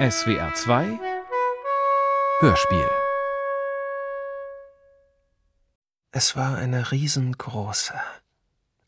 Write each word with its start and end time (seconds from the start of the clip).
SWR 0.00 0.54
2 0.54 0.98
Hörspiel 2.40 2.90
Es 6.10 6.34
war 6.36 6.56
eine 6.56 6.90
riesengroße, 6.90 8.00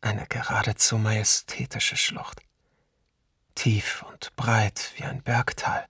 eine 0.00 0.24
geradezu 0.26 0.96
majestätische 0.96 1.98
Schlucht. 1.98 2.40
Tief 3.54 4.06
und 4.10 4.34
breit 4.36 4.94
wie 4.96 5.04
ein 5.04 5.22
Bergtal. 5.22 5.84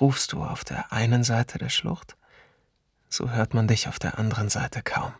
Rufst 0.00 0.32
du 0.32 0.44
auf 0.44 0.64
der 0.64 0.94
einen 0.94 1.22
Seite 1.22 1.58
der 1.58 1.68
Schlucht, 1.68 2.16
so 3.10 3.28
hört 3.28 3.52
man 3.52 3.68
dich 3.68 3.86
auf 3.86 3.98
der 3.98 4.18
anderen 4.18 4.48
Seite 4.48 4.82
kaum. 4.82 5.12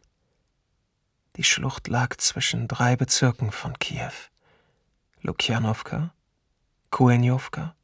Die 1.36 1.44
Schlucht 1.44 1.86
lag 1.88 2.16
zwischen 2.16 2.66
drei 2.66 2.96
Bezirken 2.96 3.52
von 3.52 3.78
Kiew. 3.78 4.14
Lukjanowka, 5.20 6.14
Kuenjowka 6.88 7.74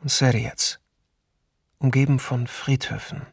und 0.00 0.10
Serjec, 0.10 0.78
umgeben 1.78 2.18
von 2.18 2.46
Friedhöfen, 2.46 3.26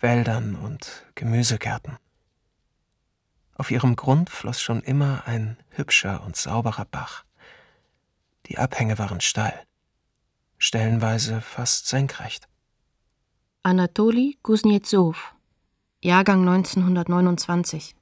Wäldern 0.00 0.54
und 0.54 1.06
Gemüsegärten. 1.14 1.98
Auf 3.56 3.70
ihrem 3.70 3.96
Grund 3.96 4.30
floss 4.30 4.60
schon 4.60 4.82
immer 4.82 5.22
ein 5.26 5.56
hübscher 5.70 6.22
und 6.24 6.36
sauberer 6.36 6.84
Bach. 6.84 7.24
Die 8.46 8.58
Abhänge 8.58 8.98
waren 8.98 9.20
steil, 9.20 9.58
stellenweise 10.58 11.40
fast 11.40 11.86
senkrecht. 11.86 12.48
Anatoli 13.62 14.38
Kuznetsov, 14.42 15.34
Jahrgang 16.02 16.46
1929, 16.46 17.94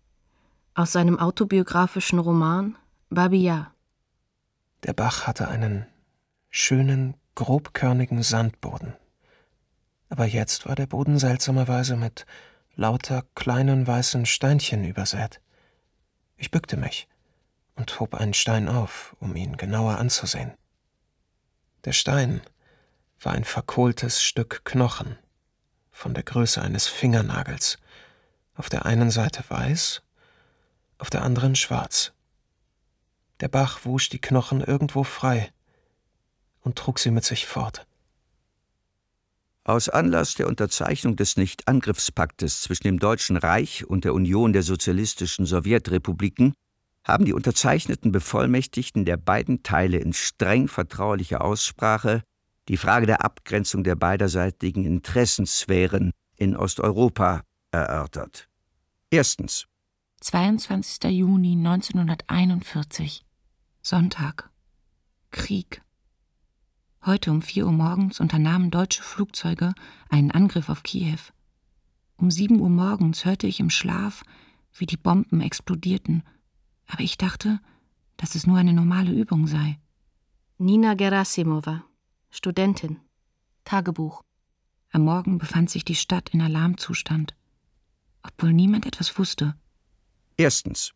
aus 0.75 0.93
seinem 0.93 1.19
autobiografischen 1.19 2.19
Roman 2.19 2.77
Babia. 3.11 3.73
Der 4.83 4.95
Bach 4.95 5.27
hatte 5.27 5.49
einen 5.49 5.87
schönen, 6.51 7.15
grobkörnigen 7.35 8.23
Sandboden. 8.23 8.95
Aber 10.09 10.27
jetzt 10.27 10.67
war 10.67 10.75
der 10.75 10.87
Boden 10.87 11.19
seltsamerweise 11.19 11.97
mit 11.97 12.27
lauter 12.75 13.25
kleinen 13.35 13.87
weißen 13.87 14.27
Steinchen 14.27 14.85
übersät. 14.85 15.41
Ich 16.37 16.51
bückte 16.51 16.77
mich 16.77 17.09
und 17.77 17.99
hob 18.01 18.15
einen 18.15 18.35
Stein 18.35 18.69
auf, 18.69 19.17
um 19.21 19.35
ihn 19.37 19.57
genauer 19.57 19.99
anzusehen. 19.99 20.53
Der 21.85 21.93
Stein 21.93 22.43
war 23.21 23.33
ein 23.33 23.45
verkohltes 23.45 24.23
Stück 24.23 24.65
Knochen, 24.65 25.19
von 25.91 26.15
der 26.15 26.25
Größe 26.25 26.61
eines 26.61 26.89
Fingernagels, 26.89 27.79
auf 28.55 28.69
der 28.69 28.85
einen 28.85 29.11
Seite 29.11 29.45
weiß, 29.49 30.03
auf 30.99 31.11
der 31.11 31.23
anderen 31.23 31.57
schwarz. 31.57 32.13
Der 33.41 33.49
Bach 33.49 33.85
wusch 33.85 34.09
die 34.09 34.21
Knochen 34.21 34.61
irgendwo 34.61 35.05
frei 35.05 35.53
und 36.63 36.77
trug 36.77 36.99
sie 36.99 37.11
mit 37.11 37.25
sich 37.25 37.47
fort. 37.47 37.87
Aus 39.65 39.89
Anlass 39.89 40.35
der 40.35 40.49
Unterzeichnung 40.49 41.15
des 41.15 41.37
Nichtangriffspaktes 41.37 42.63
zwischen 42.63 42.85
dem 42.85 42.99
Deutschen 42.99 43.37
Reich 43.37 43.85
und 43.85 44.05
der 44.05 44.15
Union 44.15 44.53
der 44.53 44.63
sozialistischen 44.63 45.47
Sowjetrepubliken 45.47 46.55
haben 47.05 47.25
die 47.25 47.33
unterzeichneten 47.33 48.11
Bevollmächtigten 48.11 49.05
der 49.05 49.17
beiden 49.17 49.63
Teile 49.63 49.99
in 49.99 50.13
streng 50.13 50.67
vertraulicher 50.67 51.43
Aussprache 51.43 52.23
die 52.69 52.77
Frage 52.77 53.07
der 53.07 53.25
Abgrenzung 53.25 53.85
der 53.85 53.97
beiderseitigen 53.97 54.85
Interessensphären 54.85 56.13
in 56.37 56.57
Osteuropa 56.57 57.43
erörtert. 57.71 58.49
Erstens. 59.11 59.67
22. 60.21 61.11
Juni 61.11 61.53
1941. 61.53 63.25
Sonntag. 63.83 64.51
Krieg. 65.31 65.83
Heute 67.05 67.33
um 67.33 67.43
vier 67.43 67.67
Uhr 67.67 67.73
morgens 67.73 68.21
unternahmen 68.21 68.71
deutsche 68.71 69.03
Flugzeuge 69.03 69.75
einen 70.09 70.31
Angriff 70.31 70.69
auf 70.69 70.85
Kiew. 70.85 71.19
Um 72.17 72.31
sieben 72.31 72.61
Uhr 72.61 72.71
morgens 72.71 73.25
hörte 73.25 73.49
ich 73.49 73.59
im 73.59 73.71
Schlaf, 73.71 74.23
wie 74.73 74.87
die 74.87 74.97
Bomben 74.97 75.41
explodierten, 75.41 76.23
aber 76.87 77.01
ich 77.01 77.19
dachte, 77.19 77.59
dass 78.19 78.37
es 78.37 78.47
nur 78.47 78.57
eine 78.57 78.73
normale 78.73 79.11
Übung 79.11 79.49
sei. 79.49 79.81
Nina 80.59 80.95
Gerasimova, 80.95 81.85
Studentin. 82.31 83.01
Tagebuch. 83.65 84.23
Am 84.93 85.03
Morgen 85.03 85.39
befand 85.39 85.71
sich 85.71 85.85
die 85.85 85.97
Stadt 85.97 86.29
in 86.31 86.41
Alarmzustand, 86.41 87.35
obwohl 88.23 88.53
niemand 88.53 88.87
etwas 88.87 89.19
wusste. 89.19 89.57
Erstens. 90.37 90.93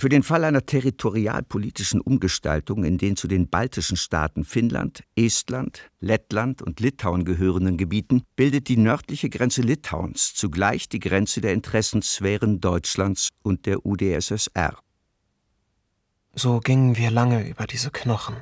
Für 0.00 0.08
den 0.08 0.22
Fall 0.22 0.44
einer 0.44 0.64
territorialpolitischen 0.64 2.00
Umgestaltung 2.00 2.84
in 2.84 2.98
den 2.98 3.16
zu 3.16 3.26
den 3.26 3.48
baltischen 3.48 3.96
Staaten 3.96 4.44
Finnland, 4.44 5.02
Estland, 5.16 5.90
Lettland 5.98 6.62
und 6.62 6.78
Litauen 6.78 7.24
gehörenden 7.24 7.76
Gebieten 7.76 8.22
bildet 8.36 8.68
die 8.68 8.76
nördliche 8.76 9.28
Grenze 9.28 9.60
Litauens 9.60 10.34
zugleich 10.34 10.88
die 10.88 11.00
Grenze 11.00 11.40
der 11.40 11.52
Interessensphären 11.52 12.60
Deutschlands 12.60 13.30
und 13.42 13.66
der 13.66 13.84
UdSSR. 13.84 14.78
So 16.32 16.60
gingen 16.60 16.96
wir 16.96 17.10
lange 17.10 17.48
über 17.48 17.66
diese 17.66 17.90
Knochen. 17.90 18.36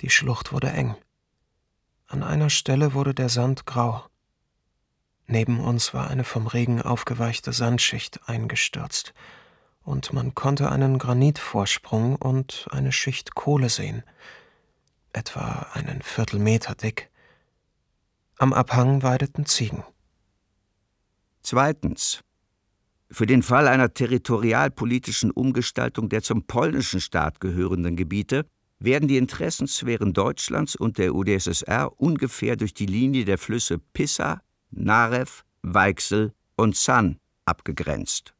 Die 0.00 0.08
Schlucht 0.08 0.50
wurde 0.50 0.70
eng. 0.70 0.94
An 2.06 2.22
einer 2.22 2.48
Stelle 2.48 2.94
wurde 2.94 3.12
der 3.12 3.28
Sand 3.28 3.66
grau. 3.66 4.06
Neben 5.26 5.60
uns 5.60 5.92
war 5.92 6.08
eine 6.08 6.24
vom 6.24 6.46
Regen 6.46 6.80
aufgeweichte 6.80 7.52
Sandschicht 7.52 8.26
eingestürzt, 8.26 9.12
und 9.88 10.12
man 10.12 10.34
konnte 10.34 10.70
einen 10.70 10.98
Granitvorsprung 10.98 12.16
und 12.16 12.68
eine 12.70 12.92
Schicht 12.92 13.34
Kohle 13.34 13.70
sehen, 13.70 14.02
etwa 15.14 15.66
einen 15.72 16.02
Viertelmeter 16.02 16.74
dick. 16.74 17.08
Am 18.36 18.52
Abhang 18.52 19.02
weideten 19.02 19.46
Ziegen. 19.46 19.82
Zweitens. 21.42 22.20
Für 23.10 23.24
den 23.24 23.42
Fall 23.42 23.66
einer 23.66 23.94
territorialpolitischen 23.94 25.30
Umgestaltung 25.30 26.10
der 26.10 26.22
zum 26.22 26.46
polnischen 26.46 27.00
Staat 27.00 27.40
gehörenden 27.40 27.96
Gebiete 27.96 28.44
werden 28.78 29.08
die 29.08 29.16
Interessensphären 29.16 30.12
Deutschlands 30.12 30.76
und 30.76 30.98
der 30.98 31.14
UdSSR 31.14 31.98
ungefähr 31.98 32.56
durch 32.56 32.74
die 32.74 32.84
Linie 32.84 33.24
der 33.24 33.38
Flüsse 33.38 33.78
Pissa, 33.78 34.42
Narew, 34.70 35.30
Weichsel 35.62 36.34
und 36.56 36.76
San 36.76 37.18
abgegrenzt. 37.46 38.34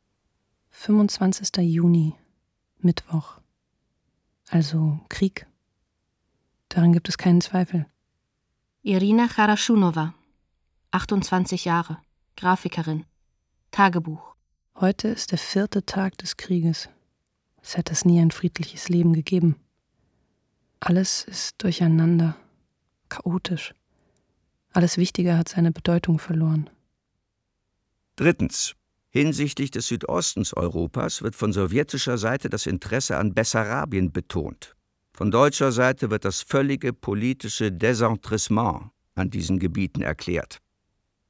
25. 0.80 1.56
Juni, 1.58 2.14
Mittwoch. 2.78 3.40
Also 4.48 5.00
Krieg. 5.08 5.48
Daran 6.68 6.92
gibt 6.92 7.08
es 7.08 7.18
keinen 7.18 7.40
Zweifel. 7.40 7.86
Irina 8.82 9.26
Charaschunowa, 9.26 10.14
28 10.92 11.64
Jahre, 11.64 11.98
Grafikerin, 12.36 13.04
Tagebuch. 13.72 14.36
Heute 14.76 15.08
ist 15.08 15.32
der 15.32 15.38
vierte 15.38 15.84
Tag 15.84 16.16
des 16.18 16.36
Krieges. 16.36 16.88
Es 17.60 17.76
hätte 17.76 17.92
es 17.92 18.04
nie 18.04 18.20
ein 18.20 18.30
friedliches 18.30 18.88
Leben 18.88 19.14
gegeben. 19.14 19.56
Alles 20.78 21.24
ist 21.24 21.60
durcheinander, 21.60 22.36
chaotisch. 23.08 23.74
Alles 24.72 24.96
Wichtige 24.96 25.36
hat 25.36 25.48
seine 25.48 25.72
Bedeutung 25.72 26.20
verloren. 26.20 26.70
Drittens. 28.14 28.77
Hinsichtlich 29.10 29.70
des 29.70 29.86
Südostens 29.86 30.54
Europas 30.54 31.22
wird 31.22 31.34
von 31.34 31.52
sowjetischer 31.52 32.18
Seite 32.18 32.50
das 32.50 32.66
Interesse 32.66 33.16
an 33.16 33.32
Bessarabien 33.32 34.12
betont. 34.12 34.74
Von 35.12 35.30
deutscher 35.30 35.72
Seite 35.72 36.10
wird 36.10 36.24
das 36.24 36.42
völlige 36.42 36.92
politische 36.92 37.72
Desentrissement 37.72 38.90
an 39.14 39.30
diesen 39.30 39.58
Gebieten 39.58 40.02
erklärt. 40.02 40.60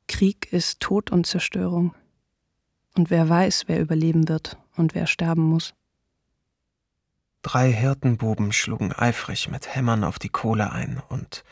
Krieg 0.09 0.53
ist 0.53 0.81
Tod 0.81 1.11
und 1.11 1.27
Zerstörung. 1.27 1.95
Und 2.97 3.11
wer 3.11 3.29
weiß, 3.29 3.65
wer 3.67 3.81
überleben 3.81 4.29
wird 4.29 4.59
und 4.77 4.95
wer 4.95 5.07
sterben 5.07 5.43
muss. 5.43 5.75
Drei 7.43 7.73
Hirtenbuben 7.73 8.53
schlugen 8.53 8.93
eifrig 8.93 9.49
mit 9.49 9.75
Hämmern 9.75 10.03
auf 10.03 10.19
die 10.19 10.29
Kohle 10.29 10.73
ein 10.73 11.01
und 11.09 11.45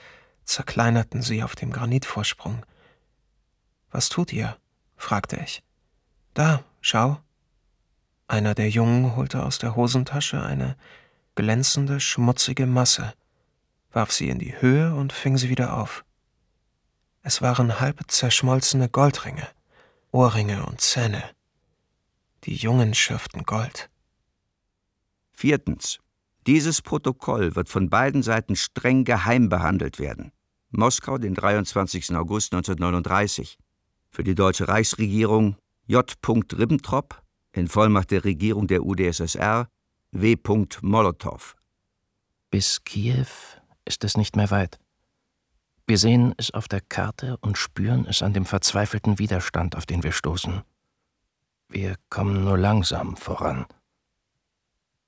zerkleinerten 0.45 1.23
sie 1.23 1.43
auf 1.43 1.55
dem 1.55 1.71
Granitvorsprung. 1.71 2.67
Was 3.91 4.09
tut 4.09 4.33
ihr? 4.33 4.57
fragte 4.97 5.37
ich. 5.37 5.63
Da, 6.37 6.63
schau. 6.83 7.19
Einer 8.29 8.55
der 8.55 8.69
Jungen 8.69 9.17
holte 9.17 9.43
aus 9.43 9.59
der 9.59 9.75
Hosentasche 9.75 10.43
eine 10.43 10.77
glänzende, 11.35 11.99
schmutzige 11.99 12.67
Masse, 12.67 13.15
warf 13.91 14.13
sie 14.13 14.29
in 14.29 14.39
die 14.39 14.61
Höhe 14.61 14.95
und 14.95 15.15
fing 15.15 15.39
sie 15.39 15.49
wieder 15.49 15.79
auf. 15.79 16.05
Es 17.23 17.41
waren 17.41 17.81
halb 17.81 18.03
zerschmolzene 18.09 18.91
Goldringe, 18.91 19.49
Ohrringe 20.13 20.67
und 20.67 20.83
Zähne. 20.83 21.23
Die 22.45 22.55
Jungen 22.55 22.93
schürften 22.93 23.45
Gold. 23.45 23.89
Viertens. 25.33 26.01
Dieses 26.47 26.83
Protokoll 26.83 27.57
wird 27.57 27.71
von 27.71 27.89
beiden 27.89 28.23
Seiten 28.23 28.57
streng 28.57 29.05
geheim 29.05 29.49
behandelt 29.49 29.99
werden. 29.99 30.33
Moskau, 30.69 31.17
den 31.17 31.33
23. 31.33 32.15
August 32.15 32.53
1939. 32.53 33.57
Für 34.11 34.23
die 34.23 34.35
deutsche 34.35 34.69
Reichsregierung 34.69 35.57
J. 35.87 36.17
Ribbentrop, 36.59 37.23
in 37.53 37.69
Vollmacht 37.69 38.11
der 38.11 38.25
Regierung 38.25 38.67
der 38.67 38.85
UdSSR, 38.85 39.69
W. 40.11 40.37
Molotow. 40.83 41.55
Bis 42.51 42.83
Kiew 42.85 43.27
ist 43.85 44.03
es 44.03 44.17
nicht 44.17 44.35
mehr 44.35 44.51
weit. 44.51 44.79
Wir 45.87 45.99
sehen 45.99 46.35
es 46.37 46.53
auf 46.53 46.67
der 46.67 46.81
Karte 46.81 47.37
und 47.39 47.57
spüren 47.57 48.07
es 48.07 48.23
an 48.23 48.33
dem 48.33 48.47
verzweifelten 48.47 49.21
Widerstand, 49.21 49.77
auf 49.77 49.87
den 49.87 50.03
wir 50.03 50.11
stoßen. 50.11 50.63
Wir 51.69 51.97
kommen 52.11 52.45
nur 52.45 52.59
langsam 52.59 53.17
voran. 53.17 53.67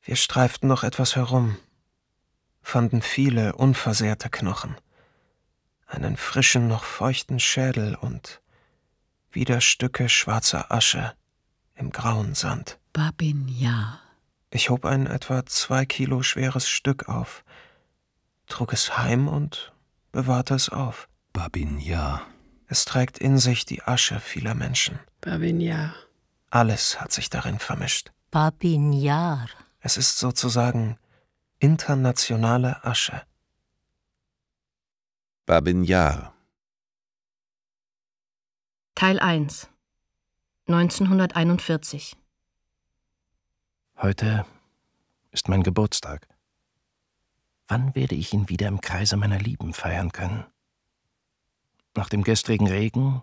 Wir 0.03 0.15
streiften 0.15 0.69
noch 0.69 0.85
etwas 0.85 1.17
herum, 1.17 1.57
fanden 2.63 3.03
viele 3.03 3.57
unversehrte 3.57 4.31
Knochen, 4.31 4.77
einen 5.87 6.17
frischen, 6.17 6.69
noch 6.69 6.85
feuchten 6.85 7.41
Schädel 7.41 7.97
und 7.97 8.41
wieder 9.31 9.61
Stücke 9.61 10.09
schwarzer 10.09 10.73
Asche 10.73 11.15
im 11.75 11.91
grauen 11.91 12.35
Sand. 12.35 12.79
Babin, 12.93 13.49
ja. 13.49 14.01
Ich 14.51 14.71
hob 14.71 14.85
ein 14.85 15.07
etwa 15.07 15.45
zwei 15.47 15.85
Kilo 15.85 16.23
schweres 16.23 16.69
Stück 16.69 17.09
auf, 17.09 17.45
trug 18.47 18.73
es 18.73 18.97
heim 18.97 19.29
und 19.29 19.73
bewahrte 20.11 20.55
es 20.55 20.69
auf. 20.69 21.09
Babin, 21.33 21.79
ja. 21.79 22.23
Es 22.67 22.85
trägt 22.85 23.19
in 23.19 23.39
sich 23.39 23.65
die 23.65 23.83
Asche 23.83 24.21
vieler 24.21 24.55
Menschen. 24.55 24.99
Babin, 25.21 25.61
ja. 25.61 25.95
Alles 26.51 27.01
hat 27.01 27.13
sich 27.13 27.29
darin 27.29 27.59
vermischt. 27.59 28.11
Babinjar. 28.31 29.49
Es 29.81 29.97
ist 29.97 30.19
sozusagen 30.19 30.99
internationale 31.59 32.85
Asche. 32.85 33.23
Babinjar. 35.47 36.35
Teil 38.99 39.21
1 39.21 39.71
1941 40.67 42.17
Heute 43.97 44.45
ist 45.31 45.49
mein 45.49 45.63
Geburtstag. 45.63 46.27
Wann 47.69 47.95
werde 47.95 48.17
ich 48.17 48.33
ihn 48.33 48.49
wieder 48.49 48.67
im 48.67 48.81
Kreise 48.81 49.17
meiner 49.17 49.39
Lieben 49.39 49.73
feiern 49.73 50.11
können? 50.11 50.45
Nach 51.95 52.09
dem 52.09 52.25
gestrigen 52.25 52.67
Regen 52.67 53.23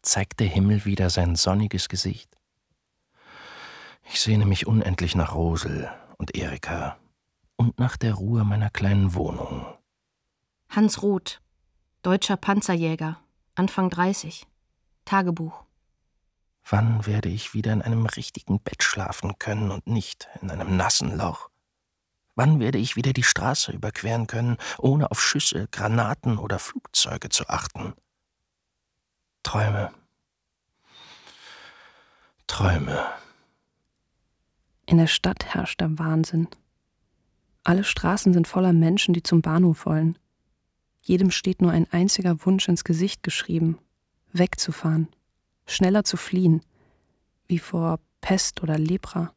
zeigt 0.00 0.40
der 0.40 0.46
Himmel 0.46 0.86
wieder 0.86 1.10
sein 1.10 1.36
sonniges 1.36 1.90
Gesicht. 1.90 2.34
Ich 4.04 4.18
sehne 4.18 4.46
mich 4.46 4.66
unendlich 4.66 5.14
nach 5.14 5.34
Rosel 5.34 5.90
und 6.16 6.34
Erika 6.34 6.96
und 7.56 7.78
nach 7.78 7.98
der 7.98 8.14
Ruhe 8.14 8.46
meiner 8.46 8.70
kleinen 8.70 9.12
Wohnung. 9.12 9.66
Hans 10.70 11.02
Roth, 11.02 11.42
deutscher 12.00 12.38
Panzerjäger, 12.38 13.20
Anfang 13.54 13.90
30. 13.90 14.46
Tagebuch. 15.04 15.64
Wann 16.68 17.06
werde 17.06 17.28
ich 17.28 17.54
wieder 17.54 17.72
in 17.72 17.82
einem 17.82 18.06
richtigen 18.06 18.60
Bett 18.60 18.82
schlafen 18.82 19.38
können 19.38 19.70
und 19.70 19.86
nicht 19.86 20.28
in 20.40 20.50
einem 20.50 20.76
nassen 20.76 21.16
Loch? 21.16 21.50
Wann 22.34 22.60
werde 22.60 22.78
ich 22.78 22.96
wieder 22.96 23.12
die 23.12 23.24
Straße 23.24 23.72
überqueren 23.72 24.26
können, 24.26 24.56
ohne 24.78 25.10
auf 25.10 25.20
Schüsse, 25.20 25.68
Granaten 25.70 26.38
oder 26.38 26.58
Flugzeuge 26.58 27.28
zu 27.28 27.48
achten? 27.48 27.92
Träume. 29.42 29.92
Träume. 32.46 33.06
In 34.86 34.98
der 34.98 35.08
Stadt 35.08 35.54
herrscht 35.54 35.80
der 35.80 35.98
Wahnsinn. 35.98 36.48
Alle 37.64 37.84
Straßen 37.84 38.32
sind 38.32 38.48
voller 38.48 38.72
Menschen, 38.72 39.14
die 39.14 39.22
zum 39.22 39.42
Bahnhof 39.42 39.86
wollen. 39.86 40.18
Jedem 41.02 41.30
steht 41.30 41.60
nur 41.60 41.72
ein 41.72 41.90
einziger 41.92 42.44
Wunsch 42.46 42.68
ins 42.68 42.84
Gesicht 42.84 43.22
geschrieben, 43.22 43.78
wegzufahren, 44.32 45.08
schneller 45.66 46.04
zu 46.04 46.16
fliehen, 46.16 46.62
wie 47.46 47.58
vor 47.58 48.00
Pest 48.20 48.62
oder 48.62 48.78
Lepra. 48.78 49.32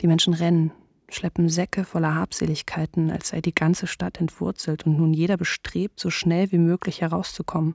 Die 0.00 0.06
Menschen 0.06 0.34
rennen, 0.34 0.72
schleppen 1.08 1.48
Säcke 1.48 1.84
voller 1.84 2.14
Habseligkeiten, 2.14 3.10
als 3.10 3.28
sei 3.28 3.40
die 3.40 3.54
ganze 3.54 3.86
Stadt 3.86 4.18
entwurzelt 4.18 4.86
und 4.86 4.96
nun 4.98 5.12
jeder 5.12 5.36
bestrebt, 5.36 6.00
so 6.00 6.10
schnell 6.10 6.52
wie 6.52 6.58
möglich 6.58 7.00
herauszukommen. 7.00 7.74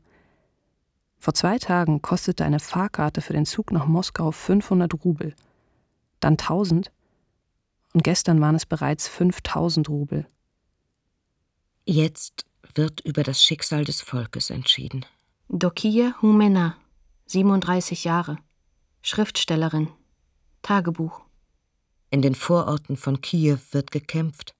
Vor 1.19 1.33
zwei 1.33 1.57
Tagen 1.57 2.01
kostete 2.01 2.45
eine 2.45 2.59
Fahrkarte 2.59 3.21
für 3.21 3.33
den 3.33 3.45
Zug 3.45 3.71
nach 3.71 3.87
Moskau 3.87 4.31
500 4.31 4.93
Rubel, 5.03 5.35
dann 6.19 6.33
1000 6.33 6.91
und 7.93 8.03
gestern 8.03 8.39
waren 8.41 8.55
es 8.55 8.65
bereits 8.65 9.07
5000 9.07 9.89
Rubel. 9.89 10.27
Jetzt 11.85 12.45
wird 12.75 13.01
über 13.01 13.23
das 13.23 13.43
Schicksal 13.43 13.85
des 13.85 14.01
Volkes 14.01 14.49
entschieden. 14.49 15.05
Dokia 15.49 16.13
Humena, 16.21 16.75
37 17.27 18.03
Jahre, 18.03 18.37
Schriftstellerin, 19.01 19.87
Tagebuch. 20.61 21.21
In 22.09 22.21
den 22.21 22.35
Vororten 22.35 22.97
von 22.97 23.21
Kiew 23.21 23.57
wird 23.71 23.91
gekämpft. 23.91 24.55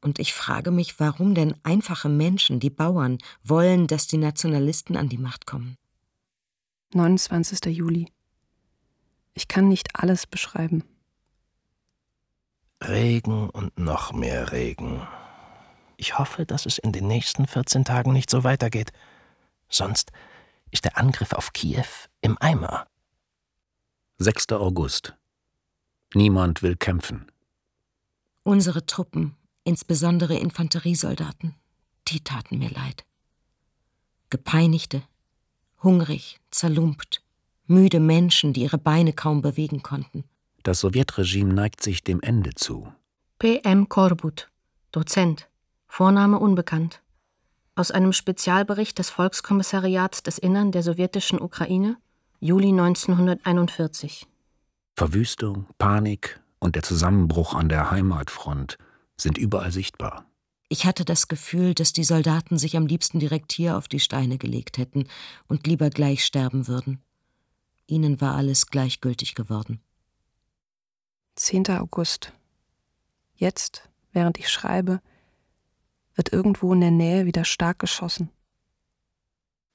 Und 0.00 0.20
ich 0.20 0.34
frage 0.34 0.70
mich, 0.70 1.00
warum 1.00 1.34
denn 1.34 1.56
einfache 1.64 2.08
Menschen, 2.08 2.60
die 2.60 2.70
Bauern, 2.70 3.18
wollen, 3.42 3.88
dass 3.88 4.06
die 4.06 4.18
Nationalisten 4.18 4.96
an 4.96 5.08
die 5.08 5.18
Macht 5.18 5.46
kommen. 5.46 5.76
29. 6.94 7.76
Juli. 7.76 8.06
Ich 9.34 9.48
kann 9.48 9.66
nicht 9.66 9.96
alles 9.96 10.28
beschreiben. 10.28 10.84
Regen 12.84 13.50
und 13.50 13.76
noch 13.76 14.12
mehr 14.12 14.52
Regen. 14.52 15.04
Ich 15.96 16.20
hoffe, 16.20 16.46
dass 16.46 16.66
es 16.66 16.78
in 16.78 16.92
den 16.92 17.08
nächsten 17.08 17.48
14 17.48 17.84
Tagen 17.84 18.12
nicht 18.12 18.30
so 18.30 18.44
weitergeht. 18.44 18.92
Sonst 19.68 20.12
ist 20.70 20.84
der 20.84 20.98
Angriff 20.98 21.32
auf 21.32 21.52
Kiew 21.52 21.86
im 22.20 22.36
Eimer. 22.40 22.86
6. 24.18 24.52
August. 24.52 25.14
Niemand 26.14 26.62
will 26.62 26.76
kämpfen. 26.76 27.30
Unsere 28.42 28.86
Truppen, 28.86 29.36
insbesondere 29.64 30.36
Infanteriesoldaten, 30.36 31.54
die 32.08 32.20
taten 32.20 32.58
mir 32.58 32.70
leid. 32.70 33.04
Gepeinigte, 34.30 35.02
hungrig, 35.82 36.40
zerlumpt, 36.50 37.22
müde 37.66 38.00
Menschen, 38.00 38.52
die 38.52 38.62
ihre 38.62 38.78
Beine 38.78 39.12
kaum 39.12 39.42
bewegen 39.42 39.82
konnten. 39.82 40.24
Das 40.62 40.80
Sowjetregime 40.80 41.52
neigt 41.52 41.82
sich 41.82 42.02
dem 42.02 42.20
Ende 42.20 42.54
zu. 42.54 42.92
P.M. 43.38 43.88
Korbut, 43.88 44.50
Dozent, 44.92 45.48
Vorname 45.86 46.38
unbekannt. 46.38 47.02
Aus 47.78 47.92
einem 47.92 48.12
Spezialbericht 48.12 48.98
des 48.98 49.08
Volkskommissariats 49.08 50.24
des 50.24 50.38
Innern 50.38 50.72
der 50.72 50.82
sowjetischen 50.82 51.40
Ukraine, 51.40 51.96
Juli 52.40 52.70
1941. 52.70 54.26
Verwüstung, 54.96 55.64
Panik 55.78 56.40
und 56.58 56.74
der 56.74 56.82
Zusammenbruch 56.82 57.54
an 57.54 57.68
der 57.68 57.92
Heimatfront 57.92 58.78
sind 59.16 59.38
überall 59.38 59.70
sichtbar. 59.70 60.26
Ich 60.68 60.86
hatte 60.86 61.04
das 61.04 61.28
Gefühl, 61.28 61.72
dass 61.72 61.92
die 61.92 62.02
Soldaten 62.02 62.58
sich 62.58 62.76
am 62.76 62.84
liebsten 62.84 63.20
direkt 63.20 63.52
hier 63.52 63.76
auf 63.76 63.86
die 63.86 64.00
Steine 64.00 64.38
gelegt 64.38 64.76
hätten 64.78 65.06
und 65.46 65.68
lieber 65.68 65.88
gleich 65.88 66.24
sterben 66.24 66.66
würden. 66.66 67.00
Ihnen 67.86 68.20
war 68.20 68.34
alles 68.34 68.66
gleichgültig 68.66 69.36
geworden. 69.36 69.80
10. 71.36 71.68
August. 71.78 72.32
Jetzt, 73.36 73.88
während 74.10 74.36
ich 74.36 74.48
schreibe, 74.48 75.00
wird 76.18 76.32
irgendwo 76.32 76.74
in 76.74 76.80
der 76.80 76.90
Nähe 76.90 77.24
wieder 77.26 77.44
stark 77.44 77.78
geschossen. 77.78 78.30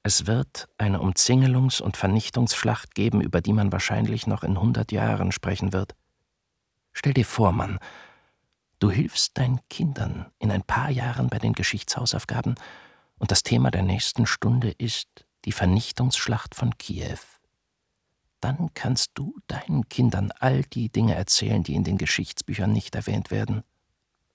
Es 0.03 0.27
wird 0.27 0.67
eine 0.77 0.99
Umzingelungs- 0.99 1.81
und 1.81 1.95
Vernichtungsschlacht 1.95 2.93
geben, 2.93 3.21
über 3.21 3.39
die 3.39 3.53
man 3.53 3.71
wahrscheinlich 3.71 4.27
noch 4.27 4.43
in 4.43 4.59
hundert 4.59 4.91
Jahren 4.91 5.31
sprechen 5.31 5.71
wird. 5.71 5.95
Stell 6.91 7.13
dir 7.13 7.25
vor, 7.25 7.53
Mann, 7.53 7.79
du 8.79 8.91
hilfst 8.91 9.37
deinen 9.37 9.61
Kindern 9.69 10.25
in 10.37 10.51
ein 10.51 10.63
paar 10.63 10.89
Jahren 10.89 11.29
bei 11.29 11.39
den 11.39 11.53
Geschichtshausaufgaben 11.53 12.55
und 13.17 13.31
das 13.31 13.43
Thema 13.43 13.71
der 13.71 13.83
nächsten 13.83 14.25
Stunde 14.25 14.71
ist 14.71 15.25
die 15.45 15.53
Vernichtungsschlacht 15.53 16.55
von 16.55 16.77
Kiew. 16.77 17.19
Dann 18.41 18.73
kannst 18.73 19.11
du 19.13 19.39
deinen 19.47 19.87
Kindern 19.87 20.33
all 20.37 20.63
die 20.63 20.89
Dinge 20.89 21.15
erzählen, 21.15 21.63
die 21.63 21.75
in 21.75 21.85
den 21.85 21.97
Geschichtsbüchern 21.97 22.73
nicht 22.73 22.95
erwähnt 22.95 23.31
werden. 23.31 23.63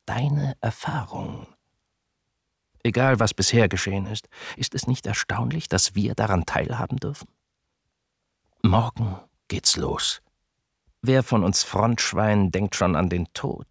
Deine 0.06 0.56
Erfahrung. 0.62 1.46
Egal, 2.82 3.18
was 3.20 3.34
bisher 3.34 3.68
geschehen 3.68 4.06
ist, 4.06 4.28
ist 4.56 4.74
es 4.74 4.86
nicht 4.86 5.06
erstaunlich, 5.06 5.68
dass 5.68 5.94
wir 5.94 6.14
daran 6.14 6.46
teilhaben 6.46 6.98
dürfen? 6.98 7.28
Morgen 8.62 9.16
geht's 9.48 9.76
los. 9.76 10.20
Wer 11.02 11.22
von 11.22 11.44
uns 11.44 11.62
Frontschweinen 11.62 12.50
denkt 12.50 12.74
schon 12.74 12.96
an 12.96 13.08
den 13.08 13.32
Tod? 13.32 13.66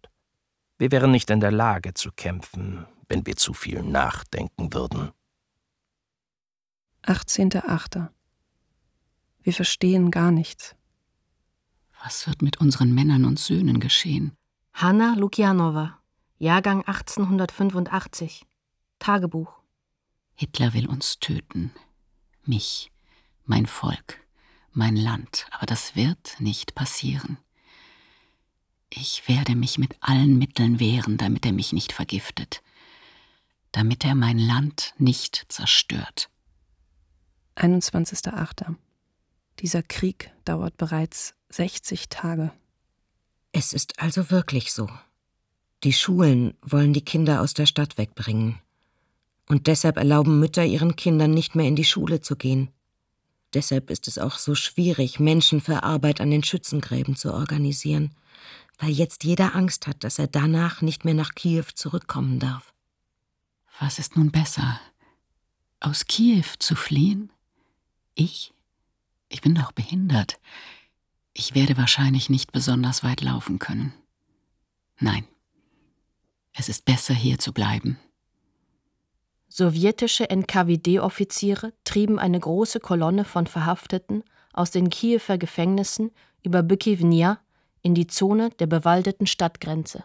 Wir 0.78 0.90
wären 0.90 1.10
nicht 1.10 1.30
in 1.30 1.40
der 1.40 1.50
Lage 1.50 1.94
zu 1.94 2.10
kämpfen, 2.12 2.86
wenn 3.08 3.26
wir 3.26 3.36
zu 3.36 3.52
viel 3.52 3.82
nachdenken 3.82 4.72
würden. 4.72 5.10
18.8. 7.04 8.08
Wir 9.42 9.52
verstehen 9.52 10.10
gar 10.10 10.30
nichts. 10.30 10.74
Was 12.02 12.26
wird 12.26 12.42
mit 12.42 12.60
unseren 12.60 12.94
Männern 12.94 13.24
und 13.24 13.38
Söhnen 13.38 13.80
geschehen? 13.80 14.36
Hanna 14.72 15.14
Lukianova, 15.16 15.98
Jahrgang 16.38 16.84
1885. 16.84 18.47
Tagebuch. 18.98 19.52
Hitler 20.34 20.72
will 20.74 20.88
uns 20.88 21.18
töten. 21.18 21.72
Mich, 22.44 22.90
mein 23.44 23.66
Volk, 23.66 24.20
mein 24.72 24.96
Land. 24.96 25.46
Aber 25.50 25.66
das 25.66 25.96
wird 25.96 26.40
nicht 26.40 26.74
passieren. 26.74 27.38
Ich 28.90 29.28
werde 29.28 29.54
mich 29.54 29.78
mit 29.78 29.96
allen 30.00 30.38
Mitteln 30.38 30.80
wehren, 30.80 31.18
damit 31.18 31.44
er 31.44 31.52
mich 31.52 31.72
nicht 31.72 31.92
vergiftet. 31.92 32.62
damit 33.72 34.04
er 34.04 34.14
mein 34.14 34.38
Land 34.38 34.94
nicht 34.98 35.46
zerstört. 35.48 36.30
21.08. 37.56 38.76
Dieser 39.60 39.82
Krieg 39.82 40.32
dauert 40.44 40.76
bereits 40.76 41.34
60 41.50 42.08
Tage. 42.08 42.52
Es 43.52 43.72
ist 43.72 44.00
also 44.00 44.30
wirklich 44.30 44.72
so. 44.72 44.88
Die 45.84 45.92
Schulen 45.92 46.56
wollen 46.62 46.92
die 46.92 47.04
Kinder 47.04 47.40
aus 47.40 47.54
der 47.54 47.66
Stadt 47.66 47.98
wegbringen. 47.98 48.60
Und 49.48 49.66
deshalb 49.66 49.96
erlauben 49.96 50.38
Mütter 50.38 50.64
ihren 50.64 50.96
Kindern 50.96 51.30
nicht 51.30 51.54
mehr 51.54 51.66
in 51.66 51.76
die 51.76 51.84
Schule 51.84 52.20
zu 52.20 52.36
gehen. 52.36 52.68
Deshalb 53.54 53.90
ist 53.90 54.06
es 54.06 54.18
auch 54.18 54.36
so 54.36 54.54
schwierig, 54.54 55.20
Menschen 55.20 55.60
für 55.60 55.82
Arbeit 55.82 56.20
an 56.20 56.30
den 56.30 56.44
Schützengräben 56.44 57.16
zu 57.16 57.32
organisieren, 57.32 58.14
weil 58.78 58.90
jetzt 58.90 59.24
jeder 59.24 59.56
Angst 59.56 59.86
hat, 59.86 60.04
dass 60.04 60.18
er 60.18 60.26
danach 60.26 60.82
nicht 60.82 61.04
mehr 61.04 61.14
nach 61.14 61.34
Kiew 61.34 61.64
zurückkommen 61.74 62.38
darf. 62.38 62.74
Was 63.80 63.98
ist 63.98 64.16
nun 64.16 64.30
besser? 64.30 64.80
Aus 65.80 66.06
Kiew 66.06 66.44
zu 66.58 66.74
fliehen? 66.74 67.32
Ich? 68.14 68.52
Ich 69.30 69.40
bin 69.40 69.54
doch 69.54 69.72
behindert. 69.72 70.38
Ich 71.32 71.54
werde 71.54 71.76
wahrscheinlich 71.76 72.28
nicht 72.28 72.52
besonders 72.52 73.02
weit 73.02 73.22
laufen 73.22 73.58
können. 73.58 73.94
Nein, 74.98 75.24
es 76.52 76.68
ist 76.68 76.84
besser 76.84 77.14
hier 77.14 77.38
zu 77.38 77.52
bleiben. 77.52 77.98
Sowjetische 79.58 80.30
NKWD-Offiziere 80.30 81.72
trieben 81.82 82.20
eine 82.20 82.38
große 82.38 82.78
Kolonne 82.78 83.24
von 83.24 83.48
Verhafteten 83.48 84.22
aus 84.52 84.70
den 84.70 84.88
Kiewer 84.88 85.36
Gefängnissen 85.36 86.12
über 86.44 86.62
Bykivnia 86.62 87.40
in 87.82 87.92
die 87.96 88.06
Zone 88.06 88.50
der 88.60 88.68
bewaldeten 88.68 89.26
Stadtgrenze. 89.26 90.04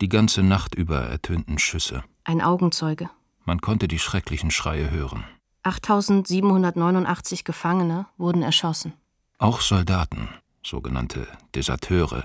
Die 0.00 0.08
ganze 0.08 0.42
Nacht 0.42 0.74
über 0.74 0.98
ertönten 1.02 1.60
Schüsse. 1.60 2.02
Ein 2.24 2.42
Augenzeuge. 2.42 3.08
Man 3.44 3.60
konnte 3.60 3.86
die 3.86 4.00
schrecklichen 4.00 4.50
Schreie 4.50 4.90
hören. 4.90 5.22
8789 5.62 7.44
Gefangene 7.44 8.06
wurden 8.16 8.42
erschossen. 8.42 8.94
Auch 9.38 9.60
Soldaten, 9.60 10.28
sogenannte 10.64 11.28
Deserteure, 11.54 12.24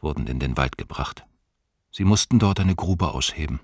wurden 0.00 0.28
in 0.28 0.38
den 0.38 0.56
Wald 0.56 0.78
gebracht. 0.78 1.24
Sie 1.90 2.04
mussten 2.04 2.38
dort 2.38 2.60
eine 2.60 2.76
Grube 2.76 3.12
ausheben, 3.12 3.58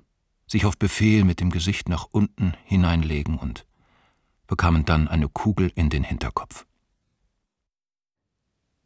sich 0.46 0.66
auf 0.66 0.78
Befehl 0.78 1.24
mit 1.24 1.40
dem 1.40 1.50
Gesicht 1.50 1.88
nach 1.88 2.06
unten 2.10 2.54
hineinlegen 2.64 3.38
und 3.38 3.66
bekamen 4.46 4.84
dann 4.84 5.08
eine 5.08 5.28
Kugel 5.28 5.72
in 5.74 5.90
den 5.90 6.04
Hinterkopf. 6.04 6.66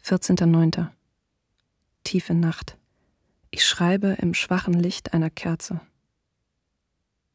14.09. 0.04 0.88
Tiefe 2.04 2.34
Nacht. 2.34 2.78
Ich 3.50 3.66
schreibe 3.66 4.08
im 4.20 4.34
schwachen 4.34 4.74
Licht 4.74 5.12
einer 5.12 5.30
Kerze. 5.30 5.80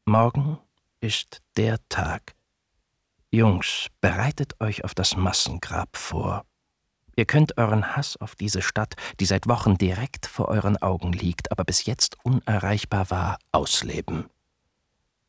Morgen 0.04 0.58
ist 1.00 1.42
der 1.56 1.78
Tag. 1.88 2.34
Jungs, 3.30 3.88
bereitet 4.00 4.60
euch 4.60 4.84
auf 4.84 4.94
das 4.94 5.16
Massengrab 5.16 5.96
vor. 5.96 6.44
Ihr 7.16 7.24
könnt 7.26 7.58
euren 7.58 7.96
Hass 7.96 8.16
auf 8.16 8.34
diese 8.34 8.62
Stadt, 8.62 8.94
die 9.20 9.24
seit 9.24 9.46
Wochen 9.46 9.78
direkt 9.78 10.26
vor 10.26 10.48
euren 10.48 10.76
Augen 10.78 11.12
liegt, 11.12 11.52
aber 11.52 11.64
bis 11.64 11.86
jetzt 11.86 12.16
unerreichbar 12.24 13.10
war, 13.10 13.38
ausleben. 13.52 14.26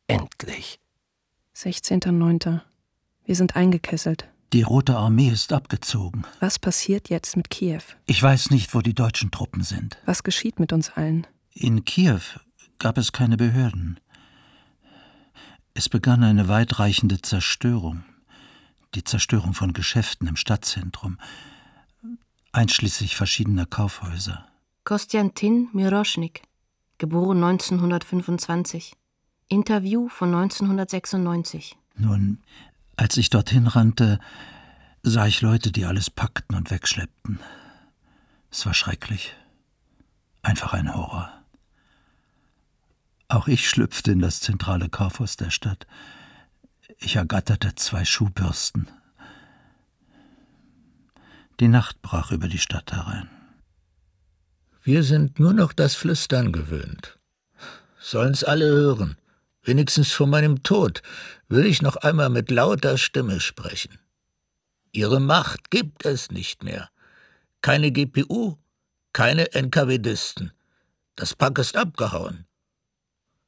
Endlich. 0.06 0.80
16.09. 1.56 2.60
Wir 3.24 3.36
sind 3.36 3.56
eingekesselt. 3.56 4.28
Die 4.52 4.62
Rote 4.62 4.96
Armee 4.96 5.28
ist 5.28 5.52
abgezogen. 5.52 6.24
Was 6.40 6.58
passiert 6.58 7.08
jetzt 7.08 7.36
mit 7.36 7.50
Kiew? 7.50 7.82
Ich 8.06 8.22
weiß 8.22 8.50
nicht, 8.50 8.74
wo 8.74 8.80
die 8.80 8.94
deutschen 8.94 9.30
Truppen 9.30 9.62
sind. 9.62 9.98
Was 10.04 10.22
geschieht 10.22 10.60
mit 10.60 10.72
uns 10.72 10.90
allen? 10.90 11.26
In 11.52 11.84
Kiew 11.84 12.20
gab 12.78 12.98
es 12.98 13.12
keine 13.12 13.36
Behörden. 13.36 13.98
Es 15.74 15.88
begann 15.88 16.22
eine 16.22 16.48
weitreichende 16.48 17.20
Zerstörung. 17.20 18.04
Die 18.94 19.04
Zerstörung 19.04 19.52
von 19.52 19.72
Geschäften 19.72 20.28
im 20.28 20.36
Stadtzentrum, 20.36 21.18
einschließlich 22.56 23.16
verschiedener 23.16 23.66
Kaufhäuser. 23.66 24.46
Kostjantin 24.84 25.68
Miroschnik, 25.72 26.42
geboren 26.96 27.44
1925. 27.44 28.94
Interview 29.48 30.08
von 30.08 30.34
1996. 30.34 31.76
Nun, 31.96 32.38
als 32.96 33.16
ich 33.18 33.30
dorthin 33.30 33.66
rannte, 33.66 34.18
sah 35.02 35.26
ich 35.26 35.42
Leute, 35.42 35.70
die 35.70 35.84
alles 35.84 36.08
packten 36.08 36.56
und 36.56 36.70
wegschleppten. 36.70 37.40
Es 38.50 38.64
war 38.64 38.74
schrecklich. 38.74 39.34
Einfach 40.42 40.72
ein 40.72 40.94
Horror. 40.94 41.30
Auch 43.28 43.48
ich 43.48 43.68
schlüpfte 43.68 44.12
in 44.12 44.20
das 44.20 44.40
zentrale 44.40 44.88
Kaufhaus 44.88 45.36
der 45.36 45.50
Stadt. 45.50 45.86
Ich 46.98 47.16
ergatterte 47.16 47.74
zwei 47.74 48.04
Schuhbürsten. 48.04 48.88
Die 51.58 51.68
Nacht 51.68 52.02
brach 52.02 52.32
über 52.32 52.48
die 52.48 52.58
Stadt 52.58 52.92
herein. 52.92 53.30
Wir 54.82 55.02
sind 55.02 55.40
nur 55.40 55.54
noch 55.54 55.72
das 55.72 55.94
Flüstern 55.94 56.52
gewöhnt. 56.52 57.16
Sollen's 57.98 58.44
alle 58.44 58.66
hören. 58.66 59.16
Wenigstens 59.62 60.12
vor 60.12 60.26
meinem 60.26 60.62
Tod 60.62 61.02
will 61.48 61.64
ich 61.64 61.80
noch 61.80 61.96
einmal 61.96 62.28
mit 62.28 62.50
lauter 62.50 62.98
Stimme 62.98 63.40
sprechen. 63.40 63.98
Ihre 64.92 65.18
Macht 65.18 65.70
gibt 65.70 66.04
es 66.04 66.30
nicht 66.30 66.62
mehr. 66.62 66.90
Keine 67.62 67.90
GPU, 67.90 68.58
keine 69.12 69.52
NKWDisten. 69.54 70.52
Das 71.16 71.34
Pack 71.34 71.58
ist 71.58 71.74
abgehauen. 71.74 72.46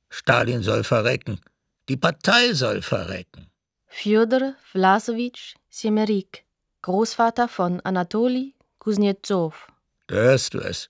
Stalin 0.09 0.63
soll 0.63 0.83
verrecken. 0.83 1.41
Die 1.89 1.99
Partei 1.99 2.55
soll 2.55 2.81
verrecken. 2.81 3.51
Fjodor 3.87 4.55
Vlasowitsch 4.63 5.55
Semerik, 5.69 6.45
Großvater 6.89 7.49
von 7.49 7.81
Anatoli 7.81 8.55
Kuznetsov. 8.79 9.71
Da 10.07 10.15
hörst 10.15 10.55
du 10.55 10.59
es. 10.61 10.89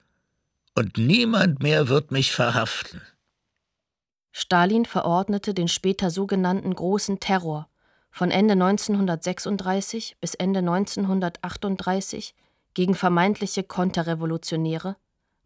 Und 0.76 0.96
niemand 0.96 1.60
mehr 1.60 1.88
wird 1.88 2.12
mich 2.12 2.30
verhaften. 2.30 3.02
Stalin 4.30 4.84
verordnete 4.84 5.54
den 5.54 5.66
später 5.66 6.10
sogenannten 6.10 6.72
Großen 6.72 7.18
Terror 7.18 7.68
von 8.12 8.30
Ende 8.30 8.52
1936 8.52 10.18
bis 10.20 10.36
Ende 10.36 10.60
1938 10.60 12.36
gegen 12.74 12.94
vermeintliche 12.94 13.64
Konterrevolutionäre, 13.64 14.94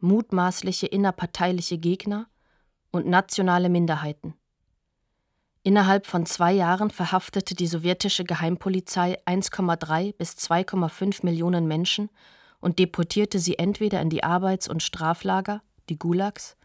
mutmaßliche 0.00 0.86
innerparteiliche 0.86 1.78
Gegner 1.78 2.26
und 2.90 3.06
nationale 3.06 3.70
Minderheiten. 3.70 4.34
Innerhalb 5.64 6.06
von 6.06 6.26
zwei 6.26 6.52
Jahren 6.52 6.90
verhaftete 6.90 7.54
die 7.54 7.68
sowjetische 7.68 8.24
Geheimpolizei 8.24 9.20
1,3 9.26 10.12
bis 10.16 10.32
2,5 10.32 11.24
Millionen 11.24 11.68
Menschen 11.68 12.10
und 12.60 12.80
deportierte 12.80 13.38
sie 13.38 13.58
entweder 13.58 14.00
in 14.00 14.10
die 14.10 14.24
Arbeits- 14.24 14.68
und 14.68 14.82
Straflager, 14.82 15.62
die 15.88 15.98
Gulags, 15.98 16.56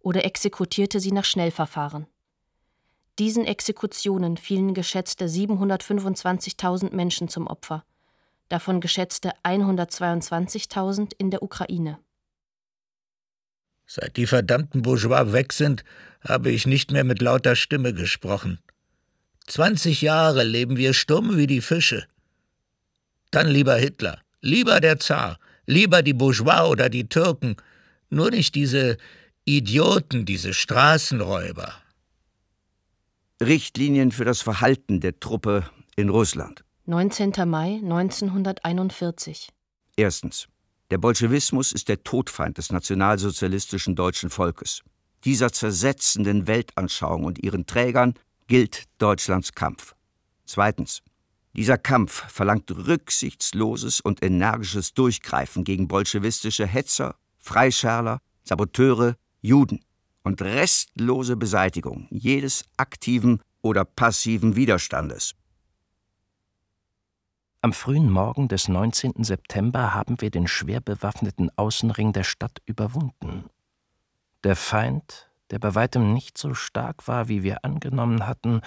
oder 0.00 0.24
exekutierte 0.24 0.98
sie 0.98 1.12
nach 1.12 1.24
Schnellverfahren. 1.24 2.06
Diesen 3.20 3.44
Exekutionen 3.44 4.36
fielen 4.36 4.74
geschätzte 4.74 5.26
725.000 5.26 6.94
Menschen 6.94 7.28
zum 7.28 7.46
Opfer, 7.46 7.84
davon 8.48 8.80
geschätzte 8.80 9.32
122.000 9.44 11.12
in 11.16 11.30
der 11.30 11.44
Ukraine. 11.44 11.98
Seit 13.94 14.16
die 14.16 14.26
verdammten 14.26 14.80
Bourgeois 14.80 15.34
weg 15.34 15.52
sind, 15.52 15.84
habe 16.26 16.50
ich 16.50 16.66
nicht 16.66 16.92
mehr 16.92 17.04
mit 17.04 17.20
lauter 17.20 17.54
Stimme 17.54 17.92
gesprochen. 17.92 18.58
20 19.48 20.00
Jahre 20.00 20.44
leben 20.44 20.78
wir 20.78 20.94
stumm 20.94 21.36
wie 21.36 21.46
die 21.46 21.60
Fische. 21.60 22.06
Dann 23.32 23.48
lieber 23.48 23.76
Hitler, 23.76 24.18
lieber 24.40 24.80
der 24.80 24.98
Zar, 24.98 25.38
lieber 25.66 26.00
die 26.00 26.14
Bourgeois 26.14 26.70
oder 26.70 26.88
die 26.88 27.10
Türken, 27.10 27.56
nur 28.08 28.30
nicht 28.30 28.54
diese 28.54 28.96
Idioten, 29.44 30.24
diese 30.24 30.54
Straßenräuber. 30.54 31.74
Richtlinien 33.42 34.10
für 34.10 34.24
das 34.24 34.40
Verhalten 34.40 35.00
der 35.00 35.20
Truppe 35.20 35.68
in 35.96 36.08
Russland. 36.08 36.64
19. 36.86 37.34
Mai 37.46 37.78
1941. 37.82 39.50
Erstens. 39.96 40.48
Der 40.92 40.98
Bolschewismus 40.98 41.72
ist 41.72 41.88
der 41.88 42.04
Todfeind 42.04 42.58
des 42.58 42.70
nationalsozialistischen 42.70 43.96
deutschen 43.96 44.28
Volkes. 44.28 44.82
Dieser 45.24 45.50
zersetzenden 45.50 46.46
Weltanschauung 46.46 47.24
und 47.24 47.42
ihren 47.42 47.64
Trägern 47.64 48.12
gilt 48.46 48.82
Deutschlands 48.98 49.54
Kampf. 49.54 49.94
Zweitens. 50.44 51.00
Dieser 51.56 51.78
Kampf 51.78 52.30
verlangt 52.30 52.70
rücksichtsloses 52.70 54.02
und 54.02 54.22
energisches 54.22 54.92
Durchgreifen 54.92 55.64
gegen 55.64 55.88
bolschewistische 55.88 56.66
Hetzer, 56.66 57.16
Freischärler, 57.38 58.18
Saboteure, 58.44 59.16
Juden 59.40 59.82
und 60.24 60.42
restlose 60.42 61.36
Beseitigung 61.38 62.06
jedes 62.10 62.66
aktiven 62.76 63.40
oder 63.62 63.86
passiven 63.86 64.56
Widerstandes. 64.56 65.36
Am 67.62 67.72
frühen 67.72 68.10
Morgen 68.10 68.48
des 68.48 68.68
19. 68.68 69.24
September 69.24 69.94
haben 69.94 70.20
wir 70.20 70.30
den 70.30 70.46
schwer 70.46 70.80
bewaffneten 70.80 71.50
Außenring 71.56 72.12
der 72.12 72.24
Stadt 72.24 72.60
überwunden. 72.66 73.44
Der 74.44 74.56
Feind 74.56 75.32
der 75.52 75.58
bei 75.58 75.74
weitem 75.74 76.14
nicht 76.14 76.38
so 76.38 76.54
stark 76.54 77.06
war, 77.06 77.28
wie 77.28 77.42
wir 77.42 77.64
angenommen 77.64 78.26
hatten, 78.26 78.62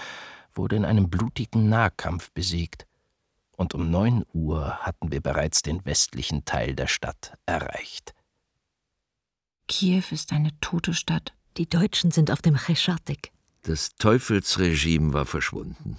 wurde 0.54 0.76
in 0.76 0.84
einem 0.84 1.10
blutigen 1.10 1.68
Nahkampf 1.68 2.30
besiegt. 2.30 2.86
Und 3.56 3.74
um 3.74 3.90
neun 3.90 4.24
Uhr 4.32 4.78
hatten 4.78 5.10
wir 5.10 5.20
bereits 5.20 5.62
den 5.62 5.84
westlichen 5.84 6.44
Teil 6.44 6.74
der 6.76 6.86
Stadt 6.86 7.36
erreicht. 7.44 8.14
Kiew 9.66 10.04
ist 10.12 10.32
eine 10.32 10.58
tote 10.60 10.94
Stadt. 10.94 11.34
Die 11.56 11.68
Deutschen 11.68 12.12
sind 12.12 12.30
auf 12.30 12.40
dem 12.40 12.56
Cheschatek. 12.56 13.32
Das 13.62 13.96
Teufelsregime 13.96 15.12
war 15.12 15.26
verschwunden. 15.26 15.96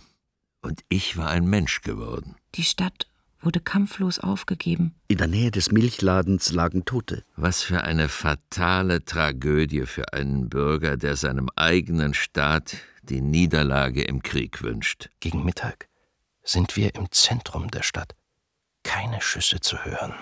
Und 0.67 0.83
ich 0.89 1.15
war 1.15 1.29
ein 1.29 1.45
Mensch 1.45 1.79
geworden. 1.79 2.35
Die 2.55 2.63
Stadt 2.63 3.07
wurde 3.39 3.61
kampflos 3.61 4.19
aufgegeben. 4.19 4.95
In 5.07 5.17
der 5.17 5.27
Nähe 5.27 5.49
des 5.49 5.71
Milchladens 5.71 6.51
lagen 6.51 6.83
Tote. 6.83 7.23
Was 7.37 7.63
für 7.63 7.85
eine 7.85 8.09
fatale 8.09 9.05
Tragödie 9.05 9.85
für 9.85 10.11
einen 10.11 10.49
Bürger, 10.49 10.97
der 10.97 11.15
seinem 11.15 11.47
eigenen 11.55 12.13
Staat 12.13 12.75
die 13.01 13.21
Niederlage 13.21 14.03
im 14.03 14.21
Krieg 14.21 14.61
wünscht. 14.61 15.09
Gegen 15.21 15.45
Mittag 15.45 15.87
sind 16.43 16.75
wir 16.75 16.95
im 16.95 17.09
Zentrum 17.11 17.71
der 17.71 17.83
Stadt. 17.83 18.13
Keine 18.83 19.21
Schüsse 19.21 19.61
zu 19.61 19.85
hören. 19.85 20.15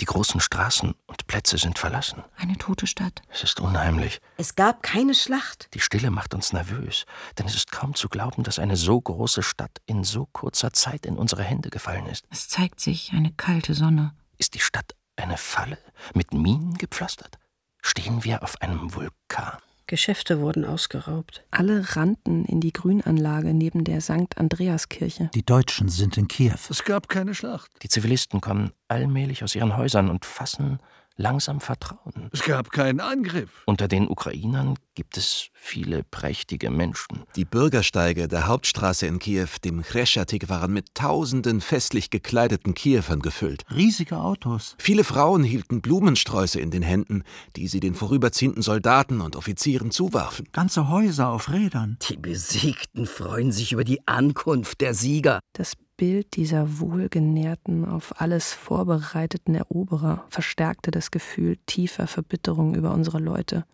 Die 0.00 0.04
großen 0.04 0.40
Straßen 0.40 0.94
und 1.06 1.26
Plätze 1.26 1.56
sind 1.56 1.78
verlassen. 1.78 2.22
Eine 2.36 2.58
tote 2.58 2.86
Stadt. 2.86 3.22
Es 3.30 3.42
ist 3.42 3.60
unheimlich. 3.60 4.20
Es 4.36 4.54
gab 4.54 4.82
keine 4.82 5.14
Schlacht. 5.14 5.68
Die 5.72 5.80
Stille 5.80 6.10
macht 6.10 6.34
uns 6.34 6.52
nervös, 6.52 7.06
denn 7.38 7.46
es 7.46 7.54
ist 7.54 7.72
kaum 7.72 7.94
zu 7.94 8.08
glauben, 8.08 8.42
dass 8.42 8.58
eine 8.58 8.76
so 8.76 9.00
große 9.00 9.42
Stadt 9.42 9.80
in 9.86 10.04
so 10.04 10.26
kurzer 10.26 10.72
Zeit 10.72 11.06
in 11.06 11.16
unsere 11.16 11.42
Hände 11.42 11.70
gefallen 11.70 12.06
ist. 12.06 12.26
Es 12.30 12.48
zeigt 12.48 12.80
sich 12.80 13.12
eine 13.12 13.32
kalte 13.32 13.72
Sonne. 13.74 14.14
Ist 14.36 14.54
die 14.54 14.60
Stadt 14.60 14.94
eine 15.16 15.38
Falle, 15.38 15.78
mit 16.14 16.34
Minen 16.34 16.74
gepflastert? 16.74 17.38
Stehen 17.80 18.22
wir 18.24 18.42
auf 18.42 18.60
einem 18.60 18.94
Vulkan? 18.94 19.58
Geschäfte 19.88 20.40
wurden 20.40 20.64
ausgeraubt. 20.64 21.44
Alle 21.52 21.96
rannten 21.96 22.44
in 22.44 22.60
die 22.60 22.72
Grünanlage 22.72 23.54
neben 23.54 23.84
der 23.84 24.00
St. 24.00 24.36
Andreaskirche. 24.36 25.30
Die 25.32 25.46
Deutschen 25.46 25.88
sind 25.88 26.16
in 26.16 26.26
Kiew. 26.26 26.58
Es 26.68 26.82
gab 26.82 27.08
keine 27.08 27.34
Schlacht. 27.34 27.70
Die 27.82 27.88
Zivilisten 27.88 28.40
kommen 28.40 28.72
allmählich 28.88 29.44
aus 29.44 29.54
ihren 29.54 29.76
Häusern 29.76 30.10
und 30.10 30.24
fassen 30.24 30.80
langsam 31.16 31.60
Vertrauen. 31.60 32.28
Es 32.32 32.42
gab 32.42 32.70
keinen 32.70 33.00
Angriff. 33.00 33.62
Unter 33.66 33.88
den 33.88 34.08
Ukrainern 34.08 34.76
gibt 34.94 35.16
es 35.16 35.48
viele 35.52 36.02
prächtige 36.04 36.70
Menschen. 36.70 37.24
Die 37.36 37.44
Bürgersteige 37.44 38.28
der 38.28 38.46
Hauptstraße 38.46 39.06
in 39.06 39.18
Kiew, 39.18 39.48
dem 39.64 39.82
Chreschatik, 39.82 40.48
waren 40.48 40.72
mit 40.72 40.94
tausenden 40.94 41.60
festlich 41.60 42.10
gekleideten 42.10 42.74
Kiewern 42.74 43.20
gefüllt. 43.20 43.64
Riesige 43.74 44.18
Autos. 44.18 44.74
Viele 44.78 45.04
Frauen 45.04 45.44
hielten 45.44 45.80
Blumensträuße 45.80 46.60
in 46.60 46.70
den 46.70 46.82
Händen, 46.82 47.24
die 47.56 47.68
sie 47.68 47.80
den 47.80 47.94
vorüberziehenden 47.94 48.62
Soldaten 48.62 49.20
und 49.20 49.36
Offizieren 49.36 49.90
zuwarfen. 49.90 50.48
Ganze 50.52 50.88
Häuser 50.88 51.28
auf 51.28 51.50
Rädern. 51.52 51.98
Die 52.08 52.16
Besiegten 52.16 53.06
freuen 53.06 53.52
sich 53.52 53.72
über 53.72 53.84
die 53.84 54.06
Ankunft 54.06 54.80
der 54.80 54.94
Sieger. 54.94 55.40
Das 55.52 55.74
Bild 55.96 56.36
dieser 56.36 56.78
wohlgenährten, 56.80 57.86
auf 57.86 58.20
alles 58.20 58.52
vorbereiteten 58.52 59.54
Eroberer 59.54 60.24
verstärkte 60.28 60.90
das 60.90 61.10
Gefühl 61.10 61.56
tiefer 61.66 62.06
Verbitterung 62.06 62.74
über 62.74 62.92
unsere 62.92 63.18
Leute, 63.18 63.64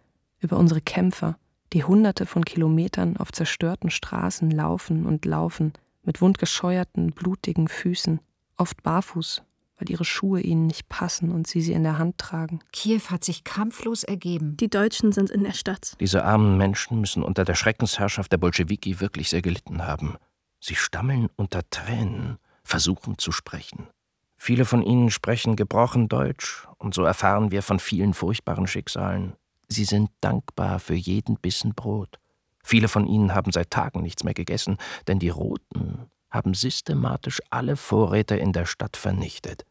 über 0.40 0.56
unsere 0.56 0.80
Kämpfer, 0.80 1.36
die 1.72 1.84
hunderte 1.84 2.26
von 2.26 2.44
Kilometern 2.44 3.16
auf 3.16 3.32
zerstörten 3.32 3.90
Straßen 3.90 4.50
laufen 4.50 5.06
und 5.06 5.24
laufen, 5.24 5.72
mit 6.04 6.20
wundgescheuerten, 6.20 7.12
blutigen 7.12 7.68
Füßen, 7.68 8.20
oft 8.56 8.82
barfuß, 8.82 9.42
weil 9.78 9.90
ihre 9.90 10.04
Schuhe 10.04 10.40
ihnen 10.40 10.66
nicht 10.66 10.88
passen 10.88 11.32
und 11.32 11.46
sie 11.46 11.60
sie 11.60 11.72
in 11.72 11.82
der 11.82 11.98
Hand 11.98 12.18
tragen. 12.18 12.60
Kiew 12.72 13.02
hat 13.08 13.24
sich 13.24 13.42
kampflos 13.42 14.04
ergeben. 14.04 14.56
Die 14.58 14.70
Deutschen 14.70 15.12
sind 15.12 15.30
in 15.30 15.42
der 15.44 15.54
Stadt. 15.54 15.96
Diese 15.98 16.24
armen 16.24 16.56
Menschen 16.56 17.00
müssen 17.00 17.22
unter 17.22 17.44
der 17.44 17.54
Schreckensherrschaft 17.54 18.30
der 18.30 18.38
Bolschewiki 18.38 19.00
wirklich 19.00 19.30
sehr 19.30 19.42
gelitten 19.42 19.86
haben. 19.86 20.16
Sie 20.64 20.76
stammeln 20.76 21.28
unter 21.34 21.68
Tränen, 21.70 22.38
versuchen 22.62 23.18
zu 23.18 23.32
sprechen. 23.32 23.88
Viele 24.36 24.64
von 24.64 24.82
ihnen 24.82 25.10
sprechen 25.10 25.56
gebrochen 25.56 26.08
Deutsch, 26.08 26.68
und 26.78 26.94
so 26.94 27.02
erfahren 27.02 27.50
wir 27.50 27.62
von 27.62 27.80
vielen 27.80 28.14
furchtbaren 28.14 28.68
Schicksalen. 28.68 29.34
Sie 29.66 29.84
sind 29.84 30.10
dankbar 30.20 30.78
für 30.78 30.94
jeden 30.94 31.36
Bissen 31.36 31.74
Brot. 31.74 32.20
Viele 32.62 32.86
von 32.86 33.08
ihnen 33.08 33.34
haben 33.34 33.50
seit 33.50 33.72
Tagen 33.72 34.02
nichts 34.02 34.22
mehr 34.22 34.34
gegessen, 34.34 34.78
denn 35.08 35.18
die 35.18 35.30
Roten 35.30 36.08
haben 36.30 36.54
systematisch 36.54 37.40
alle 37.50 37.74
Vorräte 37.76 38.36
in 38.36 38.52
der 38.52 38.66
Stadt 38.66 38.96
vernichtet. 38.96 39.64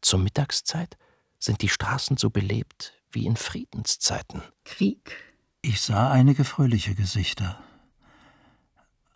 Zur 0.00 0.18
Mittagszeit 0.18 0.98
sind 1.38 1.62
die 1.62 1.68
Straßen 1.68 2.16
so 2.16 2.30
belebt 2.30 2.94
wie 3.12 3.26
in 3.26 3.36
Friedenszeiten. 3.36 4.42
Krieg. 4.64 5.22
Ich 5.62 5.80
sah 5.80 6.10
einige 6.10 6.44
fröhliche 6.44 6.96
Gesichter, 6.96 7.62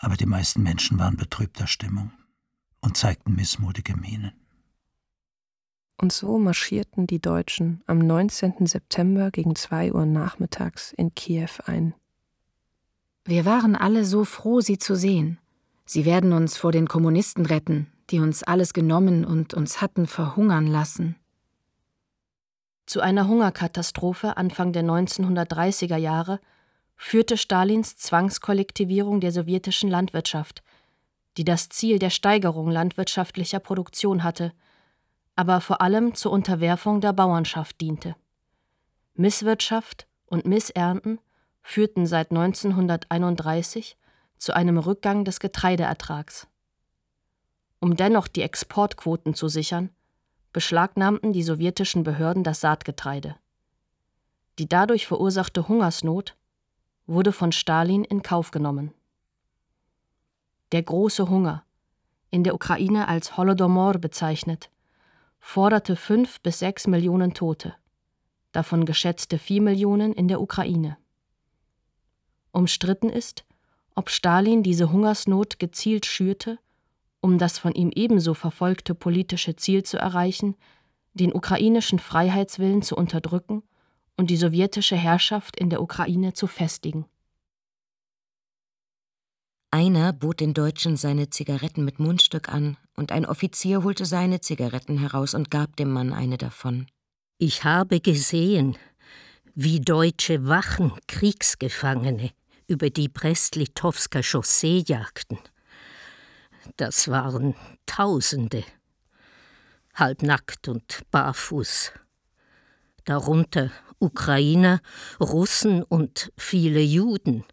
aber 0.04 0.16
die 0.16 0.26
meisten 0.26 0.62
Menschen 0.62 0.98
waren 0.98 1.16
betrübter 1.16 1.66
Stimmung 1.66 2.12
und 2.80 2.96
zeigten 2.96 3.34
missmutige 3.34 3.96
Mienen. 3.96 4.32
Und 5.96 6.12
so 6.12 6.38
marschierten 6.38 7.06
die 7.06 7.20
Deutschen 7.20 7.82
am 7.86 7.98
19. 7.98 8.66
September 8.66 9.30
gegen 9.30 9.56
zwei 9.56 9.92
Uhr 9.92 10.04
nachmittags 10.06 10.92
in 10.92 11.14
Kiew 11.14 11.48
ein. 11.64 11.94
Wir 13.24 13.44
waren 13.46 13.74
alle 13.74 14.04
so 14.04 14.24
froh, 14.24 14.60
sie 14.60 14.76
zu 14.76 14.96
sehen. 14.96 15.38
Sie 15.86 16.04
werden 16.04 16.32
uns 16.32 16.56
vor 16.56 16.72
den 16.72 16.88
Kommunisten 16.88 17.46
retten, 17.46 17.90
die 18.10 18.20
uns 18.20 18.42
alles 18.42 18.74
genommen 18.74 19.24
und 19.24 19.54
uns 19.54 19.80
hatten 19.80 20.06
verhungern 20.06 20.66
lassen. 20.66 21.16
Zu 22.86 23.00
einer 23.00 23.28
Hungerkatastrophe 23.28 24.36
Anfang 24.36 24.72
der 24.72 24.84
1930er 24.84 25.96
Jahre 25.96 26.40
führte 26.96 27.36
Stalins 27.36 27.96
Zwangskollektivierung 27.96 29.20
der 29.20 29.32
sowjetischen 29.32 29.90
Landwirtschaft, 29.90 30.62
die 31.36 31.44
das 31.44 31.68
Ziel 31.68 31.98
der 31.98 32.10
Steigerung 32.10 32.70
landwirtschaftlicher 32.70 33.58
Produktion 33.58 34.22
hatte, 34.22 34.52
aber 35.36 35.60
vor 35.60 35.80
allem 35.80 36.14
zur 36.14 36.32
Unterwerfung 36.32 37.00
der 37.00 37.12
Bauernschaft 37.12 37.80
diente. 37.80 38.14
Misswirtschaft 39.14 40.06
und 40.26 40.46
Missernten 40.46 41.20
führten 41.62 42.06
seit 42.06 42.30
1931 42.30 43.96
zu 44.38 44.52
einem 44.54 44.78
Rückgang 44.78 45.24
des 45.24 45.40
Getreideertrags. 45.40 46.46
Um 47.80 47.96
dennoch 47.96 48.28
die 48.28 48.42
Exportquoten 48.42 49.34
zu 49.34 49.48
sichern, 49.48 49.90
beschlagnahmten 50.52 51.32
die 51.32 51.42
sowjetischen 51.42 52.02
Behörden 52.04 52.44
das 52.44 52.60
Saatgetreide. 52.60 53.36
Die 54.58 54.68
dadurch 54.68 55.06
verursachte 55.06 55.68
Hungersnot 55.68 56.36
wurde 57.06 57.32
von 57.32 57.52
Stalin 57.52 58.04
in 58.04 58.22
Kauf 58.22 58.50
genommen. 58.50 58.92
Der 60.72 60.82
große 60.82 61.28
Hunger, 61.28 61.64
in 62.30 62.44
der 62.44 62.54
Ukraine 62.54 63.08
als 63.08 63.36
Holodomor 63.36 63.94
bezeichnet, 63.98 64.70
forderte 65.38 65.96
fünf 65.96 66.40
bis 66.40 66.58
sechs 66.58 66.86
Millionen 66.86 67.34
Tote, 67.34 67.74
davon 68.52 68.86
geschätzte 68.86 69.38
vier 69.38 69.60
Millionen 69.60 70.12
in 70.12 70.28
der 70.28 70.40
Ukraine. 70.40 70.96
Umstritten 72.52 73.10
ist, 73.10 73.44
ob 73.94 74.10
Stalin 74.10 74.62
diese 74.62 74.90
Hungersnot 74.90 75.58
gezielt 75.58 76.06
schürte, 76.06 76.58
um 77.20 77.38
das 77.38 77.58
von 77.58 77.72
ihm 77.72 77.90
ebenso 77.94 78.34
verfolgte 78.34 78.94
politische 78.94 79.56
Ziel 79.56 79.82
zu 79.82 79.98
erreichen, 79.98 80.56
den 81.14 81.32
ukrainischen 81.32 81.98
Freiheitswillen 81.98 82.82
zu 82.82 82.96
unterdrücken 82.96 83.62
und 84.16 84.30
die 84.30 84.36
sowjetische 84.36 84.96
Herrschaft 84.96 85.56
in 85.56 85.70
der 85.70 85.82
Ukraine 85.82 86.32
zu 86.32 86.46
festigen. 86.46 87.06
Einer 89.70 90.12
bot 90.12 90.38
den 90.38 90.54
Deutschen 90.54 90.96
seine 90.96 91.30
Zigaretten 91.30 91.84
mit 91.84 91.98
Mundstück 91.98 92.48
an, 92.48 92.76
und 92.96 93.10
ein 93.10 93.26
Offizier 93.26 93.82
holte 93.82 94.04
seine 94.04 94.40
Zigaretten 94.40 94.98
heraus 94.98 95.34
und 95.34 95.50
gab 95.50 95.74
dem 95.74 95.90
Mann 95.90 96.12
eine 96.12 96.38
davon. 96.38 96.86
Ich 97.38 97.64
habe 97.64 97.98
gesehen, 97.98 98.78
wie 99.56 99.80
deutsche 99.80 100.46
Wachen 100.46 100.92
Kriegsgefangene 101.08 102.30
über 102.68 102.90
die 102.90 103.08
Brest-Litowsker 103.08 104.22
Chaussee 104.22 104.84
jagten. 104.86 105.38
Das 106.76 107.08
waren 107.08 107.54
Tausende, 107.86 108.64
halbnackt 109.94 110.68
und 110.68 111.02
barfuß. 111.10 111.92
Darunter 113.04 113.70
Ukrainer, 114.04 114.80
Russen 115.18 115.82
und 115.82 116.30
viele 116.36 116.80
Juden. 116.80 117.44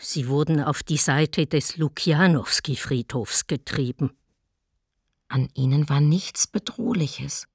Sie 0.00 0.28
wurden 0.28 0.62
auf 0.62 0.82
die 0.82 0.96
Seite 0.96 1.46
des 1.46 1.76
Lukianowski-Friedhofs 1.76 3.48
getrieben. 3.48 4.12
An 5.28 5.48
ihnen 5.54 5.88
war 5.88 6.00
nichts 6.00 6.46
Bedrohliches. 6.46 7.48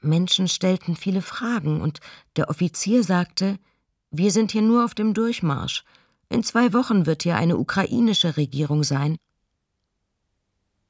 Menschen 0.00 0.48
stellten 0.48 0.96
viele 0.96 1.22
Fragen, 1.22 1.80
und 1.80 2.00
der 2.34 2.50
Offizier 2.50 3.04
sagte, 3.04 3.58
wir 4.10 4.32
sind 4.32 4.50
hier 4.50 4.62
nur 4.62 4.84
auf 4.84 4.94
dem 4.94 5.14
Durchmarsch. 5.14 5.84
In 6.28 6.42
zwei 6.42 6.72
Wochen 6.72 7.06
wird 7.06 7.22
hier 7.22 7.36
eine 7.36 7.56
ukrainische 7.56 8.36
Regierung 8.36 8.82
sein. 8.82 9.16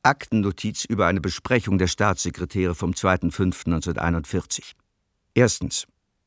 Aktennotiz 0.02 0.86
über 0.86 1.06
eine 1.06 1.20
Besprechung 1.20 1.76
der 1.76 1.86
Staatssekretäre 1.86 2.74
vom 2.74 2.92
2.5.1941. 2.92 4.72
Erstens. 5.34 5.86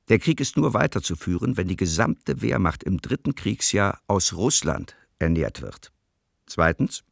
Der 0.09 0.19
Krieg 0.19 0.39
ist 0.39 0.55
nur 0.55 0.73
weiterzuführen, 0.73 1.57
wenn 1.57 1.67
die 1.67 1.75
gesamte 1.75 2.41
Wehrmacht 2.41 2.83
im 2.83 3.01
dritten 3.01 3.33
Kriegsjahr 3.33 3.99
aus 4.07 4.33
Russland 4.33 4.95
ernährt 5.17 5.61
wird. 5.61 5.91
Zweitens. 6.45 7.03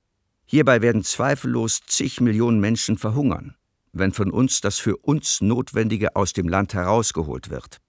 Hierbei 0.45 0.81
werden 0.81 1.03
zweifellos 1.03 1.81
zig 1.87 2.21
Millionen 2.21 2.59
Menschen 2.59 2.97
verhungern, 2.97 3.55
wenn 3.93 4.11
von 4.11 4.29
uns 4.29 4.61
das 4.61 4.77
für 4.77 4.97
uns 4.97 5.41
Notwendige 5.41 6.15
aus 6.15 6.33
dem 6.33 6.47
Land 6.47 6.73
herausgeholt 6.73 7.49
wird. 7.49 7.79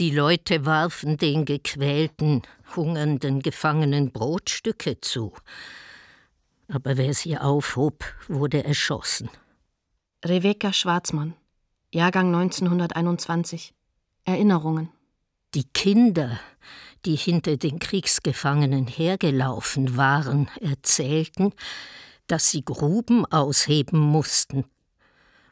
Die 0.00 0.10
Leute 0.10 0.66
warfen 0.66 1.16
den 1.16 1.44
gequälten, 1.44 2.42
hungernden 2.74 3.40
Gefangenen 3.40 4.10
Brotstücke 4.10 5.00
zu. 5.00 5.32
Aber 6.66 6.96
wer 6.96 7.14
sie 7.14 7.38
aufhob, 7.38 8.04
wurde 8.26 8.64
erschossen. 8.64 9.30
Rebecca 10.24 10.72
Schwarzmann, 10.72 11.34
Jahrgang 11.94 12.34
1921. 12.34 13.72
Erinnerungen. 14.24 14.88
Die 15.54 15.62
Kinder, 15.62 16.40
die 17.04 17.14
hinter 17.14 17.56
den 17.56 17.78
Kriegsgefangenen 17.78 18.88
hergelaufen 18.88 19.96
waren, 19.96 20.50
erzählten, 20.60 21.52
dass 22.26 22.50
sie 22.50 22.64
Gruben 22.64 23.24
ausheben 23.26 24.00
mussten, 24.00 24.64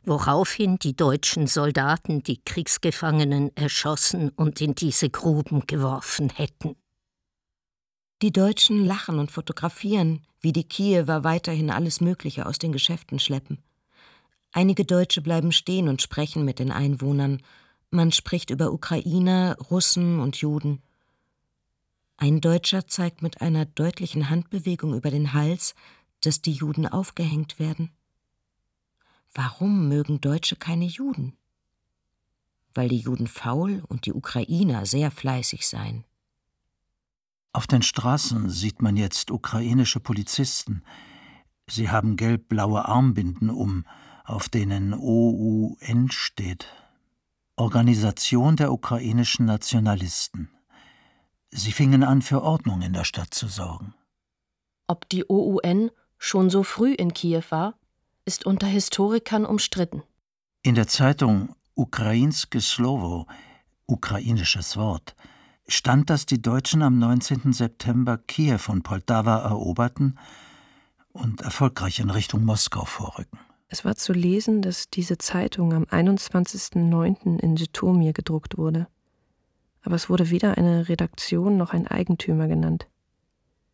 woraufhin 0.03 0.81
die 0.81 0.97
deutschen 0.97 1.47
Soldaten 1.47 2.25
die 2.25 2.43
Kriegsgefangenen 2.43 3.57
erschossen 3.57 4.31
und 4.31 4.61
in 4.61 4.75
diese 4.75 5.11
Gruben 5.11 5.65
geworfen 5.69 6.29
hätten. 6.29 6.75
Die 8.21 8.33
Deutschen 8.33 8.85
lachen 8.85 9.21
und 9.21 9.31
fotografieren, 9.31 10.27
wie 10.41 10.53
die 10.53 10.65
Kiewer 10.65 11.23
weiterhin 11.23 11.71
alles 11.71 12.01
Mögliche 12.01 12.47
aus 12.47 12.59
den 12.59 12.73
Geschäften 12.73 13.21
schleppen. 13.21 13.63
Einige 14.53 14.85
Deutsche 14.85 15.23
bleiben 15.23 15.51
stehen 15.51 15.89
und 15.89 16.03
sprechen 16.03 16.45
mit 16.45 16.59
den 16.59 16.71
Einwohnern. 16.71 17.43
Man 17.91 18.13
spricht 18.13 18.51
über 18.51 18.71
Ukrainer, 18.73 19.57
Russen 19.71 20.21
und 20.21 20.37
Juden. 20.37 20.83
Ein 22.19 22.41
Deutscher 22.41 22.87
zeigt 22.87 23.23
mit 23.23 23.41
einer 23.41 23.65
deutlichen 23.65 24.29
Handbewegung 24.29 24.95
über 24.95 25.11
den 25.11 25.33
Hals, 25.33 25.75
dass 26.21 26.43
die 26.43 26.53
Juden 26.53 26.87
aufgehängt 26.87 27.59
werden. 27.59 27.91
Warum 29.35 29.89
mögen 29.89 30.21
Deutsche 30.21 30.57
keine 30.57 30.85
Juden? 30.85 31.37
Weil 32.75 32.91
die 32.91 32.99
Juden 32.99 33.27
faul 33.27 33.83
und 33.89 34.05
die 34.05 34.13
Ukrainer 34.13 34.85
sehr 34.85 35.11
fleißig 35.11 35.67
seien. 35.67 36.05
Auf 37.55 37.67
den 37.67 37.83
Straßen 37.83 38.51
sieht 38.51 38.83
man 38.83 38.97
jetzt 38.97 39.31
ukrainische 39.31 40.01
Polizisten. 40.01 40.83
Sie 41.67 41.91
haben 41.91 42.17
gelb-blaue 42.17 42.87
Armbinden 42.87 43.51
um, 43.51 43.85
auf 44.25 44.49
denen 44.49 44.95
OUN 44.95 46.11
steht. 46.11 46.67
Organisation 47.57 48.57
der 48.57 48.73
ukrainischen 48.73 49.47
Nationalisten. 49.47 50.51
Sie 51.51 51.73
fingen 51.73 52.03
an, 52.03 52.23
für 52.23 52.43
Ordnung 52.43 52.83
in 52.83 52.93
der 52.93 53.05
Stadt 53.05 53.35
zu 53.35 53.47
sorgen. 53.47 53.95
Ob 54.87 55.09
die 55.09 55.29
OUN 55.29 55.91
schon 56.19 56.51
so 56.51 56.63
früh 56.63 56.95
in 56.95 57.13
Kiew 57.13 57.43
war, 57.51 57.75
ist 58.25 58.47
unter 58.47 58.67
Historikern 58.67 59.45
umstritten. 59.45 60.03
In 60.63 60.75
der 60.75 60.87
Zeitung 60.87 61.55
Ukrainske 61.75 62.61
Slovo, 62.61 63.27
ukrainisches 63.87 64.77
Wort, 64.77 65.15
stand, 65.67 66.11
dass 66.11 66.27
die 66.27 66.41
Deutschen 66.41 66.83
am 66.83 66.99
19. 66.99 67.53
September 67.53 68.19
Kiew 68.19 68.61
und 68.69 68.83
Poltawa 68.83 69.39
eroberten 69.39 70.19
und 71.13 71.43
erfolgreich 71.43 72.01
in 72.01 72.11
Richtung 72.11 72.45
Moskau 72.45 72.85
vorrücken. 72.85 73.39
Es 73.73 73.87
war 73.87 73.97
zu 73.97 74.13
lesen, 74.13 74.61
dass 74.61 74.91
diese 74.91 75.17
Zeitung 75.17 75.73
am 75.73 75.85
21.09. 75.85 77.41
in 77.41 77.57
Jitomir 77.57 78.13
gedruckt 78.13 78.59
wurde. 78.59 78.87
Aber 79.81 79.95
es 79.95 80.11
wurde 80.11 80.29
weder 80.29 80.59
eine 80.59 80.91
Redaktion 80.91 81.57
noch 81.57 81.73
ein 81.73 81.87
Eigentümer 81.87 82.49
genannt. 82.49 82.87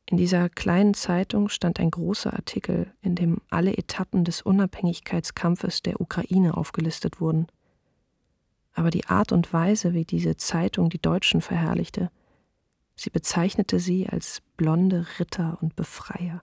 In 0.07 0.17
dieser 0.17 0.51
kleinen 0.51 0.95
Zeitung 0.95 1.49
stand 1.49 1.81
ein 1.81 1.91
großer 1.91 2.33
Artikel, 2.33 2.93
in 3.03 3.17
dem 3.17 3.39
alle 3.51 3.77
Etappen 3.77 4.23
des 4.23 4.41
Unabhängigkeitskampfes 4.41 5.83
der 5.83 6.01
Ukraine 6.01 6.57
aufgelistet 6.57 7.21
wurden. 7.21 7.49
Aber 8.75 8.91
die 8.91 9.07
Art 9.07 9.33
und 9.33 9.53
Weise, 9.53 9.95
wie 9.95 10.05
diese 10.05 10.37
Zeitung 10.37 10.91
die 10.91 11.03
Deutschen 11.03 11.41
verherrlichte, 11.41 12.13
sie 12.95 13.11
bezeichnete 13.11 13.81
sie 13.81 14.09
als 14.09 14.43
blonde 14.57 15.09
Ritter 15.19 15.59
und 15.61 15.75
Befreier. 15.75 16.41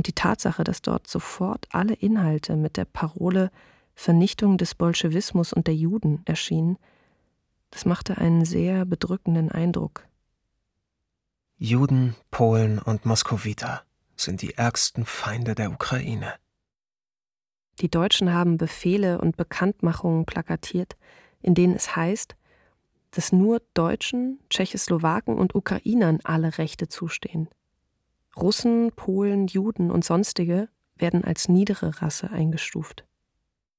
Und 0.00 0.06
die 0.06 0.14
Tatsache, 0.14 0.64
dass 0.64 0.80
dort 0.80 1.08
sofort 1.08 1.68
alle 1.72 1.92
Inhalte 1.92 2.56
mit 2.56 2.78
der 2.78 2.86
Parole 2.86 3.50
Vernichtung 3.94 4.56
des 4.56 4.74
Bolschewismus 4.74 5.52
und 5.52 5.66
der 5.66 5.74
Juden 5.74 6.22
erschienen, 6.24 6.78
das 7.70 7.84
machte 7.84 8.16
einen 8.16 8.46
sehr 8.46 8.86
bedrückenden 8.86 9.52
Eindruck. 9.52 10.08
Juden, 11.58 12.16
Polen 12.30 12.78
und 12.78 13.04
Moskowiter 13.04 13.82
sind 14.16 14.40
die 14.40 14.54
ärgsten 14.54 15.04
Feinde 15.04 15.54
der 15.54 15.70
Ukraine. 15.70 16.32
Die 17.80 17.90
Deutschen 17.90 18.32
haben 18.32 18.56
Befehle 18.56 19.20
und 19.20 19.36
Bekanntmachungen 19.36 20.24
plakatiert, 20.24 20.96
in 21.42 21.54
denen 21.54 21.76
es 21.76 21.94
heißt, 21.94 22.36
dass 23.10 23.32
nur 23.32 23.60
Deutschen, 23.74 24.40
Tschechoslowaken 24.48 25.36
und 25.36 25.54
Ukrainern 25.54 26.20
alle 26.24 26.56
Rechte 26.56 26.88
zustehen. 26.88 27.50
Russen, 28.36 28.92
Polen, 28.92 29.46
Juden 29.46 29.90
und 29.90 30.04
sonstige 30.04 30.68
werden 30.96 31.24
als 31.24 31.48
niedere 31.48 32.00
Rasse 32.00 32.30
eingestuft. 32.30 33.04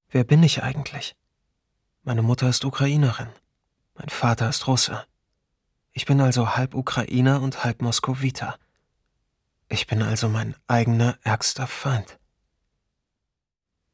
Wer 0.09 0.23
bin 0.23 0.43
ich 0.43 0.63
eigentlich? 0.63 1.15
Meine 2.03 2.21
Mutter 2.21 2.49
ist 2.49 2.65
Ukrainerin. 2.65 3.29
Mein 3.95 4.09
Vater 4.09 4.49
ist 4.49 4.67
Russe. 4.67 5.05
Ich 5.93 6.05
bin 6.05 6.19
also 6.21 6.55
halb 6.55 6.73
Ukrainer 6.73 7.41
und 7.41 7.63
halb 7.63 7.81
Moskowiter. 7.81 8.57
Ich 9.69 9.87
bin 9.87 10.01
also 10.01 10.27
mein 10.27 10.55
eigener 10.67 11.17
ärgster 11.23 11.67
Feind. 11.67 12.19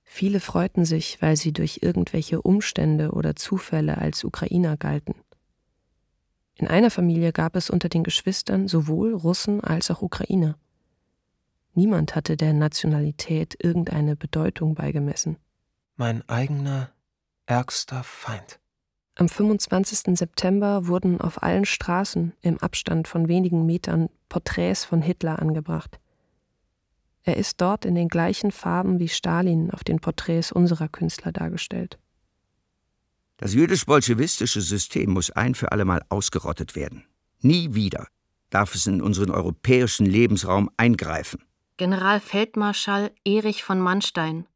Viele 0.03 0.39
freuten 0.39 0.85
sich, 0.85 1.21
weil 1.21 1.35
sie 1.37 1.53
durch 1.53 1.79
irgendwelche 1.81 2.41
Umstände 2.41 3.11
oder 3.11 3.35
Zufälle 3.35 3.97
als 3.97 4.23
Ukrainer 4.23 4.77
galten. 4.77 5.13
In 6.57 6.67
einer 6.67 6.89
Familie 6.89 7.31
gab 7.31 7.55
es 7.55 7.69
unter 7.69 7.87
den 7.87 8.03
Geschwistern 8.03 8.67
sowohl 8.67 9.13
Russen 9.13 9.61
als 9.61 9.91
auch 9.91 10.01
Ukrainer. 10.01 10.57
Niemand 11.75 12.15
hatte 12.15 12.35
der 12.35 12.53
Nationalität 12.53 13.55
irgendeine 13.63 14.15
Bedeutung 14.15 14.73
beigemessen. 14.73 15.37
Mein 15.95 16.27
eigener, 16.27 16.89
ärgster 17.45 18.03
Feind. 18.03 18.59
Am 19.13 19.29
25. 19.29 20.17
September 20.17 20.87
wurden 20.87 21.21
auf 21.21 21.43
allen 21.43 21.65
Straßen 21.65 22.33
im 22.41 22.59
Abstand 22.59 23.07
von 23.07 23.27
wenigen 23.27 23.65
Metern 23.65 24.09
Porträts 24.29 24.85
von 24.85 25.01
Hitler 25.01 25.39
angebracht. 25.39 25.99
Er 27.23 27.37
ist 27.37 27.61
dort 27.61 27.85
in 27.85 27.93
den 27.93 28.07
gleichen 28.07 28.51
Farben 28.51 28.99
wie 28.99 29.09
Stalin 29.09 29.69
auf 29.69 29.83
den 29.83 29.99
Porträts 29.99 30.51
unserer 30.51 30.87
Künstler 30.87 31.31
dargestellt. 31.31 31.99
Das 33.37 33.53
jüdisch-bolschewistische 33.53 34.61
System 34.61 35.11
muss 35.11 35.29
ein 35.31 35.53
für 35.53 35.71
allemal 35.71 36.01
ausgerottet 36.09 36.75
werden. 36.75 37.05
Nie 37.39 37.73
wieder 37.75 38.07
darf 38.49 38.73
es 38.75 38.87
in 38.87 39.01
unseren 39.01 39.29
europäischen 39.29 40.05
Lebensraum 40.05 40.71
eingreifen. 40.77 41.43
Generalfeldmarschall 41.77 43.11
Erich 43.23 43.63
von 43.63 43.79
Manstein. 43.79 44.47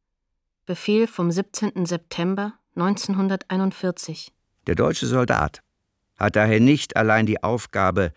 Befehl 0.65 1.05
vom 1.05 1.31
17. 1.31 1.85
September 1.85 2.53
1941. 2.75 4.31
Der 4.65 4.75
deutsche 4.75 5.05
Soldat 5.05 5.61
hat 6.15 6.35
daher 6.35 6.59
nicht 6.59 6.95
allein 6.95 7.25
die 7.25 7.43
Aufgabe, 7.43 8.13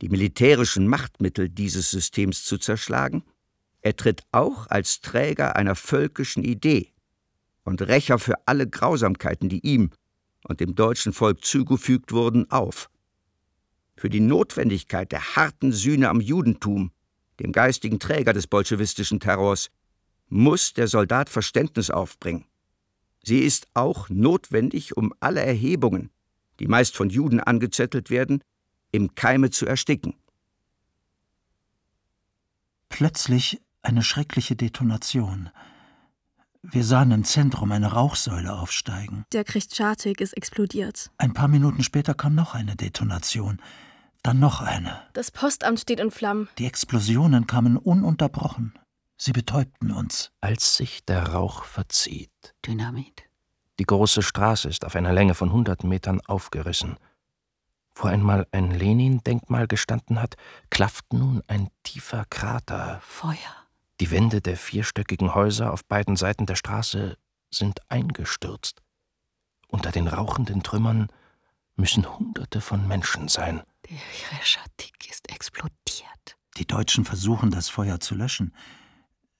die 0.00 0.08
militärischen 0.08 0.88
Machtmittel 0.88 1.48
dieses 1.48 1.90
Systems 1.90 2.44
zu 2.44 2.58
zerschlagen, 2.58 3.24
er 3.82 3.96
tritt 3.96 4.22
auch 4.32 4.68
als 4.68 5.00
Träger 5.00 5.56
einer 5.56 5.74
völkischen 5.74 6.44
Idee 6.44 6.92
und 7.64 7.82
Rächer 7.82 8.18
für 8.18 8.46
alle 8.46 8.68
Grausamkeiten, 8.68 9.48
die 9.48 9.60
ihm 9.60 9.90
und 10.44 10.60
dem 10.60 10.74
deutschen 10.74 11.12
Volk 11.12 11.44
zugefügt 11.44 12.12
wurden, 12.12 12.50
auf. 12.50 12.90
Für 13.96 14.10
die 14.10 14.20
Notwendigkeit 14.20 15.12
der 15.12 15.36
harten 15.36 15.72
Sühne 15.72 16.08
am 16.08 16.20
Judentum, 16.20 16.92
dem 17.40 17.52
geistigen 17.52 17.98
Träger 17.98 18.32
des 18.32 18.46
bolschewistischen 18.46 19.20
Terrors, 19.20 19.70
muss 20.28 20.72
der 20.72 20.88
Soldat 20.88 21.28
Verständnis 21.28 21.90
aufbringen. 21.90 22.46
Sie 23.22 23.40
ist 23.40 23.68
auch 23.74 24.08
notwendig, 24.08 24.96
um 24.96 25.12
alle 25.20 25.42
Erhebungen, 25.42 26.10
die 26.58 26.66
meist 26.66 26.96
von 26.96 27.10
Juden 27.10 27.40
angezettelt 27.40 28.10
werden, 28.10 28.42
im 28.90 29.14
Keime 29.14 29.50
zu 29.50 29.66
ersticken. 29.66 30.14
Plötzlich 32.88 33.62
eine 33.82 34.02
schreckliche 34.02 34.56
Detonation. 34.56 35.50
Wir 36.64 36.84
sahen 36.84 37.10
im 37.10 37.24
Zentrum 37.24 37.72
eine 37.72 37.92
Rauchsäule 37.92 38.52
aufsteigen. 38.52 39.24
Der 39.32 39.42
Christchatik 39.42 40.20
ist 40.20 40.32
explodiert. 40.36 41.10
Ein 41.18 41.32
paar 41.32 41.48
Minuten 41.48 41.82
später 41.82 42.14
kam 42.14 42.36
noch 42.36 42.54
eine 42.54 42.76
Detonation. 42.76 43.60
Dann 44.22 44.38
noch 44.38 44.60
eine. 44.60 45.02
Das 45.12 45.32
Postamt 45.32 45.80
steht 45.80 45.98
in 45.98 46.12
Flammen. 46.12 46.48
Die 46.58 46.66
Explosionen 46.66 47.48
kamen 47.48 47.76
ununterbrochen. 47.76 48.78
Sie 49.16 49.32
betäubten 49.32 49.90
uns. 49.90 50.30
Als 50.40 50.76
sich 50.76 51.04
der 51.04 51.30
Rauch 51.30 51.64
verzieht. 51.64 52.30
Dynamit. 52.64 53.24
Die 53.80 53.84
große 53.84 54.22
Straße 54.22 54.68
ist 54.68 54.84
auf 54.84 54.94
einer 54.94 55.12
Länge 55.12 55.34
von 55.34 55.52
hunderten 55.52 55.88
Metern 55.88 56.20
aufgerissen. 56.20 56.96
Wo 57.96 58.06
einmal 58.06 58.46
ein 58.52 58.70
Lenin-Denkmal 58.70 59.66
gestanden 59.66 60.22
hat, 60.22 60.36
klafft 60.70 61.12
nun 61.12 61.42
ein 61.48 61.68
tiefer 61.82 62.24
Krater. 62.30 63.00
Feuer. 63.02 63.61
Die 64.02 64.10
Wände 64.10 64.40
der 64.40 64.56
vierstöckigen 64.56 65.32
Häuser 65.32 65.72
auf 65.72 65.84
beiden 65.84 66.16
Seiten 66.16 66.44
der 66.44 66.56
Straße 66.56 67.16
sind 67.52 67.88
eingestürzt. 67.88 68.82
Unter 69.68 69.92
den 69.92 70.08
rauchenden 70.08 70.64
Trümmern 70.64 71.06
müssen 71.76 72.18
Hunderte 72.18 72.60
von 72.60 72.88
Menschen 72.88 73.28
sein. 73.28 73.62
Der 73.88 73.98
Chreschatik 73.98 75.08
ist 75.08 75.30
explodiert. 75.30 76.36
Die 76.56 76.66
Deutschen 76.66 77.04
versuchen, 77.04 77.52
das 77.52 77.68
Feuer 77.68 78.00
zu 78.00 78.16
löschen. 78.16 78.56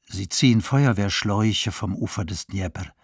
Sie 0.02 0.28
ziehen 0.28 0.60
Feuerwehrschläuche 0.60 1.72
vom 1.72 1.96
Ufer 1.96 2.24
des 2.24 2.46
Dnieper. 2.46 2.94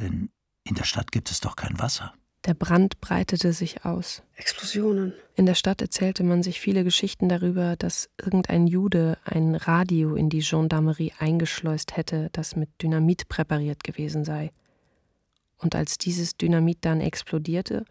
Denn 0.00 0.32
in 0.64 0.74
der 0.74 0.82
Stadt 0.82 1.12
gibt 1.12 1.30
es 1.30 1.38
doch 1.38 1.54
kein 1.54 1.78
Wasser. 1.78 2.12
Der 2.48 2.54
Brand 2.54 3.02
breitete 3.02 3.52
sich 3.52 3.84
aus. 3.84 4.22
Explosionen. 4.34 5.12
In 5.34 5.44
der 5.44 5.54
Stadt 5.54 5.82
erzählte 5.82 6.24
man 6.24 6.42
sich 6.42 6.60
viele 6.60 6.82
Geschichten 6.82 7.28
darüber, 7.28 7.76
dass 7.76 8.08
irgendein 8.16 8.66
Jude 8.66 9.18
ein 9.22 9.54
Radio 9.54 10.14
in 10.14 10.30
die 10.30 10.40
Gendarmerie 10.40 11.12
eingeschleust 11.18 11.98
hätte, 11.98 12.30
das 12.32 12.56
mit 12.56 12.70
Dynamit 12.80 13.28
präpariert 13.28 13.84
gewesen 13.84 14.24
sei. 14.24 14.50
Und 15.58 15.74
als 15.74 15.98
dieses 15.98 16.38
Dynamit 16.38 16.78
dann 16.86 17.02
explodierte, 17.02 17.84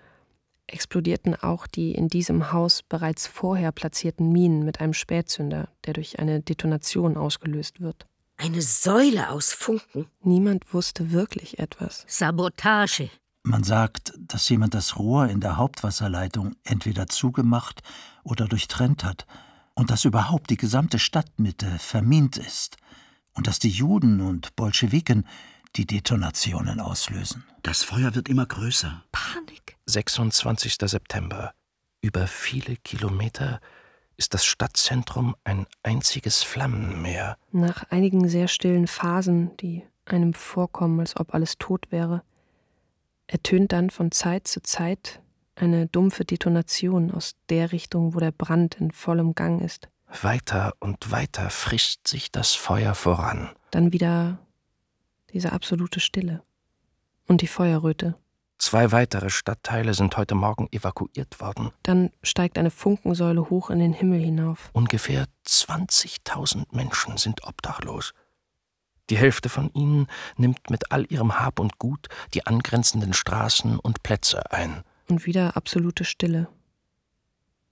explodierten 0.65 1.35
auch 1.35 1.67
die 1.67 1.91
in 1.91 2.07
diesem 2.07 2.51
Haus 2.51 2.81
bereits 2.81 3.27
vorher 3.27 3.71
platzierten 3.71 4.31
Minen 4.31 4.65
mit 4.65 4.81
einem 4.81 4.93
Spätzünder, 4.93 5.69
der 5.85 5.93
durch 5.93 6.17
eine 6.17 6.41
Detonation 6.41 7.15
ausgelöst 7.15 7.79
wird. 7.79 8.07
Eine 8.37 8.63
Säule 8.63 9.29
aus 9.29 9.53
Funken. 9.53 10.07
Niemand 10.23 10.73
wusste 10.73 11.11
wirklich 11.11 11.59
etwas. 11.59 12.05
Sabotage. 12.07 13.11
Man 13.47 13.63
sagt, 13.63 14.11
dass 14.19 14.49
jemand 14.49 14.73
das 14.73 14.97
Rohr 14.97 15.29
in 15.29 15.39
der 15.39 15.55
Hauptwasserleitung 15.55 16.57
entweder 16.65 17.07
zugemacht 17.07 17.81
oder 18.23 18.45
durchtrennt 18.45 19.05
hat 19.05 19.25
und 19.73 19.89
dass 19.89 20.03
überhaupt 20.03 20.49
die 20.49 20.57
gesamte 20.57 20.99
Stadtmitte 20.99 21.79
vermint 21.79 22.35
ist 22.35 22.75
und 23.31 23.47
dass 23.47 23.59
die 23.59 23.69
Juden 23.69 24.19
und 24.19 24.53
Bolschewiken 24.57 25.25
die 25.77 25.85
Detonationen 25.85 26.81
auslösen. 26.81 27.45
Das 27.63 27.83
Feuer 27.83 28.15
wird 28.15 28.27
immer 28.27 28.45
größer. 28.45 29.01
Panik. 29.13 29.77
26. 29.85 30.75
September. 30.81 31.53
Über 32.01 32.27
viele 32.27 32.75
Kilometer 32.75 33.61
ist 34.17 34.33
das 34.33 34.43
Stadtzentrum 34.43 35.37
ein 35.45 35.67
einziges 35.83 36.43
Flammenmeer. 36.43 37.37
Nach 37.53 37.85
einigen 37.91 38.27
sehr 38.27 38.49
stillen 38.49 38.87
Phasen, 38.87 39.55
die 39.55 39.83
einem 40.03 40.33
vorkommen, 40.33 40.99
als 40.99 41.15
ob 41.15 41.33
alles 41.33 41.57
tot 41.57 41.85
wäre, 41.91 42.23
ertönt 43.27 43.71
dann 43.71 43.89
von 43.89 44.11
Zeit 44.11 44.47
zu 44.47 44.61
Zeit 44.61 45.21
eine 45.55 45.87
dumpfe 45.87 46.25
Detonation 46.25 47.11
aus 47.11 47.35
der 47.49 47.71
Richtung, 47.71 48.13
wo 48.13 48.19
der 48.19 48.31
Brand 48.31 48.75
in 48.75 48.91
vollem 48.91 49.35
Gang 49.35 49.61
ist. 49.61 49.89
Weiter 50.21 50.73
und 50.79 51.11
weiter 51.11 51.49
frisst 51.49 52.07
sich 52.07 52.31
das 52.31 52.53
Feuer 52.53 52.95
voran. 52.95 53.49
Dann 53.71 53.91
wieder 53.91 54.39
diese 55.33 55.51
absolute 55.51 55.99
Stille 55.99 56.41
und 57.27 57.41
die 57.41 57.47
Feuerröte. 57.47 58.15
Zwei 58.59 58.91
weitere 58.91 59.29
Stadtteile 59.29 59.93
sind 59.93 60.17
heute 60.17 60.33
Morgen 60.33 60.67
evakuiert 60.71 61.39
worden. 61.39 61.71
Dann 61.83 62.11
steigt 62.23 62.57
eine 62.57 62.71
Funkensäule 62.71 63.49
hoch 63.49 63.69
in 63.69 63.79
den 63.79 63.93
Himmel 63.93 64.19
hinauf. 64.19 64.71
Ungefähr 64.73 65.25
20.000 65.45 66.65
Menschen 66.71 67.17
sind 67.17 67.45
obdachlos. 67.45 68.13
Die 69.09 69.17
Hälfte 69.17 69.49
von 69.49 69.71
ihnen 69.73 70.07
nimmt 70.35 70.69
mit 70.69 70.91
all 70.91 71.05
ihrem 71.11 71.39
Hab 71.39 71.59
und 71.59 71.79
Gut 71.79 72.07
die 72.33 72.45
angrenzenden 72.45 73.13
Straßen 73.13 73.79
und 73.79 74.03
Plätze 74.03 74.51
ein. 74.51 74.83
Und 75.07 75.25
wieder 75.25 75.55
absolute 75.55 76.03
Stille. 76.03 76.49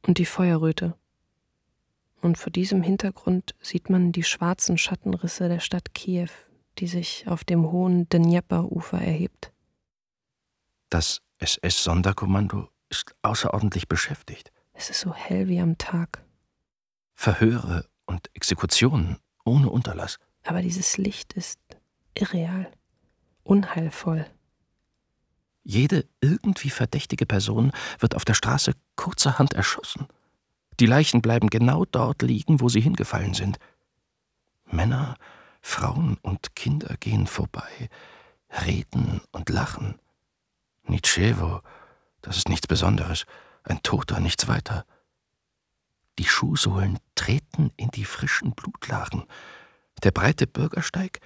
Und 0.08 0.18
die 0.18 0.26
Feuerröte. 0.26 0.96
Und 2.22 2.38
vor 2.38 2.52
diesem 2.52 2.82
Hintergrund 2.82 3.54
sieht 3.62 3.90
man 3.90 4.12
die 4.12 4.24
schwarzen 4.24 4.78
Schattenrisse 4.78 5.50
der 5.50 5.60
Stadt 5.60 5.94
Kiew, 5.94 6.30
die 6.80 6.88
sich 6.88 7.28
auf 7.28 7.44
dem 7.44 7.72
hohen 7.72 8.08
Dnjepr-Ufer 8.10 9.00
erhebt. 9.00 9.52
Das 10.90 11.22
SS-Sonderkommando 11.40 12.70
ist 12.90 13.14
außerordentlich 13.22 13.88
beschäftigt. 13.88 14.52
Es 14.74 14.90
ist 14.90 15.02
so 15.02 15.14
hell 15.14 15.48
wie 15.48 15.60
am 15.60 15.78
Tag. 15.78 16.24
Verhöre 17.14 17.88
und 18.06 18.30
Exekutionen 18.34 19.18
ohne 19.44 19.70
Unterlass. 19.70 20.18
Aber 20.46 20.62
dieses 20.62 20.98
Licht 20.98 21.34
ist 21.34 21.60
irreal, 22.14 22.72
unheilvoll. 23.44 24.26
Jede 25.64 26.06
irgendwie 26.22 26.70
verdächtige 26.70 27.26
Person 27.26 27.72
wird 28.00 28.16
auf 28.16 28.24
der 28.24 28.36
Straße 28.36 28.74
kurzerhand 28.96 29.56
erschossen. 29.56 30.08
Die 30.80 30.86
Leichen 30.86 31.22
bleiben 31.22 31.50
genau 31.50 31.86
dort 31.86 32.22
liegen, 32.22 32.62
wo 32.62 32.70
sie 32.70 32.82
hingefallen 32.82 33.34
sind. 33.34 33.58
Männer, 34.66 35.16
Frauen 35.62 36.18
und 36.22 36.56
Kinder 36.56 36.96
gehen 37.00 37.26
vorbei, 37.26 37.90
reden 38.66 39.22
und 39.32 39.50
lachen. 39.50 40.00
Nitschewo, 40.84 41.62
das 42.22 42.38
ist 42.38 42.50
nichts 42.50 42.68
Besonderes, 42.68 43.26
ein 43.64 43.82
Toter, 43.82 44.20
nichts 44.20 44.48
weiter. 44.48 44.86
Die 46.20 46.26
Schuhsohlen 46.26 47.00
treten 47.16 47.72
in 47.78 47.90
die 47.90 48.06
frischen 48.06 48.54
Blutlagen. 48.54 49.24
Der 50.04 50.12
breite 50.12 50.48
Bürgersteig 50.48 51.20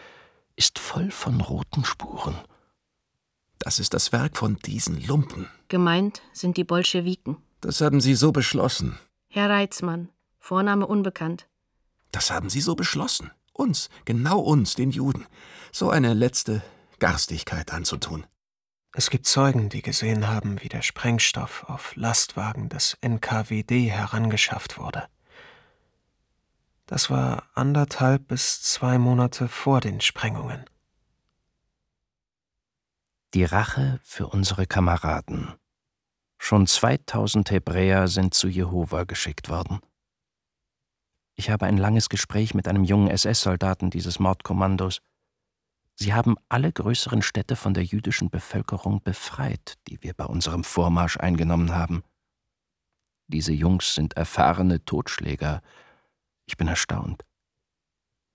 ist 0.55 0.79
voll 0.79 1.11
von 1.11 1.41
roten 1.41 1.85
Spuren. 1.85 2.35
Das 3.59 3.79
ist 3.79 3.93
das 3.93 4.11
Werk 4.11 4.37
von 4.37 4.55
diesen 4.57 5.05
Lumpen. 5.05 5.47
Gemeint 5.67 6.21
sind 6.33 6.57
die 6.57 6.63
Bolschewiken. 6.63 7.37
Das 7.61 7.81
haben 7.81 7.99
Sie 7.99 8.15
so 8.15 8.31
beschlossen. 8.31 8.97
Herr 9.27 9.49
Reitzmann, 9.49 10.09
Vorname 10.39 10.87
unbekannt. 10.87 11.47
Das 12.11 12.31
haben 12.31 12.49
Sie 12.49 12.61
so 12.61 12.75
beschlossen. 12.75 13.31
Uns, 13.53 13.89
genau 14.05 14.39
uns, 14.39 14.75
den 14.75 14.91
Juden, 14.91 15.25
so 15.71 15.89
eine 15.89 16.13
letzte 16.13 16.63
Garstigkeit 16.99 17.73
anzutun. 17.73 18.25
Es 18.93 19.09
gibt 19.09 19.27
Zeugen, 19.27 19.69
die 19.69 19.81
gesehen 19.81 20.27
haben, 20.27 20.61
wie 20.63 20.69
der 20.69 20.81
Sprengstoff 20.81 21.65
auf 21.67 21.95
Lastwagen 21.95 22.69
des 22.69 22.97
NKWD 23.01 23.89
herangeschafft 23.91 24.77
wurde. 24.79 25.07
Das 26.89 27.11
war 27.11 27.43
anderthalb 27.53 28.29
bis 28.29 28.63
zwei 28.63 28.97
Monate 28.97 29.47
vor 29.47 29.79
den 29.79 30.01
Sprengungen. 30.01 30.65
Die 33.35 33.43
Rache 33.43 33.99
für 34.01 34.25
unsere 34.25 34.65
Kameraden. 34.65 35.53
Schon 36.39 36.65
2000 36.65 37.51
Hebräer 37.51 38.07
sind 38.07 38.33
zu 38.33 38.47
Jehova 38.47 39.03
geschickt 39.03 39.49
worden. 39.49 39.81
Ich 41.35 41.51
habe 41.51 41.67
ein 41.67 41.77
langes 41.77 42.09
Gespräch 42.09 42.55
mit 42.55 42.67
einem 42.67 42.83
jungen 42.83 43.11
SS-Soldaten 43.11 43.91
dieses 43.91 44.17
Mordkommandos. 44.17 45.03
Sie 45.93 46.15
haben 46.15 46.37
alle 46.49 46.71
größeren 46.71 47.21
Städte 47.21 47.55
von 47.55 47.75
der 47.75 47.83
jüdischen 47.83 48.31
Bevölkerung 48.31 49.03
befreit, 49.03 49.77
die 49.87 50.01
wir 50.01 50.15
bei 50.15 50.25
unserem 50.25 50.63
Vormarsch 50.63 51.17
eingenommen 51.17 51.75
haben. 51.75 52.01
Diese 53.27 53.53
Jungs 53.53 53.93
sind 53.93 54.17
erfahrene 54.17 54.83
Totschläger. 54.85 55.61
Ich 56.49 56.57
bin 56.57 56.67
erstaunt. 56.67 57.23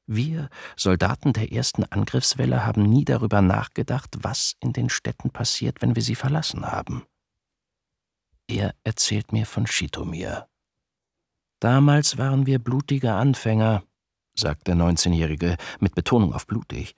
Wir, 0.07 0.48
Soldaten 0.77 1.33
der 1.33 1.50
ersten 1.50 1.83
Angriffswelle, 1.83 2.64
haben 2.64 2.85
nie 2.85 3.05
darüber 3.05 3.42
nachgedacht, 3.42 4.18
was 4.20 4.55
in 4.61 4.72
den 4.72 4.88
Städten 4.88 5.31
passiert, 5.31 5.83
wenn 5.83 5.96
wir 5.96 6.03
sie 6.03 6.14
verlassen 6.14 6.64
haben. 6.64 7.03
Er 8.46 8.72
erzählt 8.85 9.33
mir 9.33 9.46
von 9.46 9.66
Schitomir. 9.66 10.46
Damals 11.59 12.16
waren 12.16 12.46
wir 12.46 12.61
blutige 12.61 13.14
Anfänger, 13.14 13.83
sagt 14.38 14.68
der 14.68 14.77
19-Jährige 14.77 15.57
mit 15.81 15.96
Betonung 15.96 16.35
auf 16.35 16.46
blutig. 16.46 16.94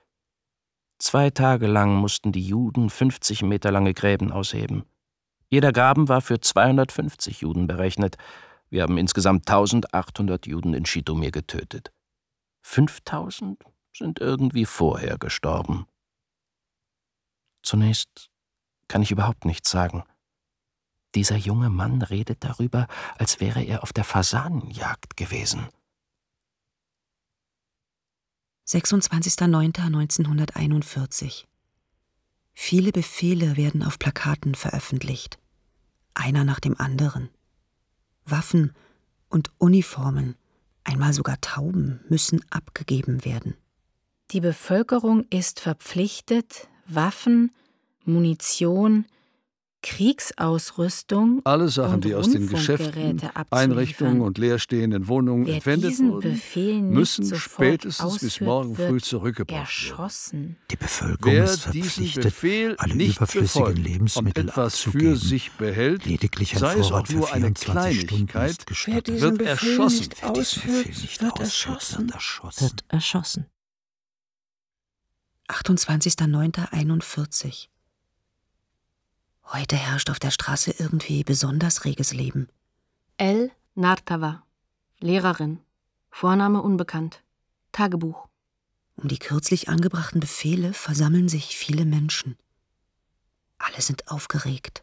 Zwei 0.98 1.30
Tage 1.30 1.66
lang 1.66 1.94
mussten 1.94 2.30
die 2.30 2.46
Juden 2.46 2.90
50 2.90 3.40
Meter 3.40 3.70
lange 3.70 3.94
Gräben 3.94 4.32
ausheben. 4.32 4.84
Jeder 5.48 5.72
Graben 5.72 6.10
war 6.10 6.20
für 6.20 6.40
250 6.40 7.40
Juden 7.40 7.66
berechnet. 7.66 8.18
Wir 8.68 8.82
haben 8.82 8.98
insgesamt 8.98 9.48
1800 9.48 10.46
Juden 10.46 10.74
in 10.74 10.86
Schitomir 10.86 11.30
getötet. 11.30 11.92
5000 12.62 13.62
sind 13.96 14.20
irgendwie 14.20 14.66
vorher 14.66 15.18
gestorben. 15.18 15.86
Zunächst 17.62 18.30
kann 18.88 19.02
ich 19.02 19.10
überhaupt 19.10 19.44
nichts 19.44 19.70
sagen. 19.70 20.04
Dieser 21.14 21.36
junge 21.36 21.70
Mann 21.70 22.02
redet 22.02 22.44
darüber, 22.44 22.86
als 23.16 23.40
wäre 23.40 23.62
er 23.62 23.82
auf 23.82 23.92
der 23.92 24.04
Fasanenjagd 24.04 25.16
gewesen. 25.16 25.68
26.09.1941 28.68 31.44
Viele 32.52 32.90
Befehle 32.90 33.56
werden 33.56 33.82
auf 33.82 33.98
Plakaten 33.98 34.54
veröffentlicht, 34.54 35.38
einer 36.14 36.44
nach 36.44 36.60
dem 36.60 36.78
anderen. 36.80 37.28
Waffen 38.26 38.72
und 39.28 39.50
Uniformen, 39.58 40.36
einmal 40.84 41.12
sogar 41.12 41.40
Tauben, 41.40 42.00
müssen 42.08 42.44
abgegeben 42.50 43.24
werden. 43.24 43.56
Die 44.32 44.40
Bevölkerung 44.40 45.24
ist 45.30 45.60
verpflichtet, 45.60 46.68
Waffen, 46.86 47.52
Munition, 48.04 49.06
Kriegsausrüstung 49.86 51.42
Alle 51.44 51.68
Sachen, 51.68 51.94
und 51.94 52.04
die 52.04 52.16
aus 52.16 52.28
den 52.28 52.48
Geschäften. 52.48 53.22
Einrichtungen 53.50 54.20
und 54.20 54.36
leerstehenden 54.36 55.06
Wohnungen 55.06 55.46
Wer 55.46 55.54
entwendet 55.54 56.00
wurden, 56.00 56.32
Befehl 56.32 56.82
müssen 56.82 57.32
spätestens 57.36 58.18
bis 58.18 58.40
morgen 58.40 58.76
wird 58.76 58.88
früh 58.88 59.00
zurückgebracht 59.00 59.60
erschossen. 59.60 60.56
Die 60.72 60.76
Bevölkerung 60.76 61.32
Wer 61.32 61.44
ist 61.44 61.62
verpflichtet, 61.62 62.24
Befehl 62.24 62.74
alle 62.78 62.96
nicht 62.96 63.18
überflüssigen 63.18 63.76
Lebensmittel 63.76 64.42
und 64.42 64.50
etwas 64.50 64.74
abzugeben. 64.74 65.14
für 65.14 65.24
sich 65.24 65.52
behält, 65.52 66.04
Lediglich 66.04 66.54
ein 66.54 66.58
sei 66.58 66.78
es 66.78 66.86
auch 66.86 66.88
Vorrat 66.88 67.08
für 67.08 67.16
nur 67.16 67.32
eine 67.32 67.54
24 67.54 68.00
Stunden 68.00 68.26
Kleinigkeit, 68.26 68.68
wird 68.68 68.78
erschossen. 68.78 68.88
Wer 68.92 69.02
diesen 69.02 69.38
Befehl 69.38 69.78
nicht 69.78 70.24
ausführt, 70.24 71.22
wird 71.22 71.38
erschossen. 71.38 72.10
Wird 72.10 72.84
erschossen. 72.88 73.46
28.09.41 75.48 77.68
Heute 79.52 79.76
herrscht 79.76 80.10
auf 80.10 80.18
der 80.18 80.32
Straße 80.32 80.74
irgendwie 80.78 81.22
besonders 81.22 81.84
reges 81.84 82.12
Leben. 82.12 82.48
El 83.16 83.52
Nartava, 83.74 84.42
Lehrerin, 84.98 85.60
Vorname 86.10 86.62
unbekannt, 86.62 87.22
Tagebuch. 87.70 88.26
Um 88.96 89.08
die 89.08 89.18
kürzlich 89.18 89.68
angebrachten 89.68 90.20
Befehle 90.20 90.72
versammeln 90.72 91.28
sich 91.28 91.56
viele 91.56 91.84
Menschen. 91.84 92.36
Alle 93.58 93.80
sind 93.80 94.08
aufgeregt. 94.08 94.82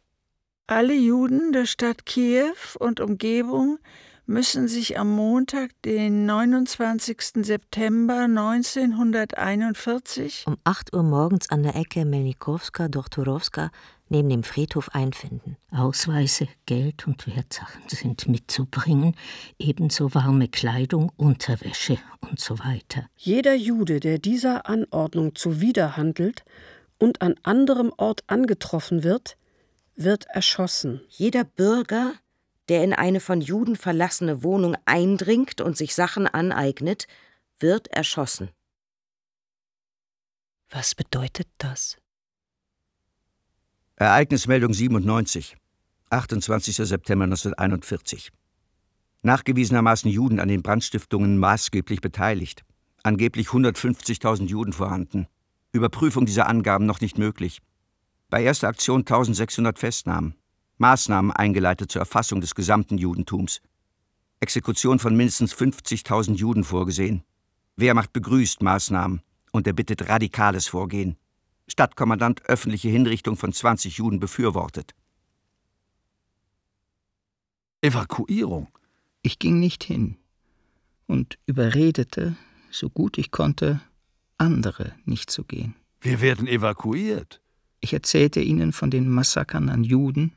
Alle 0.67 0.93
Juden 0.93 1.51
der 1.51 1.65
Stadt 1.65 2.05
Kiew 2.05 2.55
und 2.79 3.01
Umgebung 3.01 3.79
müssen 4.25 4.69
sich 4.69 4.97
am 4.97 5.13
Montag, 5.13 5.71
den 5.83 6.25
29. 6.25 7.45
September 7.45 8.21
1941 8.21 10.45
um 10.47 10.55
8 10.63 10.93
Uhr 10.93 11.03
morgens 11.03 11.49
an 11.49 11.63
der 11.63 11.75
Ecke 11.75 12.05
Melnikowska-Dorturowska 12.05 13.71
neben 14.13 14.29
dem 14.29 14.43
Friedhof 14.43 14.89
einfinden. 14.89 15.57
Ausweise, 15.71 16.47
Geld 16.67 17.07
und 17.07 17.25
Wertsachen 17.25 17.81
sind 17.87 18.27
mitzubringen, 18.27 19.15
ebenso 19.57 20.13
warme 20.13 20.47
Kleidung, 20.47 21.11
Unterwäsche 21.17 21.97
und 22.21 22.39
so 22.39 22.59
weiter. 22.59 23.09
Jeder 23.17 23.55
Jude, 23.55 23.99
der 23.99 24.19
dieser 24.19 24.67
Anordnung 24.67 25.33
zuwiderhandelt 25.33 26.45
und 26.99 27.23
an 27.23 27.35
anderem 27.41 27.91
Ort 27.97 28.23
angetroffen 28.27 29.03
wird, 29.03 29.35
wird 29.95 30.25
erschossen. 30.25 31.01
Jeder 31.09 31.43
Bürger, 31.43 32.13
der 32.69 32.83
in 32.83 32.93
eine 32.93 33.19
von 33.19 33.41
Juden 33.41 33.75
verlassene 33.75 34.43
Wohnung 34.43 34.77
eindringt 34.85 35.59
und 35.59 35.75
sich 35.75 35.95
Sachen 35.95 36.27
aneignet, 36.27 37.07
wird 37.57 37.87
erschossen. 37.87 38.49
Was 40.69 40.93
bedeutet 40.93 41.47
das? 41.57 41.97
Ereignismeldung 44.03 44.73
97, 44.73 45.55
28. 46.09 46.75
September 46.75 47.23
1941. 47.23 48.31
Nachgewiesenermaßen 49.21 50.11
Juden 50.11 50.41
an 50.41 50.49
den 50.49 50.61
Brandstiftungen 50.61 51.37
maßgeblich 51.37 52.01
beteiligt. 52.01 52.65
Angeblich 53.03 53.47
150.000 53.47 54.47
Juden 54.47 54.73
vorhanden. 54.73 55.27
Überprüfung 55.71 56.25
dieser 56.25 56.49
Angaben 56.49 56.85
noch 56.85 56.99
nicht 56.99 57.17
möglich. 57.17 57.61
Bei 58.29 58.43
erster 58.43 58.67
Aktion 58.67 59.03
1600 59.03 59.79
Festnahmen. 59.79 60.35
Maßnahmen 60.79 61.31
eingeleitet 61.31 61.89
zur 61.89 62.01
Erfassung 62.01 62.41
des 62.41 62.55
gesamten 62.55 62.97
Judentums. 62.97 63.61
Exekution 64.41 64.99
von 64.99 65.15
mindestens 65.15 65.55
50.000 65.55 66.35
Juden 66.35 66.65
vorgesehen. 66.65 67.23
Wehrmacht 67.77 68.11
begrüßt 68.11 68.63
Maßnahmen 68.63 69.21
und 69.53 69.65
erbittet 69.65 70.09
radikales 70.09 70.67
Vorgehen. 70.67 71.15
Stadtkommandant 71.67 72.43
öffentliche 72.45 72.89
Hinrichtung 72.89 73.37
von 73.37 73.53
20 73.53 73.97
Juden 73.97 74.19
befürwortet. 74.19 74.93
Evakuierung. 77.81 78.67
Ich 79.21 79.39
ging 79.39 79.59
nicht 79.59 79.83
hin 79.83 80.17
und 81.07 81.37
überredete, 81.45 82.35
so 82.71 82.89
gut 82.89 83.17
ich 83.17 83.31
konnte, 83.31 83.81
andere 84.37 84.93
nicht 85.05 85.29
zu 85.29 85.43
gehen. 85.43 85.75
Wir 86.01 86.21
werden 86.21 86.47
evakuiert. 86.47 87.41
Ich 87.79 87.93
erzählte 87.93 88.41
ihnen 88.41 88.71
von 88.71 88.89
den 88.91 89.09
Massakern 89.09 89.69
an 89.69 89.83
Juden 89.83 90.33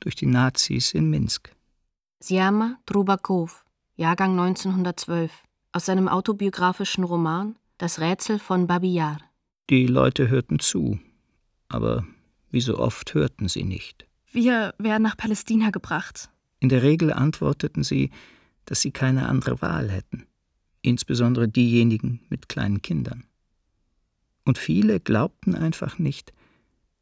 durch 0.00 0.14
die 0.14 0.26
Nazis 0.26 0.92
in 0.92 1.10
Minsk. 1.10 1.54
Siama 2.20 2.78
Trubakov, 2.86 3.64
Jahrgang 3.96 4.38
1912, 4.38 5.30
aus 5.72 5.86
seinem 5.86 6.08
autobiografischen 6.08 7.04
Roman 7.04 7.56
Das 7.78 8.00
Rätsel 8.00 8.38
von 8.38 8.66
Babi 8.66 8.94
Yar. 8.94 9.18
Die 9.70 9.86
Leute 9.86 10.28
hörten 10.28 10.58
zu, 10.58 10.98
aber 11.68 12.06
wie 12.50 12.60
so 12.60 12.78
oft 12.78 13.14
hörten 13.14 13.48
sie 13.48 13.64
nicht. 13.64 14.06
Wir 14.30 14.74
werden 14.78 15.02
nach 15.02 15.16
Palästina 15.16 15.70
gebracht. 15.70 16.28
In 16.60 16.68
der 16.68 16.82
Regel 16.82 17.12
antworteten 17.12 17.82
sie, 17.82 18.10
dass 18.66 18.82
sie 18.82 18.90
keine 18.90 19.26
andere 19.26 19.62
Wahl 19.62 19.90
hätten, 19.90 20.26
insbesondere 20.82 21.48
diejenigen 21.48 22.20
mit 22.28 22.48
kleinen 22.48 22.82
Kindern. 22.82 23.24
Und 24.44 24.58
viele 24.58 25.00
glaubten 25.00 25.54
einfach 25.54 25.98
nicht, 25.98 26.34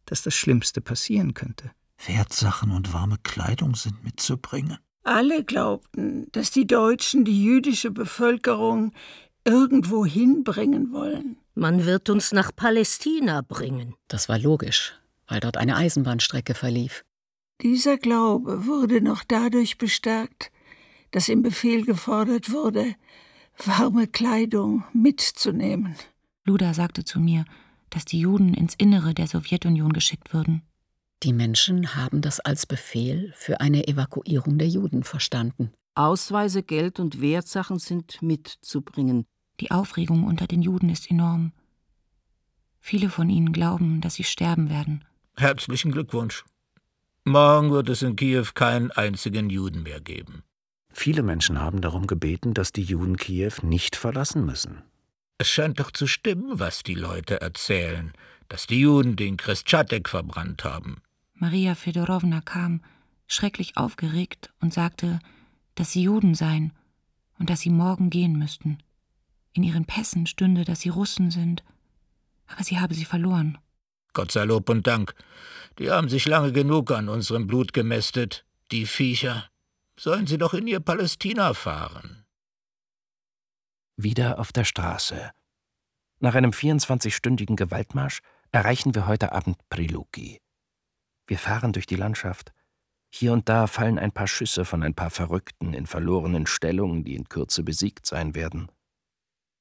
dass 0.07 0.23
das 0.23 0.35
Schlimmste 0.35 0.81
passieren 0.81 1.35
könnte. 1.35 1.73
Wertsachen 2.07 2.71
und 2.71 2.93
warme 2.93 3.19
Kleidung 3.23 3.75
sind 3.75 4.05
mitzubringen. 4.05 4.79
Alle 5.03 5.43
glaubten, 5.45 6.31
dass 6.31 6.53
die 6.53 6.67
Deutschen 6.67 7.25
die 7.25 7.43
jüdische 7.43 7.91
Bevölkerung 7.91 8.93
irgendwo 9.45 10.05
hinbringen 10.05 10.93
wollen. 10.93 11.37
Man 11.55 11.85
wird 11.85 12.11
uns 12.11 12.33
nach 12.33 12.55
Palästina 12.55 13.43
bringen. 13.43 13.95
Das 14.09 14.29
war 14.29 14.39
logisch, 14.39 14.95
weil 15.29 15.41
dort 15.41 15.57
eine 15.57 15.77
Eisenbahnstrecke 15.77 16.55
verlief. 16.55 17.05
Dieser 17.61 17.99
Glaube 17.99 18.67
wurde 18.67 19.01
noch 19.01 19.23
dadurch 19.25 19.79
bestärkt, 19.79 20.51
dass 21.11 21.29
im 21.29 21.43
Befehl 21.43 21.85
gefordert 21.85 22.51
wurde, 22.51 22.95
warme 23.65 24.07
Kleidung 24.07 24.85
mitzunehmen. 24.93 25.95
Luda 26.45 26.75
sagte 26.75 27.05
zu 27.05 27.21
mir, 27.21 27.45
dass 27.91 28.05
die 28.05 28.21
Juden 28.21 28.55
ins 28.55 28.75
Innere 28.75 29.15
der 29.15 29.27
Sowjetunion 29.27 29.93
geschickt 29.93 30.33
würden. 30.33 30.63
Die 31.23 31.33
Menschen 31.33 31.95
haben 31.95 32.21
das 32.21 32.41
als 32.41 32.67
Befehl 32.67 33.33
für 33.37 33.61
eine 33.61 33.87
Evakuierung 33.87 34.59
der 34.59 34.67
Juden 34.67 35.05
verstanden. 35.05 35.73
Ausweise, 35.95 36.63
Geld 36.63 37.01
und 37.01 37.21
Wertsachen 37.21 37.79
sind 37.79 38.23
mitzubringen. 38.23 39.27
Die 39.61 39.71
Aufregung 39.71 40.25
unter 40.25 40.47
den 40.47 40.63
Juden 40.63 40.89
ist 40.89 41.11
enorm. 41.11 41.53
Viele 42.81 43.11
von 43.11 43.29
ihnen 43.29 43.53
glauben, 43.53 44.01
dass 44.01 44.15
sie 44.15 44.25
sterben 44.25 44.71
werden. 44.71 45.05
Herzlichen 45.37 45.93
Glückwunsch. 45.93 46.45
Morgen 47.25 47.71
wird 47.71 47.89
es 47.89 48.03
in 48.03 48.17
Kiew 48.17 48.47
keinen 48.55 48.91
einzigen 48.91 49.51
Juden 49.51 49.85
mehr 49.85 50.01
geben. 50.01 50.43
Viele 50.89 51.23
Menschen 51.23 51.61
haben 51.61 51.81
darum 51.81 52.07
gebeten, 52.07 52.55
dass 52.55 52.73
die 52.73 52.83
Juden 52.83 53.17
Kiew 53.17 53.53
nicht 53.63 53.95
verlassen 53.95 54.45
müssen. 54.45 54.83
Es 55.39 55.49
scheint 55.49 55.79
doch 55.79 55.91
zu 55.91 56.07
stimmen, 56.07 56.59
was 56.59 56.83
die 56.83 56.95
Leute 56.95 57.41
erzählen, 57.41 58.13
dass 58.49 58.67
die 58.67 58.81
Juden 58.81 59.17
den 59.17 59.37
Christschadek 59.37 60.09
verbrannt 60.09 60.65
haben. 60.65 61.03
Maria 61.35 61.75
Fedorowna 61.75 62.41
kam, 62.41 62.83
schrecklich 63.27 63.77
aufgeregt, 63.77 64.53
und 64.61 64.75
sagte, 64.75 65.21
dass 65.75 65.93
sie 65.93 66.03
Juden 66.03 66.35
seien 66.35 66.73
und 67.39 67.51
dass 67.51 67.61
sie 67.61 67.71
morgen 67.71 68.11
gehen 68.11 68.39
müssten. 68.39 68.79
In 69.53 69.63
ihren 69.63 69.85
Pässen 69.85 70.27
stünde, 70.27 70.65
dass 70.65 70.81
sie 70.81 70.89
Russen 70.89 71.31
sind, 71.31 71.63
aber 72.47 72.65
sie 72.65 72.79
habe 72.81 72.95
sie 72.95 73.05
verloren. 73.05 73.59
Gott 74.15 74.33
sei 74.33 74.45
Lob 74.45 74.69
und 74.69 74.87
Dank. 74.87 75.15
Die 75.79 75.91
haben 75.91 76.09
sich 76.09 76.27
lange 76.27 76.53
genug 76.53 76.91
an 76.91 77.09
unserem 77.09 77.47
Blut 77.47 77.73
gemästet, 77.73 78.45
die 78.71 78.87
Viecher. 78.87 79.49
Sollen 79.99 80.27
sie 80.27 80.39
doch 80.39 80.55
in 80.55 80.67
ihr 80.67 80.81
Palästina 80.81 81.55
fahren. 81.55 82.25
Wieder 83.97 84.39
auf 84.39 84.53
der 84.53 84.65
Straße. 84.65 85.31
Nach 86.19 86.35
einem 86.35 86.51
24-stündigen 86.51 87.57
Gewaltmarsch 87.57 88.21
erreichen 88.53 88.95
wir 88.95 89.07
heute 89.07 89.33
Abend 89.33 89.57
Priluki. 89.69 90.41
Wir 91.27 91.39
fahren 91.39 91.73
durch 91.73 91.87
die 91.87 91.97
Landschaft. 91.97 92.53
Hier 93.15 93.35
und 93.35 93.49
da 93.51 93.67
fallen 93.67 93.99
ein 93.99 94.11
paar 94.11 94.27
Schüsse 94.27 94.65
von 94.65 94.83
ein 94.83 94.95
paar 94.95 95.11
Verrückten 95.11 95.75
in 95.75 95.87
verlorenen 95.87 96.47
Stellungen, 96.47 97.05
die 97.05 97.15
in 97.15 97.29
Kürze 97.29 97.63
besiegt 97.63 98.07
sein 98.07 98.35
werden. 98.35 98.71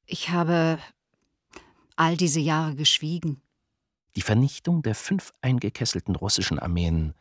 Ich 0.06 0.30
habe 0.30 0.80
all 1.98 2.16
diese 2.16 2.40
Jahre 2.40 2.76
geschwiegen. 2.76 3.42
Die 4.16 4.22
Vernichtung 4.22 4.84
der 4.84 4.96
fünf 4.96 5.34
eingekesselten 5.42 6.16
russischen 6.16 6.60
Armeen 6.60 7.14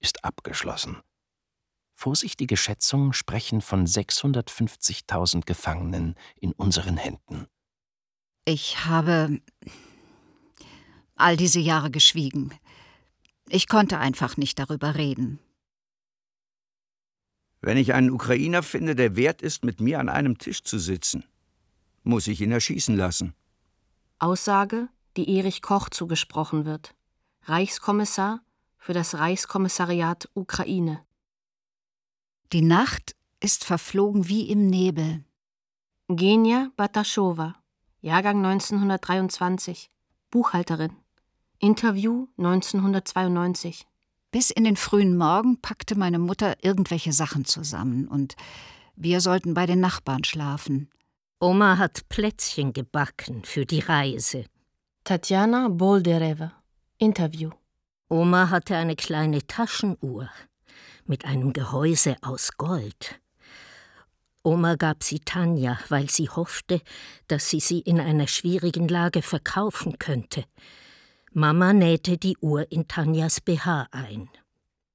ist 0.00 0.24
abgeschlossen. 0.24 0.96
Vorsichtige 1.94 2.56
Schätzungen 2.56 3.12
sprechen 3.12 3.60
von 3.60 3.86
650.000 3.86 5.46
Gefangenen 5.46 6.16
in 6.40 6.52
unseren 6.52 6.96
Händen. 6.96 7.46
Ich 8.44 8.84
habe 8.84 9.40
all 11.14 11.36
diese 11.36 11.60
Jahre 11.60 11.92
geschwiegen. 11.92 12.52
Ich 13.48 13.68
konnte 13.68 13.98
einfach 13.98 14.36
nicht 14.36 14.58
darüber 14.58 14.96
reden. 14.96 15.38
Wenn 17.66 17.78
ich 17.78 17.94
einen 17.94 18.12
Ukrainer 18.12 18.62
finde, 18.62 18.94
der 18.94 19.16
wert 19.16 19.42
ist, 19.42 19.64
mit 19.64 19.80
mir 19.80 19.98
an 19.98 20.08
einem 20.08 20.38
Tisch 20.38 20.62
zu 20.62 20.78
sitzen, 20.78 21.24
muss 22.04 22.28
ich 22.28 22.40
ihn 22.40 22.52
erschießen 22.52 22.96
lassen. 22.96 23.34
Aussage, 24.20 24.88
die 25.16 25.36
Erich 25.36 25.62
Koch 25.62 25.88
zugesprochen 25.88 26.64
wird. 26.64 26.94
Reichskommissar 27.42 28.40
für 28.78 28.92
das 28.92 29.16
Reichskommissariat 29.16 30.28
Ukraine. 30.34 31.04
Die 32.52 32.62
Nacht 32.62 33.16
ist 33.40 33.64
verflogen 33.64 34.28
wie 34.28 34.48
im 34.48 34.68
Nebel. 34.68 35.24
Genia 36.06 36.70
Bataschowa, 36.76 37.56
Jahrgang 38.00 38.46
1923, 38.46 39.90
Buchhalterin. 40.30 40.94
Interview 41.58 42.28
1992. 42.38 43.88
Bis 44.36 44.50
in 44.50 44.64
den 44.64 44.76
frühen 44.76 45.16
Morgen 45.16 45.62
packte 45.62 45.94
meine 45.94 46.18
Mutter 46.18 46.56
irgendwelche 46.60 47.14
Sachen 47.14 47.46
zusammen 47.46 48.06
und 48.06 48.36
wir 48.94 49.22
sollten 49.22 49.54
bei 49.54 49.64
den 49.64 49.80
Nachbarn 49.80 50.24
schlafen. 50.24 50.90
Oma 51.40 51.78
hat 51.78 52.06
Plätzchen 52.10 52.74
gebacken 52.74 53.44
für 53.44 53.64
die 53.64 53.78
Reise. 53.78 54.44
Tatjana 55.04 55.68
Boldereva. 55.70 56.52
Interview. 56.98 57.48
Oma 58.10 58.50
hatte 58.50 58.76
eine 58.76 58.94
kleine 58.94 59.46
Taschenuhr 59.46 60.28
mit 61.06 61.24
einem 61.24 61.54
Gehäuse 61.54 62.18
aus 62.20 62.58
Gold. 62.58 63.18
Oma 64.42 64.74
gab 64.74 65.02
sie 65.02 65.20
Tanja, 65.20 65.78
weil 65.88 66.10
sie 66.10 66.28
hoffte, 66.28 66.82
dass 67.26 67.48
sie 67.48 67.60
sie 67.60 67.80
in 67.80 68.00
einer 68.00 68.26
schwierigen 68.26 68.88
Lage 68.88 69.22
verkaufen 69.22 69.98
könnte. 69.98 70.44
Mama 71.38 71.74
nähte 71.74 72.16
die 72.16 72.38
Uhr 72.38 72.72
in 72.72 72.88
Tanjas 72.88 73.42
BH 73.42 73.88
ein. 73.90 74.30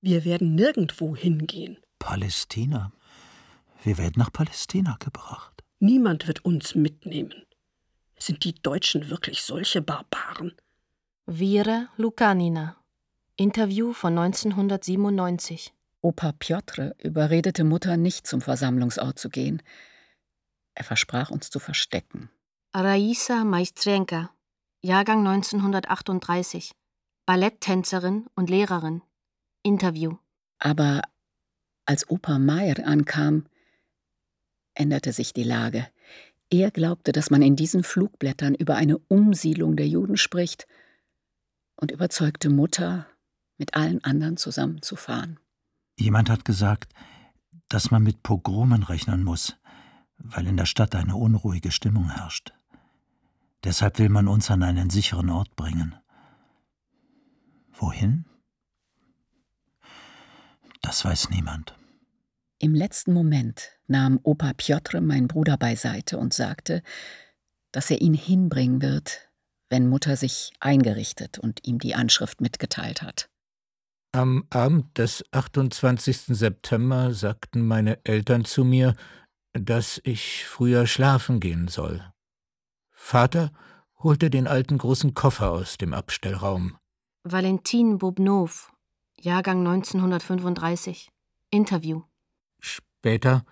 Wir 0.01 0.25
werden 0.25 0.55
nirgendwo 0.55 1.15
hingehen. 1.15 1.77
Palästina. 1.99 2.91
Wir 3.83 3.99
werden 3.99 4.15
nach 4.17 4.33
Palästina 4.33 4.97
gebracht. 4.99 5.63
Niemand 5.77 6.27
wird 6.27 6.43
uns 6.43 6.73
mitnehmen. 6.73 7.45
Sind 8.17 8.43
die 8.43 8.55
Deutschen 8.55 9.11
wirklich 9.11 9.43
solche 9.43 9.83
Barbaren? 9.83 10.53
Vera 11.27 11.89
Lukanina. 11.97 12.75
Interview 13.35 13.93
von 13.93 14.17
1997. 14.17 15.71
Opa 16.01 16.31
Piotr 16.31 16.95
überredete 16.97 17.63
Mutter, 17.63 17.97
nicht 17.97 18.25
zum 18.25 18.41
Versammlungsort 18.41 19.19
zu 19.19 19.29
gehen. 19.29 19.61
Er 20.73 20.85
versprach 20.85 21.29
uns 21.29 21.51
zu 21.51 21.59
verstecken. 21.59 22.31
Raisa 22.73 23.43
Maistrenka. 23.43 24.31
Jahrgang 24.84 25.19
1938. 25.19 26.71
Balletttänzerin 27.27 28.25
und 28.34 28.49
Lehrerin. 28.49 29.03
Interview. 29.61 30.17
Aber 30.57 31.03
als 31.86 32.09
Opa 32.09 32.39
Meyer 32.39 32.88
ankam, 32.88 33.45
änderte 34.73 35.13
sich 35.13 35.34
die 35.34 35.43
Lage. 35.43 35.88
Er 36.49 36.71
glaubte, 36.71 37.11
dass 37.11 37.29
man 37.29 37.43
in 37.43 37.55
diesen 37.55 37.84
Flugblättern 37.84 38.55
über 38.55 38.75
eine 38.75 38.97
Umsiedlung 38.97 39.75
der 39.75 39.88
Juden 39.88 40.17
spricht 40.17 40.65
und 41.75 41.91
überzeugte 41.91 42.49
Mutter, 42.49 43.05
mit 43.59 43.75
allen 43.75 44.03
anderen 44.03 44.38
zusammenzufahren. 44.38 45.39
Jemand 45.99 46.32
hat 46.32 46.43
gesagt, 46.43 46.91
dass 47.69 47.91
man 47.91 48.01
mit 48.01 48.23
Pogromen 48.23 48.82
rechnen 48.82 49.23
muss, 49.23 49.57
weil 50.17 50.47
in 50.47 50.57
der 50.57 50.65
Stadt 50.65 50.95
eine 50.95 51.15
unruhige 51.15 51.69
Stimmung 51.71 52.09
herrscht. 52.09 52.51
Deshalb 53.64 53.99
will 53.99 54.09
man 54.09 54.28
uns 54.28 54.49
an 54.49 54.64
einen 54.64 54.89
sicheren 54.89 55.30
Ort 55.30 55.55
bringen. 55.55 55.95
Wohin? 57.74 58.26
Das 60.82 61.05
weiß 61.05 61.30
niemand. 61.30 61.76
Im 62.59 62.76
letzten 62.76 63.14
Moment 63.14 63.72
nahm 63.88 64.20
Opa 64.24 64.53
Piotr 64.53 65.01
mein 65.01 65.28
Bruder 65.28 65.57
beiseite 65.57 66.18
und 66.18 66.34
sagte, 66.34 66.84
dass 67.72 67.89
er 67.89 68.01
ihn 68.01 68.14
hinbringen 68.14 68.82
wird, 68.82 69.30
wenn 69.70 69.88
Mutter 69.88 70.16
sich 70.16 70.51
eingerichtet 70.59 71.39
und 71.39 71.66
ihm 71.66 71.80
die 71.80 71.95
Anschrift 71.95 72.41
mitgeteilt 72.41 73.01
hat. 73.01 73.30
Am 74.12 74.45
Abend 74.49 74.97
des 74.97 75.24
28. 75.32 76.36
September 76.36 77.14
sagten 77.14 77.66
meine 77.66 78.03
Eltern 78.03 78.43
zu 78.43 78.66
mir, 78.66 78.95
dass 79.53 80.01
ich 80.03 80.45
früher 80.45 80.86
schlafen 80.86 81.39
gehen 81.39 81.68
soll. 81.68 82.11
Vater 83.03 83.51
holte 83.97 84.29
den 84.29 84.47
alten 84.47 84.77
großen 84.77 85.13
Koffer 85.13 85.51
aus 85.51 85.77
dem 85.77 85.93
Abstellraum. 85.93 86.77
Valentin 87.23 87.97
Bobnov, 87.97 88.71
Jahrgang 89.19 89.67
1935. 89.67 91.11
Interview. 91.49 92.03
Später 92.59 93.43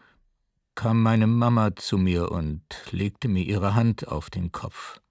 kam 0.75 1.03
meine 1.03 1.27
Mama 1.27 1.75
zu 1.75 1.97
mir 1.97 2.31
und 2.31 2.63
legte 2.91 3.27
mir 3.27 3.43
ihre 3.43 3.75
Hand 3.75 4.07
auf 4.07 4.29
den 4.29 4.53
Kopf. 4.53 5.01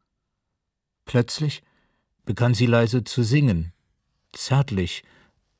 Plötzlich 1.05 1.63
begann 2.25 2.55
sie 2.55 2.67
leise 2.67 3.05
zu 3.05 3.25
singen, 3.25 3.75
zärtlich, 4.33 5.03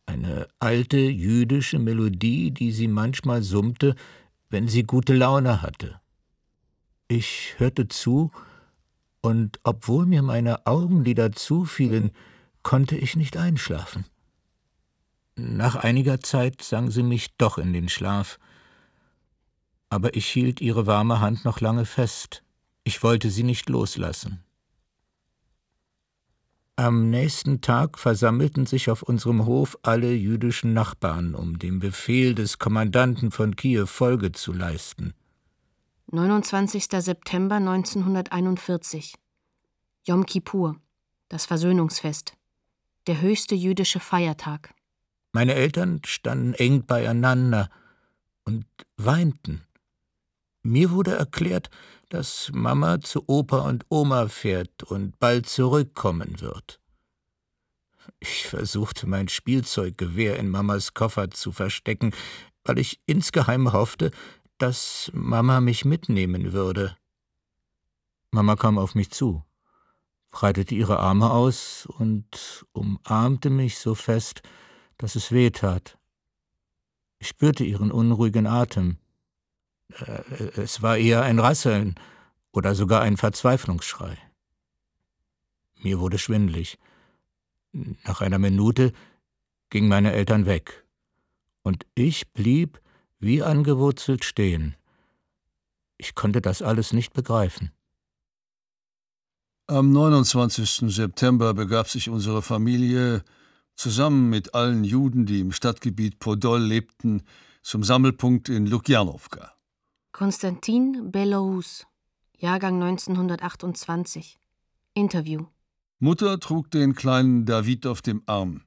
eine 0.07 0.49
alte 0.61 0.99
jüdische 0.99 1.79
Melodie, 1.79 2.53
die 2.53 2.73
sie 2.73 2.89
manchmal 2.89 3.43
summte, 3.43 3.97
wenn 4.49 4.67
sie 4.67 4.85
gute 4.85 5.15
Laune 5.15 5.61
hatte. 5.61 6.01
Ich 7.09 7.55
hörte 7.59 7.89
zu, 7.89 8.31
und 9.21 9.61
obwohl 9.65 10.07
mir 10.07 10.23
meine 10.23 10.67
Augenlider 10.67 11.33
zufielen, 11.33 12.13
konnte 12.63 12.97
ich 12.97 13.17
nicht 13.17 13.37
einschlafen. 13.37 14.05
Nach 15.37 15.77
einiger 15.77 16.21
Zeit 16.21 16.63
sang 16.63 16.91
sie 16.91 17.03
mich 17.03 17.37
doch 17.37 17.59
in 17.59 17.73
den 17.73 17.89
Schlaf, 17.89 18.39
aber 19.91 20.17
ich 20.17 20.27
hielt 20.27 20.61
ihre 20.61 20.87
warme 20.87 21.21
Hand 21.21 21.45
noch 21.45 21.61
lange 21.61 21.87
fest. 21.87 22.43
Ich 22.85 23.03
wollte 23.03 23.31
sie 23.31 23.43
nicht 23.43 23.69
loslassen. 23.69 24.43
Am 26.77 27.11
nächsten 27.11 27.61
Tag 27.61 27.99
versammelten 27.99 28.67
sich 28.67 28.89
auf 28.89 29.03
unserem 29.03 29.47
Hof 29.47 29.77
alle 29.83 30.13
jüdischen 30.13 30.75
Nachbarn, 30.75 31.35
um 31.35 31.59
dem 31.59 31.81
Befehl 31.81 32.35
des 32.35 32.59
Kommandanten 32.59 33.33
von 33.33 33.57
Kiew 33.57 33.87
Folge 33.87 34.31
zu 34.31 34.53
leisten. 34.53 35.15
29. 36.11 36.87
September 37.01 37.57
1941. 37.57 39.15
Yom 40.07 40.25
Kippur, 40.25 40.81
das 41.29 41.45
Versöhnungsfest. 41.45 42.33
Der 43.07 43.21
höchste 43.21 43.55
jüdische 43.55 44.01
Feiertag. 44.01 44.73
Meine 45.33 45.53
Eltern 45.53 46.01
standen 46.07 46.55
eng 46.55 46.87
beieinander 46.87 47.69
und 48.45 48.65
weinten. 48.97 49.67
Mir 50.63 50.93
wurde 50.93 51.15
erklärt, 51.15 51.69
dass 52.09 52.51
Mama 52.55 53.03
zu 53.03 53.25
Opa 53.27 53.59
und 53.59 53.85
Oma 53.91 54.29
fährt 54.29 54.85
und 54.85 55.19
bald 55.19 55.47
zurückkommen 55.47 56.41
wird. 56.41 56.81
Ich 58.19 58.47
versuchte 58.47 59.07
mein 59.07 59.29
Spielzeuggewehr 59.29 60.39
in 60.39 60.49
Mamas 60.49 60.95
Koffer 60.95 61.31
zu 61.31 61.53
verstecken, 61.53 62.15
weil 62.65 62.79
ich 62.79 62.99
insgeheim 63.05 63.75
hoffte, 63.75 64.11
dass 64.59 65.11
Mama 65.15 65.61
mich 65.61 65.85
mitnehmen 65.85 66.53
würde. 66.53 66.97
Mama 68.31 68.57
kam 68.57 68.79
auf 68.79 68.95
mich 68.95 69.11
zu, 69.11 69.43
breitete 70.31 70.75
ihre 70.75 70.99
Arme 70.99 71.31
aus 71.31 71.87
und 71.87 72.67
umarmte 72.73 73.51
mich 73.51 73.79
so 73.79 73.95
fest, 73.95 74.43
dass 74.99 75.17
es 75.17 75.33
weh 75.33 75.51
tat. 75.51 75.99
Ich 77.19 77.29
spürte 77.29 77.65
ihren 77.65 77.91
unruhigen 77.91 78.47
Atem. 78.47 78.99
Äh, 79.95 80.23
es 80.57 80.83
war 80.83 80.97
eher 80.99 81.23
ein 81.23 81.39
Rasseln 81.39 81.95
oder 82.53 82.75
sogar 82.75 83.03
ein 83.03 83.17
Verzweiflungsschrei. 83.17 84.19
Mir 85.77 86.01
wurde 86.01 86.19
schwindlig. 86.19 86.79
Nach 87.73 88.21
einer 88.21 88.39
Minute 88.39 88.93
gingen 89.71 89.89
meine 89.89 90.13
Eltern 90.13 90.47
weg, 90.47 90.85
und 91.63 91.87
ich 91.95 92.33
blieb 92.33 92.81
wie 93.19 93.43
angewurzelt 93.43 94.25
stehen. 94.25 94.77
Ich 95.97 96.15
konnte 96.15 96.41
das 96.41 96.63
alles 96.63 96.93
nicht 96.93 97.13
begreifen. 97.13 97.73
Am 99.67 99.93
29. 99.93 100.95
September 100.95 101.53
begab 101.53 101.89
sich 101.89 102.09
unsere 102.09 102.41
Familie 102.41 103.23
zusammen 103.75 104.31
mit 104.31 104.55
allen 104.55 104.83
Juden, 104.85 105.27
die 105.27 105.41
im 105.41 105.53
Stadtgebiet 105.53 106.19
Podol 106.19 106.63
lebten, 106.63 107.23
zum 107.63 107.85
Sammelpunkt 107.85 108.49
in 108.49 108.67
Lukjanowka. 108.67 109.53
Konstantin 110.13 111.11
Belarus, 111.11 111.87
Jahrgang 112.39 112.83
1928. 112.83 114.39
Interview. 114.95 115.47
Mutter 115.99 116.41
trug 116.41 116.71
den 116.71 116.95
kleinen 116.95 117.45
David 117.45 117.87
auf 117.87 118.01
dem 118.01 118.23
Arm. 118.27 118.63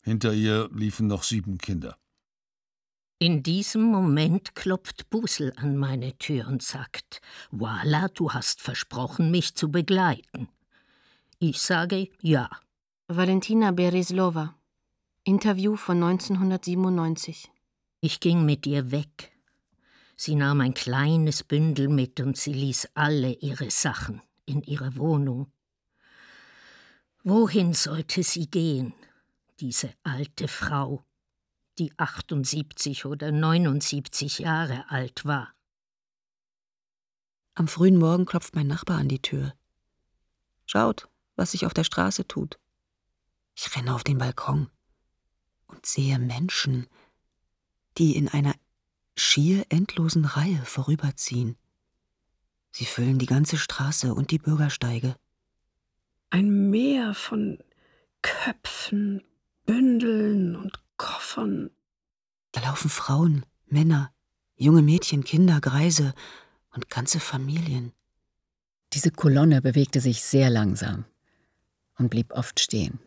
Hinter 0.00 0.32
ihr 0.32 0.68
liefen 0.72 1.06
noch 1.06 1.22
sieben 1.22 1.58
Kinder. 1.58 1.96
In 3.18 3.42
diesem 3.42 3.80
Moment 3.80 4.54
klopft 4.54 5.08
Busel 5.08 5.54
an 5.56 5.78
meine 5.78 6.18
Tür 6.18 6.48
und 6.48 6.62
sagt: 6.62 7.22
Voila, 7.50 8.08
du 8.08 8.32
hast 8.32 8.60
versprochen, 8.60 9.30
mich 9.30 9.54
zu 9.54 9.70
begleiten. 9.70 10.48
Ich 11.38 11.62
sage 11.62 12.10
ja. 12.20 12.50
Valentina 13.08 13.70
Bereslova. 13.70 14.54
Interview 15.24 15.76
von 15.76 16.02
1997. 16.02 17.50
Ich 18.02 18.20
ging 18.20 18.44
mit 18.44 18.66
ihr 18.66 18.90
weg. 18.90 19.32
Sie 20.16 20.34
nahm 20.34 20.60
ein 20.60 20.74
kleines 20.74 21.42
Bündel 21.42 21.88
mit 21.88 22.20
und 22.20 22.36
sie 22.36 22.52
ließ 22.52 22.90
alle 22.94 23.32
ihre 23.32 23.70
Sachen 23.70 24.20
in 24.44 24.62
ihre 24.62 24.96
Wohnung. 24.96 25.50
Wohin 27.24 27.72
sollte 27.72 28.22
sie 28.22 28.50
gehen, 28.50 28.92
diese 29.58 29.90
alte 30.04 30.48
Frau, 30.48 31.02
die 31.78 31.92
78 31.98 33.04
oder 33.06 33.32
79 33.32 34.40
Jahre 34.40 34.84
alt 34.88 35.24
war? 35.24 35.52
Am 37.54 37.68
frühen 37.68 37.96
Morgen 37.96 38.26
klopft 38.26 38.54
mein 38.54 38.66
Nachbar 38.66 38.98
an 38.98 39.08
die 39.08 39.22
Tür. 39.22 39.54
Schaut, 40.66 41.08
was 41.36 41.52
sich 41.52 41.64
auf 41.64 41.72
der 41.72 41.84
Straße 41.84 42.26
tut. 42.26 42.58
Ich 43.54 43.74
renne 43.74 43.94
auf 43.94 44.04
den 44.04 44.18
Balkon 44.18 44.68
und 45.66 45.86
sehe 45.86 46.18
Menschen, 46.18 46.86
die 47.96 48.16
in 48.16 48.28
einer 48.28 48.54
schier 49.16 49.64
endlosen 49.70 50.26
Reihe 50.26 50.62
vorüberziehen. 50.64 51.56
Sie 52.70 52.84
füllen 52.84 53.18
die 53.18 53.26
ganze 53.26 53.56
Straße 53.56 54.14
und 54.14 54.30
die 54.30 54.38
Bürgersteige. 54.38 55.16
Ein 56.28 56.68
Meer 56.68 57.14
von 57.14 57.58
Köpfen, 58.20 59.22
Bündeln 59.64 60.56
und 60.56 60.78
Koffern. 60.96 61.70
Da 62.52 62.60
laufen 62.62 62.88
Frauen, 62.88 63.44
Männer, 63.66 64.12
junge 64.56 64.82
Mädchen, 64.82 65.24
Kinder, 65.24 65.60
Greise 65.60 66.14
und 66.74 66.88
ganze 66.90 67.20
Familien. 67.20 67.92
Diese 68.92 69.10
Kolonne 69.10 69.60
bewegte 69.60 70.00
sich 70.00 70.22
sehr 70.22 70.50
langsam 70.50 71.04
und 71.98 72.10
blieb 72.10 72.32
oft 72.32 72.60
stehen. 72.60 72.98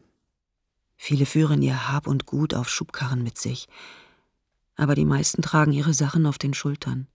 Viele 0.95 1.25
führen 1.25 1.61
ihr 1.61 1.91
Hab 1.91 2.07
und 2.07 2.25
Gut 2.25 2.53
auf 2.53 2.69
Schubkarren 2.69 3.23
mit 3.23 3.37
sich, 3.37 3.67
aber 4.75 4.95
die 4.95 5.05
meisten 5.05 5.41
tragen 5.41 5.71
ihre 5.71 5.93
Sachen 5.93 6.25
auf 6.25 6.37
den 6.37 6.53
Schultern. 6.53 7.07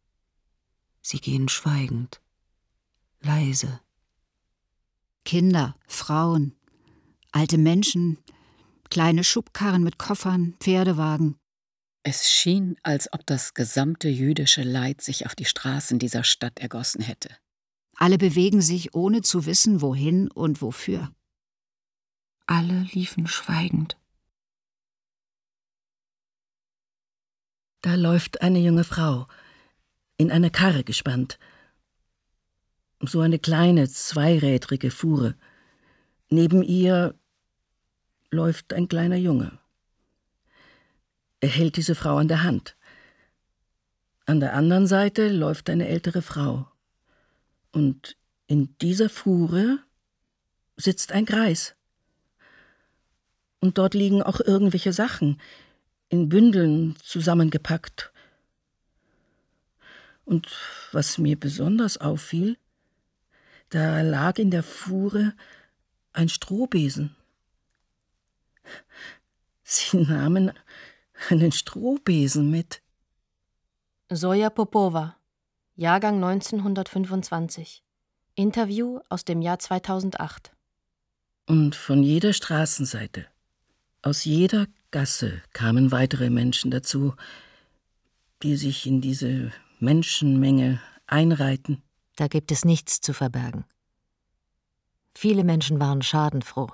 Sie 1.03 1.19
gehen 1.19 1.49
schweigend, 1.49 2.21
leise. 3.21 3.81
Kinder, 5.25 5.77
Frauen, 5.87 6.55
alte 7.31 7.59
Menschen, 7.59 8.19
kleine 8.91 9.25
Schubkarren 9.25 9.83
mit 9.83 9.99
Koffern, 9.99 10.55
Pferdewagen. 10.61 11.37
Es 12.03 12.31
schien, 12.31 12.77
als 12.83 13.13
ob 13.13 13.25
das 13.27 13.55
gesamte 13.55 14.09
jüdische 14.09 14.63
Leid 14.63 15.01
sich 15.01 15.27
auf 15.27 15.35
die 15.35 15.47
Straßen 15.47 15.99
dieser 15.99 16.23
Stadt 16.23 16.59
ergossen 16.59 17.01
hätte. 17.01 17.31
Alle 17.97 18.19
bewegen 18.19 18.61
sich, 18.61 18.95
ohne 18.95 19.23
zu 19.23 19.47
wissen, 19.47 19.81
wohin 19.81 20.31
und 20.31 20.61
wofür. 20.61 21.13
Alle 22.47 22.87
liefen 22.93 23.27
schweigend. 23.27 23.97
Da 27.81 27.95
läuft 27.95 28.43
eine 28.43 28.59
junge 28.59 28.85
Frau, 28.85 29.27
in 30.17 30.31
eine 30.31 30.51
Karre 30.51 30.85
gespannt. 30.85 31.39
So 33.01 33.21
eine 33.21 33.39
kleine, 33.39 33.89
zweirädrige 33.89 34.91
Fuhre. 34.91 35.37
Neben 36.29 36.63
ihr 36.63 37.15
läuft 38.31 38.73
ein 38.73 38.89
kleiner 38.89 39.17
Junge. 39.17 39.59
Er 41.41 41.49
hält 41.49 41.77
diese 41.77 41.95
Frau 41.95 42.17
an 42.17 42.29
der 42.29 42.43
Hand. 42.43 42.77
An 44.27 44.41
der 44.41 44.55
anderen 44.55 44.87
Seite 44.87 45.29
läuft 45.29 45.69
eine 45.69 45.89
ältere 45.89 46.23
Frau. 46.23 46.67
Und 47.73 48.17
in 48.47 48.77
dieser 48.79 49.11
Fuhre 49.11 49.79
sitzt 50.77 51.13
ein 51.13 51.27
Greis. 51.27 51.75
Und 53.61 53.79
dort 53.79 53.95
liegen 53.95 54.23
auch 54.23 54.41
irgendwelche 54.41 54.93
Sachen, 54.93 55.41
in 56.09 56.29
Bündeln 56.29 56.97
zusammengepackt. 57.03 58.13
Und 60.25 60.49
was 60.93 61.19
mir 61.19 61.39
besonders 61.39 61.99
auffiel, 61.99 62.57
da 63.71 64.03
lag 64.03 64.39
in 64.39 64.51
der 64.51 64.63
Fuhre 64.63 65.35
ein 66.13 66.29
Strohbesen. 66.29 67.17
Sie 69.63 69.99
nahmen 69.99 70.53
einen 71.29 71.53
Strohbesen 71.53 72.51
mit. 72.51 72.83
Soja 74.11 74.51
Popova, 74.51 75.17
Jahrgang 75.77 76.23
1925. 76.23 77.83
Interview 78.35 79.01
aus 79.09 79.25
dem 79.25 79.43
Jahr 79.43 79.59
2008. 79.59 80.53
Und 81.47 81.75
von 81.75 82.03
jeder 82.03 82.33
Straßenseite, 82.33 83.27
aus 84.03 84.25
jeder 84.25 84.67
Gasse 84.91 85.43
kamen 85.53 85.93
weitere 85.93 86.31
Menschen 86.31 86.71
dazu, 86.71 87.15
die 88.43 88.57
sich 88.57 88.87
in 88.87 89.01
diese 89.01 89.53
Menschenmenge 89.79 90.81
einreihten. 91.07 91.83
Da 92.17 92.29
gibt 92.29 92.53
es 92.53 92.65
nichts 92.65 93.01
zu 93.01 93.13
verbergen. 93.13 93.65
Viele 95.17 95.45
Menschen 95.45 95.81
waren 95.81 96.03
schadenfroh. 96.03 96.71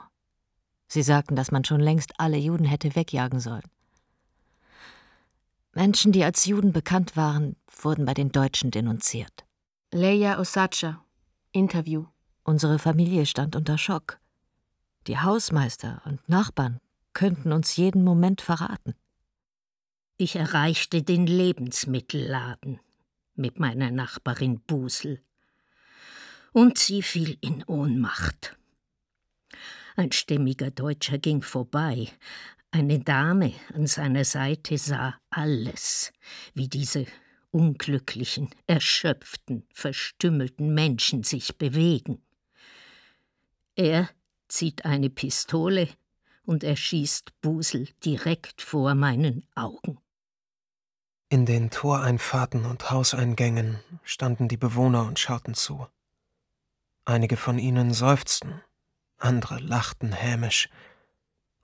Sie 0.93 1.03
sagten, 1.03 1.37
dass 1.37 1.53
man 1.53 1.65
schon 1.65 1.81
längst 1.81 2.19
alle 2.19 2.37
Juden 2.37 2.65
hätte 2.65 2.97
wegjagen 2.97 3.39
sollen. 3.39 3.63
Menschen, 5.73 6.11
die 6.11 6.25
als 6.25 6.47
Juden 6.47 6.73
bekannt 6.73 7.17
waren, 7.17 7.55
wurden 7.81 8.05
bei 8.05 8.13
den 8.13 8.33
Deutschen 8.33 8.73
denunziert. 8.73 9.45
Leia 9.93 10.41
Osacha, 10.41 11.05
Interview. 11.53 12.07
Unsere 12.43 12.81
Familie 12.81 13.25
stand 13.27 13.55
unter 13.55 13.79
Schock. 13.79 14.19
Die 15.07 15.19
Hausmeister 15.19 16.03
und 16.07 16.29
Nachbarn 16.29 16.81
könnten 17.13 17.53
uns 17.53 17.77
jeden 17.77 18.03
Moment 18.03 18.41
verraten. 18.41 18.95
Ich 20.17 20.35
erreichte 20.35 21.05
den 21.05 21.27
Lebensmittelladen 21.27 22.81
mit 23.37 23.61
meiner 23.61 23.93
Nachbarin 23.93 24.61
Busel. 24.61 25.23
Und 26.53 26.79
sie 26.79 27.03
fiel 27.03 27.39
in 27.41 27.63
Ohnmacht. 27.65 28.57
Ein 29.97 30.13
stämmiger 30.13 30.71
Deutscher 30.71 31.19
ging 31.19 31.43
vorbei. 31.43 32.09
Eine 32.71 33.01
Dame 33.01 33.55
an 33.75 33.87
seiner 33.87 34.25
Seite 34.25 34.79
sah 34.79 35.15
alles, 35.31 36.13
wie 36.55 36.69
diese 36.69 37.07
unglücklichen, 37.51 38.51
erschöpften, 38.67 39.67
verstümmelten 39.73 40.73
Menschen 40.73 41.25
sich 41.25 41.59
bewegen. 41.59 42.23
Er 43.75 44.09
zieht 44.49 44.85
eine 44.85 45.11
Pistole 45.11 45.89
und 46.45 46.65
erschießt 46.65 47.41
Busel 47.41 47.89
direkt 48.05 48.63
vor 48.63 48.95
meinen 48.95 49.47
Augen. 49.55 49.99
In 51.29 51.47
den 51.47 51.71
Toreinfahrten 51.71 52.67
und 52.67 52.91
Hauseingängen 52.91 53.79
standen 54.03 54.49
die 54.49 54.57
Bewohner 54.57 55.07
und 55.07 55.19
schauten 55.19 55.55
zu. 55.55 55.87
Einige 57.05 57.37
von 57.37 57.59
ihnen 57.59 57.93
seufzten, 57.93 58.61
andere 59.21 59.59
lachten 59.59 60.13
hämisch 60.13 60.69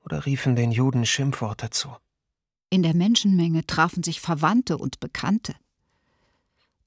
oder 0.01 0.27
riefen 0.27 0.57
den 0.57 0.71
Juden 0.71 1.05
Schimpfworte 1.05 1.71
zu. 1.71 1.97
In 2.71 2.83
der 2.83 2.95
Menschenmenge 2.95 3.67
trafen 3.67 4.03
sich 4.03 4.21
Verwandte 4.21 4.79
und 4.79 5.01
Bekannte. 5.01 5.55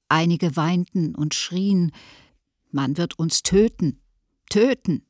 Einige 0.08 0.56
weinten 0.56 1.14
und 1.14 1.34
schrien 1.34 1.92
Man 2.70 2.96
wird 2.96 3.18
uns 3.18 3.42
töten, 3.42 4.00
töten. 4.48 5.06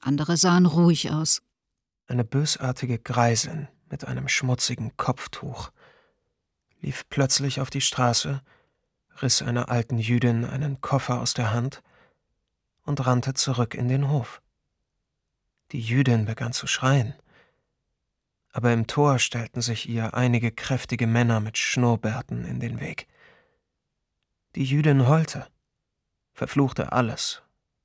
Andere 0.00 0.36
sahen 0.36 0.66
ruhig 0.66 1.10
aus. 1.10 1.42
Eine 2.06 2.24
bösartige 2.24 2.98
Greisin 2.98 3.68
mit 3.88 4.04
einem 4.04 4.28
schmutzigen 4.28 4.96
Kopftuch 4.96 5.70
lief 6.80 7.08
plötzlich 7.08 7.60
auf 7.60 7.70
die 7.70 7.80
Straße, 7.80 8.42
riss 9.22 9.42
einer 9.42 9.68
alten 9.68 9.98
Jüdin 9.98 10.44
einen 10.44 10.80
Koffer 10.80 11.20
aus 11.20 11.34
der 11.34 11.52
Hand 11.52 11.82
und 12.90 13.06
rannte 13.06 13.34
zurück 13.34 13.74
in 13.74 13.88
den 13.88 14.10
Hof. 14.10 14.42
Die 15.70 15.80
Jüdin 15.80 16.24
begann 16.24 16.52
zu 16.52 16.66
schreien, 16.66 17.14
aber 18.52 18.72
im 18.72 18.88
Tor 18.88 19.20
stellten 19.20 19.62
sich 19.62 19.88
ihr 19.88 20.14
einige 20.14 20.50
kräftige 20.50 21.06
Männer 21.06 21.38
mit 21.38 21.56
Schnurrbärten 21.56 22.44
in 22.44 22.58
den 22.58 22.80
Weg. 22.80 23.06
Die 24.56 24.64
Jüdin 24.64 25.06
heulte, 25.06 25.46
verfluchte 26.32 26.90
alles, 26.90 27.42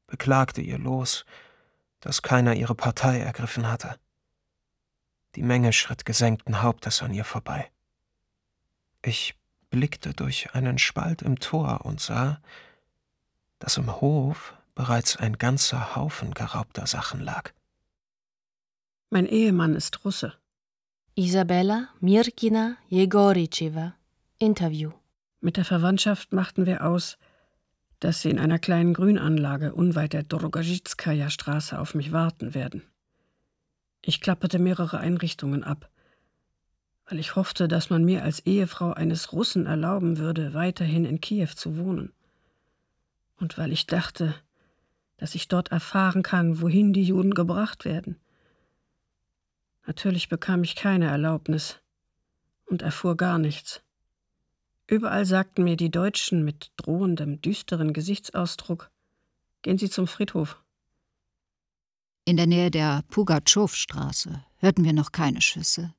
beklagte 0.07 0.61
ihr 0.61 0.79
Los, 0.79 1.23
dass 1.99 2.23
keiner 2.23 2.55
ihre 2.55 2.73
Partei 2.73 3.19
ergriffen 3.19 3.69
hatte. 3.69 3.99
Die 5.35 5.43
Menge 5.43 5.71
schritt 5.71 6.05
gesenkten 6.05 6.63
Hauptes 6.63 7.03
an 7.03 7.13
ihr 7.13 7.25
vorbei. 7.25 7.69
Ich 9.03 9.35
blickte 9.69 10.15
durch 10.15 10.55
einen 10.55 10.79
Spalt 10.79 11.21
im 11.21 11.37
Tor 11.37 11.85
und 11.85 12.01
sah, 12.01 12.41
dass 13.59 13.77
im 13.77 14.01
Hof 14.01 14.55
bereits 14.75 15.17
ein 15.17 15.37
ganzer 15.37 15.95
Haufen 15.95 16.33
geraubter 16.33 16.85
Sachen 16.85 17.21
lag. 17.21 17.51
Mein 19.09 19.25
Ehemann 19.25 19.75
ist 19.75 20.05
Russe. 20.05 20.33
Isabella 21.15 21.89
Mirkina 21.99 22.75
Jegoricheva. 22.89 23.95
Interview. 24.37 24.91
Mit 25.39 25.57
der 25.57 25.65
Verwandtschaft 25.65 26.33
machten 26.33 26.65
wir 26.65 26.85
aus, 26.85 27.17
dass 27.99 28.21
sie 28.21 28.29
in 28.29 28.39
einer 28.39 28.59
kleinen 28.59 28.93
Grünanlage 28.93 29.73
unweit 29.73 30.13
der 30.13 30.23
Dorogajitskaya 30.23 31.29
Straße 31.29 31.79
auf 31.79 31.95
mich 31.95 32.11
warten 32.11 32.53
werden. 32.53 32.83
Ich 34.01 34.21
klapperte 34.21 34.59
mehrere 34.59 34.99
Einrichtungen 34.99 35.63
ab 35.63 35.89
weil 37.07 37.19
ich 37.19 37.35
hoffte, 37.35 37.67
dass 37.67 37.89
man 37.89 38.03
mir 38.03 38.23
als 38.23 38.39
Ehefrau 38.39 38.93
eines 38.93 39.31
Russen 39.31 39.65
erlauben 39.65 40.17
würde, 40.17 40.53
weiterhin 40.53 41.05
in 41.05 41.21
Kiew 41.21 41.49
zu 41.55 41.77
wohnen. 41.77 42.11
Und 43.37 43.57
weil 43.57 43.71
ich 43.71 43.85
dachte, 43.85 44.33
dass 45.17 45.35
ich 45.35 45.47
dort 45.47 45.71
erfahren 45.71 46.23
kann, 46.23 46.61
wohin 46.61 46.93
die 46.93 47.03
Juden 47.03 47.33
gebracht 47.33 47.85
werden. 47.85 48.19
Natürlich 49.87 50.29
bekam 50.29 50.63
ich 50.63 50.75
keine 50.75 51.07
Erlaubnis 51.07 51.79
und 52.65 52.81
erfuhr 52.81 53.15
gar 53.15 53.37
nichts. 53.37 53.81
Überall 54.87 55.25
sagten 55.25 55.63
mir 55.63 55.77
die 55.77 55.91
Deutschen 55.91 56.43
mit 56.43 56.71
drohendem, 56.77 57.41
düsteren 57.41 57.93
Gesichtsausdruck 57.93 58.89
Gehen 59.65 59.79
Sie 59.79 59.89
zum 59.89 60.05
Friedhof. 60.05 60.61
In 62.23 62.37
der 62.37 62.45
Nähe 62.45 62.69
der 62.69 63.03
Pugatschowstraße 63.09 64.45
hörten 64.57 64.83
wir 64.83 64.93
noch 64.93 65.11
keine 65.11 65.41
Schüsse. 65.41 65.95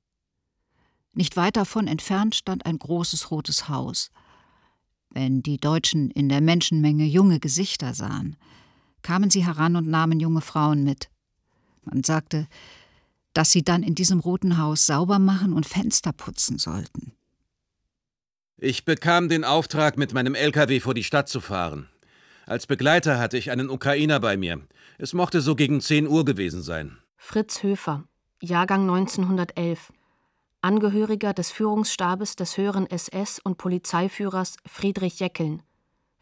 Nicht 1.15 1.37
weit 1.37 1.57
davon 1.57 1.89
entfernt 1.89 2.37
stand 2.37 2.65
ein 2.65 2.79
großes 2.79 3.33
rotes 3.33 3.69
Haus. 3.69 4.13
Wenn 5.11 5.43
die 5.43 5.59
Deutschen 5.59 6.13
in 6.13 6.29
der 6.29 6.41
Menschenmenge 6.41 7.07
junge 7.07 7.41
Gesichter 7.41 7.93
sahen, 7.93 8.37
kamen 9.07 9.31
sie 9.31 9.47
heran 9.47 9.77
und 9.77 9.87
nahmen 9.87 10.19
junge 10.19 10.41
Frauen 10.41 10.83
mit. 10.83 11.11
Man 11.85 12.03
sagte, 12.03 12.49
dass 13.35 13.53
sie 13.53 13.63
dann 13.63 13.85
in 13.85 13.95
diesem 13.95 14.19
roten 14.19 14.59
Haus 14.59 14.85
sauber 14.85 15.21
machen 15.21 15.53
und 15.53 15.65
Fenster 15.65 16.13
putzen 16.13 16.59
sollten. 16.59 17.13
Ich 18.57 18.85
bekam 18.85 19.29
den 19.29 19.45
Auftrag, 19.45 19.97
mit 19.97 20.13
meinem 20.13 20.35
LKW 20.35 20.81
vor 20.81 20.93
die 20.93 21.05
Stadt 21.05 21.29
zu 21.29 21.41
fahren. 21.41 21.89
Als 22.47 22.67
Begleiter 22.67 23.21
hatte 23.21 23.39
ich 23.39 23.53
einen 23.53 23.71
Ukrainer 23.71 24.19
bei 24.19 24.37
mir. 24.37 24.61
Es 24.99 25.13
mochte 25.13 25.41
so 25.41 25.55
gegen 25.55 25.81
10 25.81 26.09
Uhr 26.09 26.25
gewesen 26.25 26.63
sein. 26.63 26.99
Fritz 27.17 27.63
Höfer, 27.63 28.09
Jahrgang 28.43 28.91
1911. 28.91 29.93
Angehöriger 30.63 31.33
des 31.33 31.53
Führungsstabes 31.53 32.35
des 32.35 32.57
höheren 32.57 32.91
SS 32.91 33.39
und 33.39 33.57
Polizeiführers 33.57 34.57
Friedrich 34.67 35.21
Jeckeln. 35.21 35.63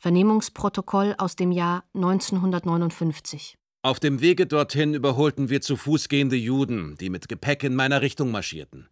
Vernehmungsprotokoll 0.05 1.15
aus 1.17 1.35
dem 1.35 1.51
Jahr 1.51 1.83
1959. 1.95 3.57
Auf 3.81 4.01
dem 4.01 4.21
Wege 4.21 4.47
dorthin 4.47 4.93
überholten 4.93 5.49
wir 5.49 5.63
zu 5.63 5.79
Fuß 5.79 6.11
gehende 6.11 6.37
Juden, 6.37 6.99
die 7.01 7.09
mit 7.09 7.27
Gepäck 7.27 7.63
in 7.65 7.75
meiner 7.75 8.03
Richtung 8.03 8.31
marschierten. 8.31 8.87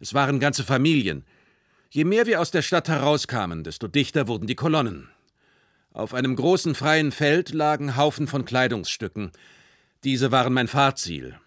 Es 0.00 0.14
waren 0.14 0.40
ganze 0.40 0.64
Familien. 0.64 1.26
Je 1.90 2.04
mehr 2.04 2.24
wir 2.24 2.40
aus 2.40 2.50
der 2.50 2.62
Stadt 2.62 2.88
herauskamen, 2.88 3.62
desto 3.62 3.88
dichter 3.88 4.26
wurden 4.26 4.46
die 4.46 4.54
Kolonnen. 4.54 5.10
Auf 5.92 6.14
einem 6.14 6.34
großen 6.34 6.74
freien 6.74 7.12
Feld 7.12 7.52
lagen 7.52 7.98
Haufen 7.98 8.26
von 8.26 8.46
Kleidungsstücken. 8.46 9.32
Diese 10.02 10.32
waren 10.32 10.54
mein 10.54 10.68
Fahrziel. 10.68 11.38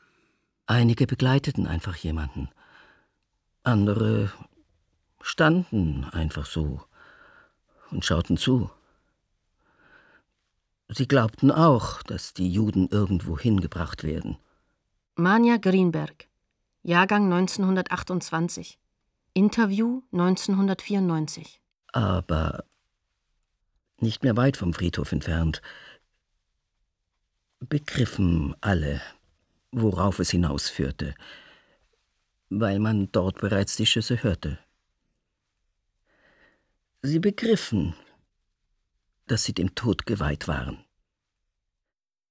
Einige 0.68 1.08
begleiteten 1.08 1.66
einfach 1.66 1.96
jemanden. 1.96 2.50
Andere 3.64 4.32
standen 5.24 6.04
einfach 6.04 6.46
so 6.46 6.84
und 7.90 8.06
schauten 8.06 8.38
zu. 8.38 8.70
Sie 10.90 11.08
glaubten 11.08 11.52
auch, 11.52 12.02
dass 12.04 12.34
die 12.34 12.50
Juden 12.50 12.88
irgendwo 12.90 13.38
hingebracht 13.38 14.04
werden. 14.04 14.38
Manja 15.16 15.58
Greenberg, 15.58 16.28
Jahrgang 16.84 17.26
1928. 17.26 18.80
Interview 19.34 20.02
1994. 20.14 21.62
Aber 21.92 22.64
nicht 24.00 24.24
mehr 24.24 24.38
weit 24.38 24.58
vom 24.58 24.74
Friedhof 24.74 25.12
entfernt, 25.12 25.62
begriffen 27.60 28.56
alle, 28.62 29.02
worauf 29.72 30.20
es 30.20 30.32
hinausführte, 30.32 31.14
weil 32.50 32.80
man 32.80 33.12
dort 33.12 33.40
bereits 33.40 33.76
die 33.76 33.86
Schüsse 33.86 34.24
hörte. 34.24 34.60
Sie 37.02 37.20
begriffen, 37.20 37.96
dass 39.28 39.44
sie 39.44 39.54
dem 39.54 39.76
Tod 39.76 40.06
geweiht 40.06 40.48
waren. 40.48 40.84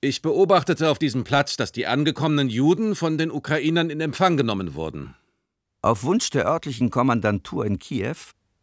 Ich 0.00 0.22
beobachtete 0.22 0.90
auf 0.90 0.98
diesem 0.98 1.24
Platz, 1.24 1.56
dass 1.56 1.72
die 1.72 1.86
angekommenen 1.86 2.48
Juden 2.48 2.94
von 2.94 3.18
den 3.18 3.30
Ukrainern 3.30 3.90
in 3.90 4.00
Empfang 4.00 4.36
genommen 4.36 4.74
wurden. 4.74 5.14
Auf 5.82 6.02
Wunsch 6.02 6.30
der 6.30 6.46
örtlichen 6.46 6.90
Kommandantur 6.90 7.64
in 7.64 7.78
Kiew 7.78 8.16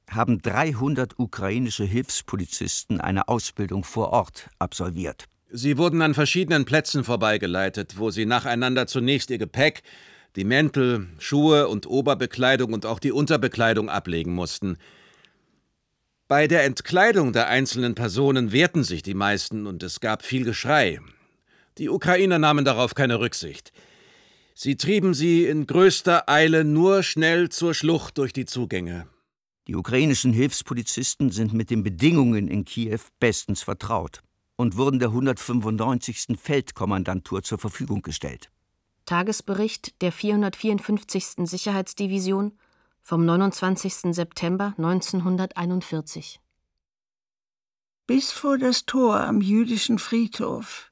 haben 0.10 0.42
300 0.42 1.18
ukrainische 1.18 1.86
Hilfspolizisten 1.86 3.02
eine 3.02 3.28
Ausbildung 3.28 3.84
vor 3.84 4.10
Ort 4.10 4.50
absolviert. 4.60 5.26
Sie 5.50 5.78
wurden 5.78 6.02
an 6.02 6.14
verschiedenen 6.14 6.66
Plätzen 6.66 7.04
vorbeigeleitet, 7.04 7.98
wo 7.98 8.10
sie 8.12 8.26
nacheinander 8.26 8.88
zunächst 8.88 9.30
ihr 9.30 9.38
Gepäck, 9.38 9.84
die 10.36 10.46
Mäntel, 10.46 11.08
Schuhe 11.20 11.68
und 11.68 11.86
Oberbekleidung 11.88 12.74
und 12.74 12.86
auch 12.86 13.00
die 13.00 13.12
Unterbekleidung 13.12 13.90
ablegen 13.90 14.34
mussten. 14.34 14.78
Bei 16.28 16.48
der 16.48 16.64
Entkleidung 16.64 17.34
der 17.34 17.48
einzelnen 17.48 17.96
Personen 17.96 18.52
wehrten 18.52 18.84
sich 18.84 19.04
die 19.04 19.14
meisten 19.14 19.68
und 19.68 19.84
es 19.84 20.00
gab 20.00 20.24
viel 20.24 20.46
Geschrei. 20.46 21.00
Die 21.78 21.90
Ukrainer 21.90 22.40
nahmen 22.40 22.64
darauf 22.64 22.96
keine 22.96 23.20
Rücksicht. 23.20 23.74
Sie 24.56 24.78
trieben 24.78 25.14
sie 25.14 25.46
in 25.46 25.68
größter 25.68 26.30
Eile 26.30 26.64
nur 26.64 27.04
schnell 27.04 27.50
zur 27.50 27.74
Schlucht 27.74 28.18
durch 28.18 28.32
die 28.32 28.46
Zugänge. 28.46 29.08
Die 29.68 29.76
ukrainischen 29.76 30.32
Hilfspolizisten 30.32 31.32
sind 31.32 31.54
mit 31.54 31.70
den 31.70 31.84
Bedingungen 31.84 32.48
in 32.48 32.64
Kiew 32.64 33.00
bestens 33.20 33.64
vertraut 33.64 34.22
und 34.56 34.78
wurden 34.78 35.00
der 35.00 35.10
195. 35.10 36.38
Feldkommandantur 36.40 37.44
zur 37.44 37.58
Verfügung 37.58 38.02
gestellt. 38.02 38.50
Tagesbericht 39.06 40.02
der 40.02 40.12
454. 40.12 41.48
Sicherheitsdivision 41.50 42.54
vom 43.06 43.26
29. 43.26 44.16
September 44.16 44.74
1941. 44.78 46.40
Bis 48.08 48.32
vor 48.32 48.58
das 48.58 48.86
Tor 48.86 49.20
am 49.20 49.42
jüdischen 49.42 50.00
Friedhof 50.00 50.92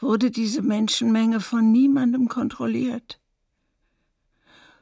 wurde 0.00 0.30
diese 0.30 0.62
Menschenmenge 0.62 1.40
von 1.40 1.70
niemandem 1.70 2.28
kontrolliert. 2.28 3.20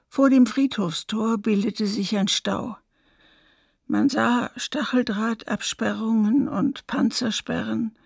Vor 0.08 0.30
dem 0.30 0.46
Friedhofstor 0.46 1.36
bildete 1.38 1.88
sich 1.88 2.16
ein 2.16 2.28
Stau. 2.28 2.76
Man 3.88 4.08
sah 4.08 4.52
Stacheldrahtabsperrungen 4.56 6.48
und 6.48 6.86
Panzersperren. 6.86 7.96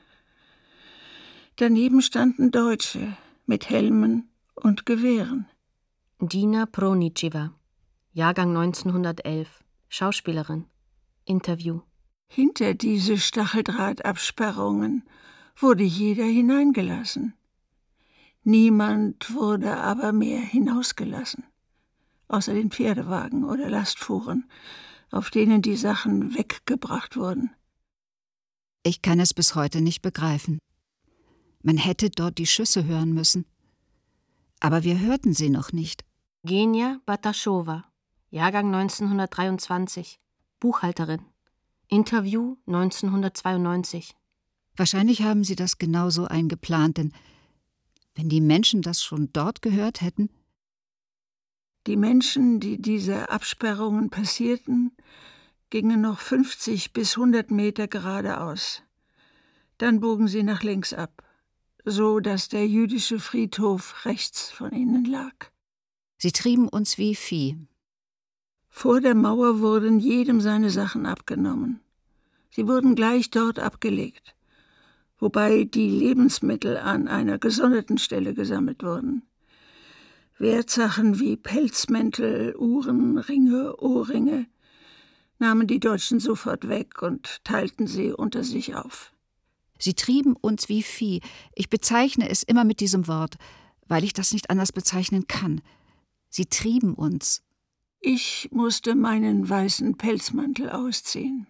Daneben 1.57 2.01
standen 2.01 2.51
Deutsche 2.51 3.19
mit 3.45 3.69
Helmen 3.69 4.31
und 4.55 4.87
Gewehren. 4.87 5.47
Dina 6.21 6.65
Pronicewa, 6.65 7.53
Jahrgang 8.15 8.57
1911, 8.57 9.63
Schauspielerin. 9.89 10.65
Interview. 11.27 11.83
Hinter 12.29 12.75
diese 12.75 13.19
Stacheldrahtabsperrungen 13.19 15.05
wurde 15.57 15.85
jeder 15.85 16.25
hineingelassen. 16.25 17.35
Niemand 18.43 19.35
wurde 19.35 19.77
aber 19.77 20.13
mehr 20.13 20.41
hinausgelassen 20.41 21.45
außer 22.29 22.55
den 22.55 22.71
Pferdewagen 22.71 23.45
oder 23.45 23.69
Lastfuhren, 23.71 24.49
auf 25.11 25.31
denen 25.31 25.63
die 25.63 25.77
Sachen 25.77 26.35
weggebracht 26.35 27.17
wurden. 27.17 27.51
Ich 28.83 29.03
kann 29.03 29.21
es 29.21 29.33
bis 29.33 29.55
heute 29.55 29.81
nicht 29.81 30.03
begreifen. 30.03 30.59
Man 31.63 31.77
hätte 31.77 32.11
dort 32.11 32.39
die 32.39 32.47
Schüsse 32.47 32.85
hören 32.85 33.13
müssen. 33.15 33.47
Aber 34.61 34.83
wir 34.85 34.99
hörten 35.01 35.33
sie 35.33 35.49
noch 35.49 35.73
nicht. 35.73 36.05
Genia 36.45 37.01
Bataschowa, 37.07 37.85
Jahrgang 38.35 38.75
1923, 38.75 40.19
Buchhalterin. 40.59 41.21
Interview 41.87 42.57
1992. 42.67 44.17
Wahrscheinlich 44.75 45.23
haben 45.23 45.45
sie 45.45 45.55
das 45.55 45.79
genauso 45.79 46.25
eingeplant, 46.25 46.99
denn 46.99 47.13
wenn 48.17 48.29
die 48.29 48.41
Menschen 48.41 48.83
das 48.83 49.05
schon 49.05 49.33
dort 49.33 49.63
gehört 49.63 50.01
hätten, 50.01 50.31
die 51.87 51.97
Menschen, 51.97 52.59
die 52.59 52.83
diese 52.83 53.31
Absperrungen 53.31 54.11
passierten, 54.11 54.91
gingen 55.71 56.01
noch 56.01 56.19
50 56.19 56.93
bis 56.93 57.17
100 57.17 57.53
Meter 57.53 57.87
geradeaus. 57.87 58.83
Dann 59.79 60.01
bogen 60.01 60.27
sie 60.27 60.43
nach 60.43 60.65
links 60.65 60.93
ab, 60.93 61.23
so 61.85 62.19
dass 62.19 62.49
der 62.49 62.67
jüdische 62.67 63.21
Friedhof 63.21 64.05
rechts 64.05 64.51
von 64.51 64.73
ihnen 64.73 65.05
lag. 65.05 65.53
Sie 66.19 66.33
trieben 66.33 66.69
uns 66.69 66.99
wie 66.99 67.15
Vieh. 67.15 67.69
Vor 68.77 69.01
der 69.01 69.15
Mauer 69.15 69.61
wurden 69.61 70.01
jedem 70.01 70.41
seine 70.41 70.69
Sachen 70.69 71.07
abgenommen. 71.07 71.79
Sie 72.51 72.67
wurden 72.67 72.97
gleich 72.97 73.31
dort 73.31 73.61
abgelegt, 73.61 74.35
wobei 75.21 75.63
die 75.63 75.89
Lebensmittel 75.89 76.77
an 76.77 77.07
einer 77.07 77.39
gesonderten 77.39 77.99
Stelle 77.99 78.35
gesammelt 78.35 78.83
wurden. 78.83 79.23
Wertsachen 80.39 81.21
wie 81.21 81.37
Pelzmäntel, 81.37 82.57
Uhren, 82.57 83.17
Ringe, 83.17 83.77
Ohrringe 83.77 84.47
nahmen 85.39 85.69
die 85.69 85.79
Deutschen 85.79 86.19
sofort 86.19 86.69
weg 86.69 87.01
und 87.01 87.45
teilten 87.45 87.87
sie 87.87 88.13
unter 88.13 88.43
sich 88.43 88.75
auf. 88.75 89.13
Sie 89.79 89.95
trieben 89.95 90.35
uns 90.35 90.69
wie 90.69 90.83
Vieh. 90.83 91.21
Ich 91.55 91.71
bezeichne 91.71 92.29
es 92.29 92.43
immer 92.43 92.65
mit 92.65 92.81
diesem 92.81 93.07
Wort, 93.07 93.37
weil 93.87 94.03
ich 94.03 94.15
das 94.15 94.33
nicht 94.33 94.51
anders 94.51 94.73
bezeichnen 94.73 95.29
kann. 95.29 95.61
Sie 96.29 96.47
trieben 96.47 96.95
uns. 96.95 97.44
Ich 98.07 98.51
musste 98.53 98.95
meinen 98.97 99.49
weißen 99.49 99.97
Pelzmantel 99.97 100.69
ausziehen. 100.69 101.47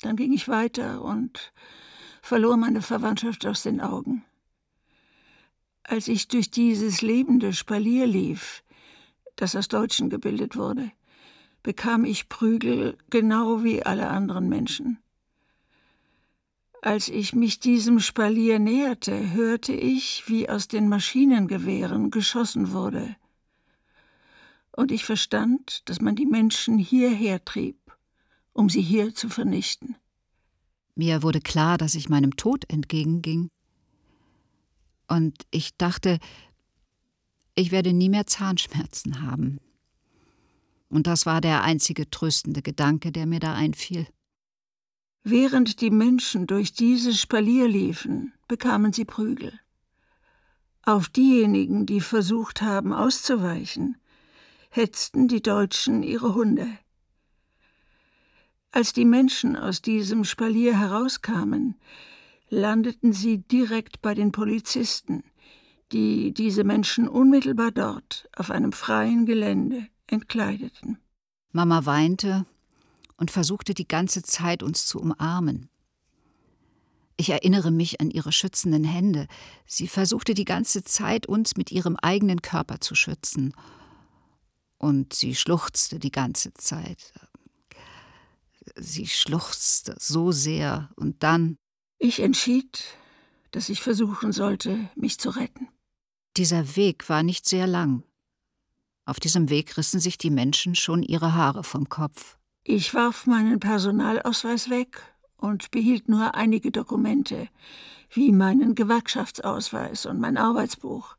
Dann 0.00 0.16
ging 0.16 0.32
ich 0.32 0.48
weiter 0.48 1.02
und 1.02 1.52
verlor 2.20 2.56
meine 2.56 2.82
Verwandtschaft 2.82 3.46
aus 3.46 3.62
den 3.62 3.80
Augen. 3.80 4.24
Als 5.84 6.08
ich 6.08 6.26
durch 6.26 6.50
dieses 6.50 7.00
lebende 7.00 7.52
Spalier 7.52 8.08
lief, 8.08 8.64
das 9.36 9.54
aus 9.54 9.68
Deutschen 9.68 10.10
gebildet 10.10 10.56
wurde, 10.56 10.90
bekam 11.62 12.04
ich 12.04 12.28
Prügel 12.28 12.98
genau 13.08 13.62
wie 13.62 13.84
alle 13.84 14.08
anderen 14.08 14.48
Menschen. 14.48 14.98
Als 16.82 17.08
ich 17.08 17.36
mich 17.36 17.60
diesem 17.60 18.00
Spalier 18.00 18.58
näherte, 18.58 19.30
hörte 19.30 19.74
ich, 19.74 20.24
wie 20.26 20.48
aus 20.48 20.66
den 20.66 20.88
Maschinengewehren 20.88 22.10
geschossen 22.10 22.72
wurde. 22.72 23.14
Und 24.78 24.92
ich 24.92 25.04
verstand, 25.04 25.82
dass 25.88 26.00
man 26.00 26.14
die 26.14 26.24
Menschen 26.24 26.78
hierher 26.78 27.44
trieb, 27.44 27.98
um 28.52 28.70
sie 28.70 28.80
hier 28.80 29.12
zu 29.12 29.28
vernichten. 29.28 29.96
Mir 30.94 31.24
wurde 31.24 31.40
klar, 31.40 31.78
dass 31.78 31.96
ich 31.96 32.08
meinem 32.08 32.36
Tod 32.36 32.64
entgegenging. 32.68 33.48
Und 35.08 35.34
ich 35.50 35.76
dachte, 35.76 36.20
ich 37.56 37.72
werde 37.72 37.92
nie 37.92 38.08
mehr 38.08 38.28
Zahnschmerzen 38.28 39.20
haben. 39.20 39.58
Und 40.90 41.08
das 41.08 41.26
war 41.26 41.40
der 41.40 41.64
einzige 41.64 42.08
tröstende 42.08 42.62
Gedanke, 42.62 43.10
der 43.10 43.26
mir 43.26 43.40
da 43.40 43.54
einfiel. 43.54 44.06
Während 45.24 45.80
die 45.80 45.90
Menschen 45.90 46.46
durch 46.46 46.72
dieses 46.72 47.20
Spalier 47.20 47.66
liefen, 47.66 48.32
bekamen 48.46 48.92
sie 48.92 49.04
Prügel. 49.04 49.58
Auf 50.82 51.08
diejenigen, 51.08 51.84
die 51.84 52.00
versucht 52.00 52.62
haben 52.62 52.92
auszuweichen, 52.92 53.96
hetzten 54.70 55.28
die 55.28 55.42
Deutschen 55.42 56.02
ihre 56.02 56.34
Hunde. 56.34 56.68
Als 58.70 58.92
die 58.92 59.04
Menschen 59.04 59.56
aus 59.56 59.80
diesem 59.80 60.24
Spalier 60.24 60.78
herauskamen, 60.78 61.76
landeten 62.50 63.12
sie 63.12 63.38
direkt 63.38 64.02
bei 64.02 64.14
den 64.14 64.32
Polizisten, 64.32 65.24
die 65.92 66.32
diese 66.32 66.64
Menschen 66.64 67.08
unmittelbar 67.08 67.70
dort 67.70 68.28
auf 68.36 68.50
einem 68.50 68.72
freien 68.72 69.26
Gelände 69.26 69.86
entkleideten. 70.06 70.98
Mama 71.52 71.86
weinte 71.86 72.46
und 73.16 73.30
versuchte 73.30 73.74
die 73.74 73.88
ganze 73.88 74.22
Zeit 74.22 74.62
uns 74.62 74.86
zu 74.86 75.00
umarmen. 75.00 75.70
Ich 77.16 77.30
erinnere 77.30 77.72
mich 77.72 78.00
an 78.00 78.10
ihre 78.10 78.30
schützenden 78.30 78.84
Hände. 78.84 79.26
Sie 79.66 79.88
versuchte 79.88 80.34
die 80.34 80.44
ganze 80.44 80.84
Zeit, 80.84 81.26
uns 81.26 81.56
mit 81.56 81.72
ihrem 81.72 81.96
eigenen 81.96 82.42
Körper 82.42 82.80
zu 82.80 82.94
schützen. 82.94 83.54
Und 84.78 85.12
sie 85.12 85.34
schluchzte 85.34 85.98
die 85.98 86.12
ganze 86.12 86.54
Zeit. 86.54 87.12
Sie 88.76 89.06
schluchzte 89.06 89.96
so 89.98 90.30
sehr 90.32 90.90
und 90.96 91.22
dann. 91.22 91.56
Ich 91.98 92.20
entschied, 92.20 92.84
dass 93.50 93.68
ich 93.68 93.82
versuchen 93.82 94.32
sollte, 94.32 94.88
mich 94.94 95.18
zu 95.18 95.30
retten. 95.30 95.68
Dieser 96.36 96.76
Weg 96.76 97.08
war 97.08 97.22
nicht 97.22 97.46
sehr 97.46 97.66
lang. 97.66 98.04
Auf 99.04 99.18
diesem 99.18 99.48
Weg 99.48 99.76
rissen 99.76 100.00
sich 100.00 100.18
die 100.18 100.30
Menschen 100.30 100.74
schon 100.74 101.02
ihre 101.02 101.34
Haare 101.34 101.64
vom 101.64 101.88
Kopf. 101.88 102.36
Ich 102.62 102.92
warf 102.94 103.26
meinen 103.26 103.58
Personalausweis 103.58 104.68
weg 104.68 105.02
und 105.38 105.70
behielt 105.70 106.08
nur 106.08 106.34
einige 106.34 106.70
Dokumente, 106.70 107.48
wie 108.10 108.32
meinen 108.32 108.74
Gewerkschaftsausweis 108.74 110.06
und 110.06 110.20
mein 110.20 110.36
Arbeitsbuch. 110.36 111.16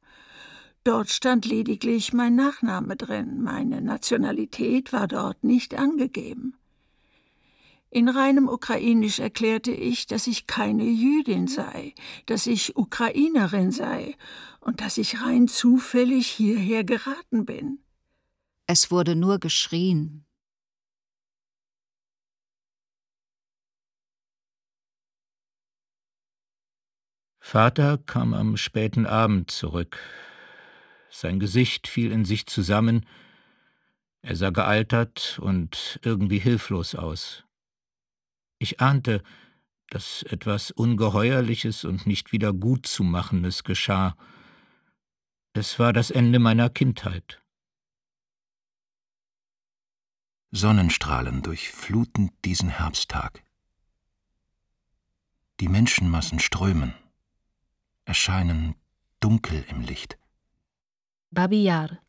Dort 0.90 1.12
stand 1.12 1.46
lediglich 1.46 2.14
mein 2.14 2.34
Nachname 2.34 2.96
drin, 2.96 3.44
meine 3.44 3.80
Nationalität 3.80 4.92
war 4.92 5.08
dort 5.08 5.44
nicht 5.44 5.76
angegeben. 5.76 6.56
In 7.92 8.10
reinem 8.10 8.48
Ukrainisch 8.48 9.20
erklärte 9.20 9.70
ich, 9.70 10.08
dass 10.08 10.26
ich 10.26 10.48
keine 10.48 10.86
Jüdin 10.86 11.46
sei, 11.46 11.94
dass 12.26 12.48
ich 12.48 12.76
Ukrainerin 12.76 13.72
sei 13.72 14.18
und 14.62 14.82
dass 14.82 14.98
ich 14.98 15.22
rein 15.22 15.48
zufällig 15.48 16.26
hierher 16.26 16.84
geraten 16.84 17.46
bin. 17.46 17.78
Es 18.66 18.90
wurde 18.90 19.16
nur 19.16 19.38
geschrien, 19.38 20.26
Vater 27.40 28.00
kam 28.00 28.34
am 28.34 28.58
späten 28.58 29.06
Abend 29.06 29.52
zurück. 29.52 30.00
Sein 31.20 31.42
Gesicht 31.42 31.90
fiel 31.90 32.14
in 32.14 32.24
sich 32.24 32.46
zusammen, 32.46 33.06
er 34.22 34.38
sah 34.38 34.52
gealtert 34.52 35.38
und 35.42 36.00
irgendwie 36.02 36.40
hilflos 36.40 36.96
aus. 36.96 37.44
Ich 38.58 38.80
ahnte, 38.80 39.22
dass 39.90 40.24
etwas 40.24 40.72
Ungeheuerliches 40.72 41.84
und 41.84 42.08
nicht 42.08 42.32
wieder 42.32 42.54
gutzumachendes 42.54 43.66
geschah. 43.66 44.16
Es 45.52 45.78
war 45.78 45.92
das 45.92 46.10
Ende 46.10 46.40
meiner 46.40 46.70
Kindheit. 46.70 47.42
Sonnenstrahlen 50.52 51.42
durchfluten 51.42 52.32
diesen 52.46 52.70
Herbsttag. 52.70 53.44
Die 55.60 55.68
Menschenmassen 55.68 56.40
strömen 56.40 56.94
erscheinen 58.06 58.76
dunkel 59.20 59.66
im 59.70 59.82
Licht. 59.82 60.19
Babi 61.32 61.62
Yar 61.64 62.00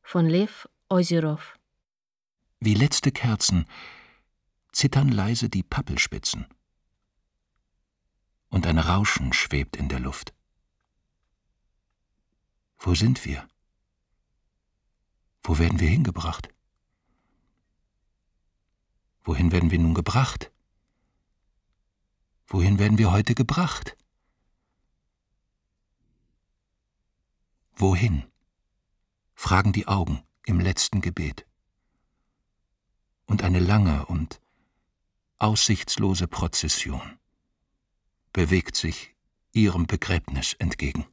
von 0.00 0.24
Lev 0.26 0.66
Ozerov 0.88 1.58
Wie 2.60 2.72
letzte 2.72 3.12
Kerzen 3.12 3.66
zittern 4.72 5.10
leise 5.10 5.50
die 5.50 5.62
Pappelspitzen. 5.62 6.46
Und 8.48 8.66
ein 8.66 8.78
Rauschen 8.78 9.34
schwebt 9.34 9.76
in 9.76 9.90
der 9.90 10.00
Luft. 10.00 10.32
Wo 12.78 12.94
sind 12.94 13.26
wir? 13.26 13.46
Wo 15.42 15.58
werden 15.58 15.78
wir 15.78 15.88
hingebracht? 15.90 16.48
Wohin 19.24 19.52
werden 19.52 19.70
wir 19.70 19.78
nun 19.78 19.92
gebracht? 19.92 20.50
Wohin 22.46 22.78
werden 22.78 22.96
wir 22.96 23.12
heute 23.12 23.34
gebracht? 23.34 23.94
Wohin? 27.74 28.24
Fragen 29.44 29.74
die 29.74 29.86
Augen 29.86 30.22
im 30.46 30.58
letzten 30.58 31.02
Gebet. 31.02 31.44
Und 33.26 33.42
eine 33.44 33.60
lange 33.60 34.06
und 34.06 34.40
aussichtslose 35.36 36.28
Prozession 36.28 37.18
bewegt 38.32 38.74
sich 38.74 39.14
ihrem 39.52 39.86
Begräbnis 39.86 40.54
entgegen. 40.54 41.06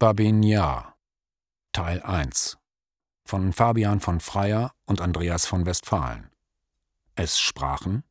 Babinjar 0.00 0.96
Teil 1.70 2.02
1 2.02 2.58
von 3.24 3.52
Fabian 3.52 4.00
von 4.00 4.18
Freyer 4.18 4.74
und 4.84 5.00
Andreas 5.00 5.46
von 5.46 5.64
Westphalen. 5.64 6.28
Es 7.14 7.38
sprachen 7.38 8.02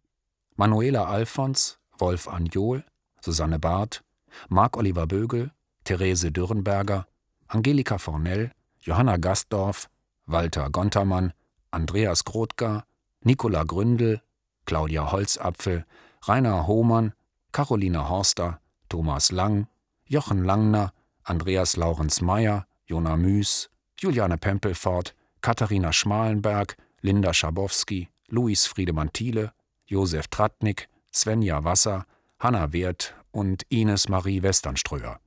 Manuela 0.55 1.03
Alfons, 1.03 1.81
Wolf 1.97 2.29
Anjol, 2.29 2.85
Susanne 3.19 3.59
Barth, 3.59 4.05
Marc-Oliver 4.47 5.05
Bögel, 5.05 5.51
Therese 5.83 6.31
Dürrenberger, 6.31 7.05
Angelika 7.47 7.97
Fornell, 7.97 8.51
Johanna 8.79 9.17
Gastdorf, 9.17 9.89
Walter 10.25 10.69
Gontermann, 10.69 11.33
Andreas 11.71 12.23
Grothger, 12.23 12.85
Nicola 13.23 13.63
Gründel, 13.63 14.21
Claudia 14.65 15.11
Holzapfel, 15.11 15.85
Rainer 16.23 16.67
Hohmann, 16.67 17.13
Carolina 17.51 18.09
Horster, 18.09 18.59
Thomas 18.89 19.31
Lang, 19.31 19.67
Jochen 20.05 20.43
Langner, 20.43 20.93
Andreas 21.23 21.75
Laurens 21.77 22.21
Meyer, 22.21 22.65
Jona 22.85 23.15
Müß, 23.15 23.69
Juliane 23.97 24.37
Pempelfort, 24.37 25.13
Katharina 25.41 25.91
Schmalenberg, 25.93 26.77
Linda 27.01 27.33
Schabowski, 27.33 28.09
Luis 28.27 28.65
Friedemann 28.65 29.11
Thiele, 29.11 29.53
Josef 29.85 30.27
Tratnik, 30.27 30.87
Svenja 31.13 31.63
Wasser, 31.63 32.05
Hanna 32.39 32.71
Wert 32.73 33.13
und 33.31 33.63
Ines 33.69 34.09
Marie 34.09 34.41
Westernströer. 34.41 35.19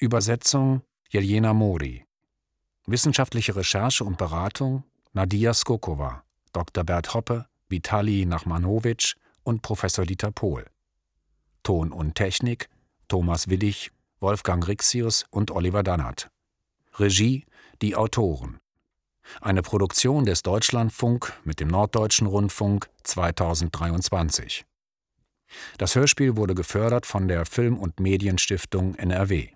Übersetzung 0.00 0.80
Jelena 1.10 1.52
Mori. 1.52 2.06
Wissenschaftliche 2.86 3.54
Recherche 3.54 4.02
und 4.02 4.16
Beratung 4.16 4.82
Nadia 5.12 5.52
Skokova, 5.52 6.24
Dr. 6.54 6.84
Bert 6.84 7.12
Hoppe, 7.12 7.46
Vitali 7.68 8.24
Nachmanowitsch 8.24 9.16
und 9.42 9.60
Professor 9.60 10.06
Dieter 10.06 10.30
Pohl. 10.30 10.64
Ton 11.62 11.92
und 11.92 12.14
Technik 12.14 12.70
Thomas 13.08 13.48
Willig, 13.48 13.90
Wolfgang 14.20 14.66
Rixius 14.66 15.26
und 15.28 15.50
Oliver 15.50 15.82
Dannert. 15.82 16.30
Regie 16.94 17.44
Die 17.82 17.94
Autoren. 17.94 18.58
Eine 19.42 19.60
Produktion 19.60 20.24
des 20.24 20.42
Deutschlandfunk 20.42 21.38
mit 21.44 21.60
dem 21.60 21.68
Norddeutschen 21.68 22.26
Rundfunk 22.26 22.88
2023. 23.02 24.64
Das 25.76 25.94
Hörspiel 25.94 26.36
wurde 26.36 26.54
gefördert 26.54 27.04
von 27.04 27.28
der 27.28 27.44
Film- 27.44 27.78
und 27.78 28.00
Medienstiftung 28.00 28.94
NRW 28.94 29.50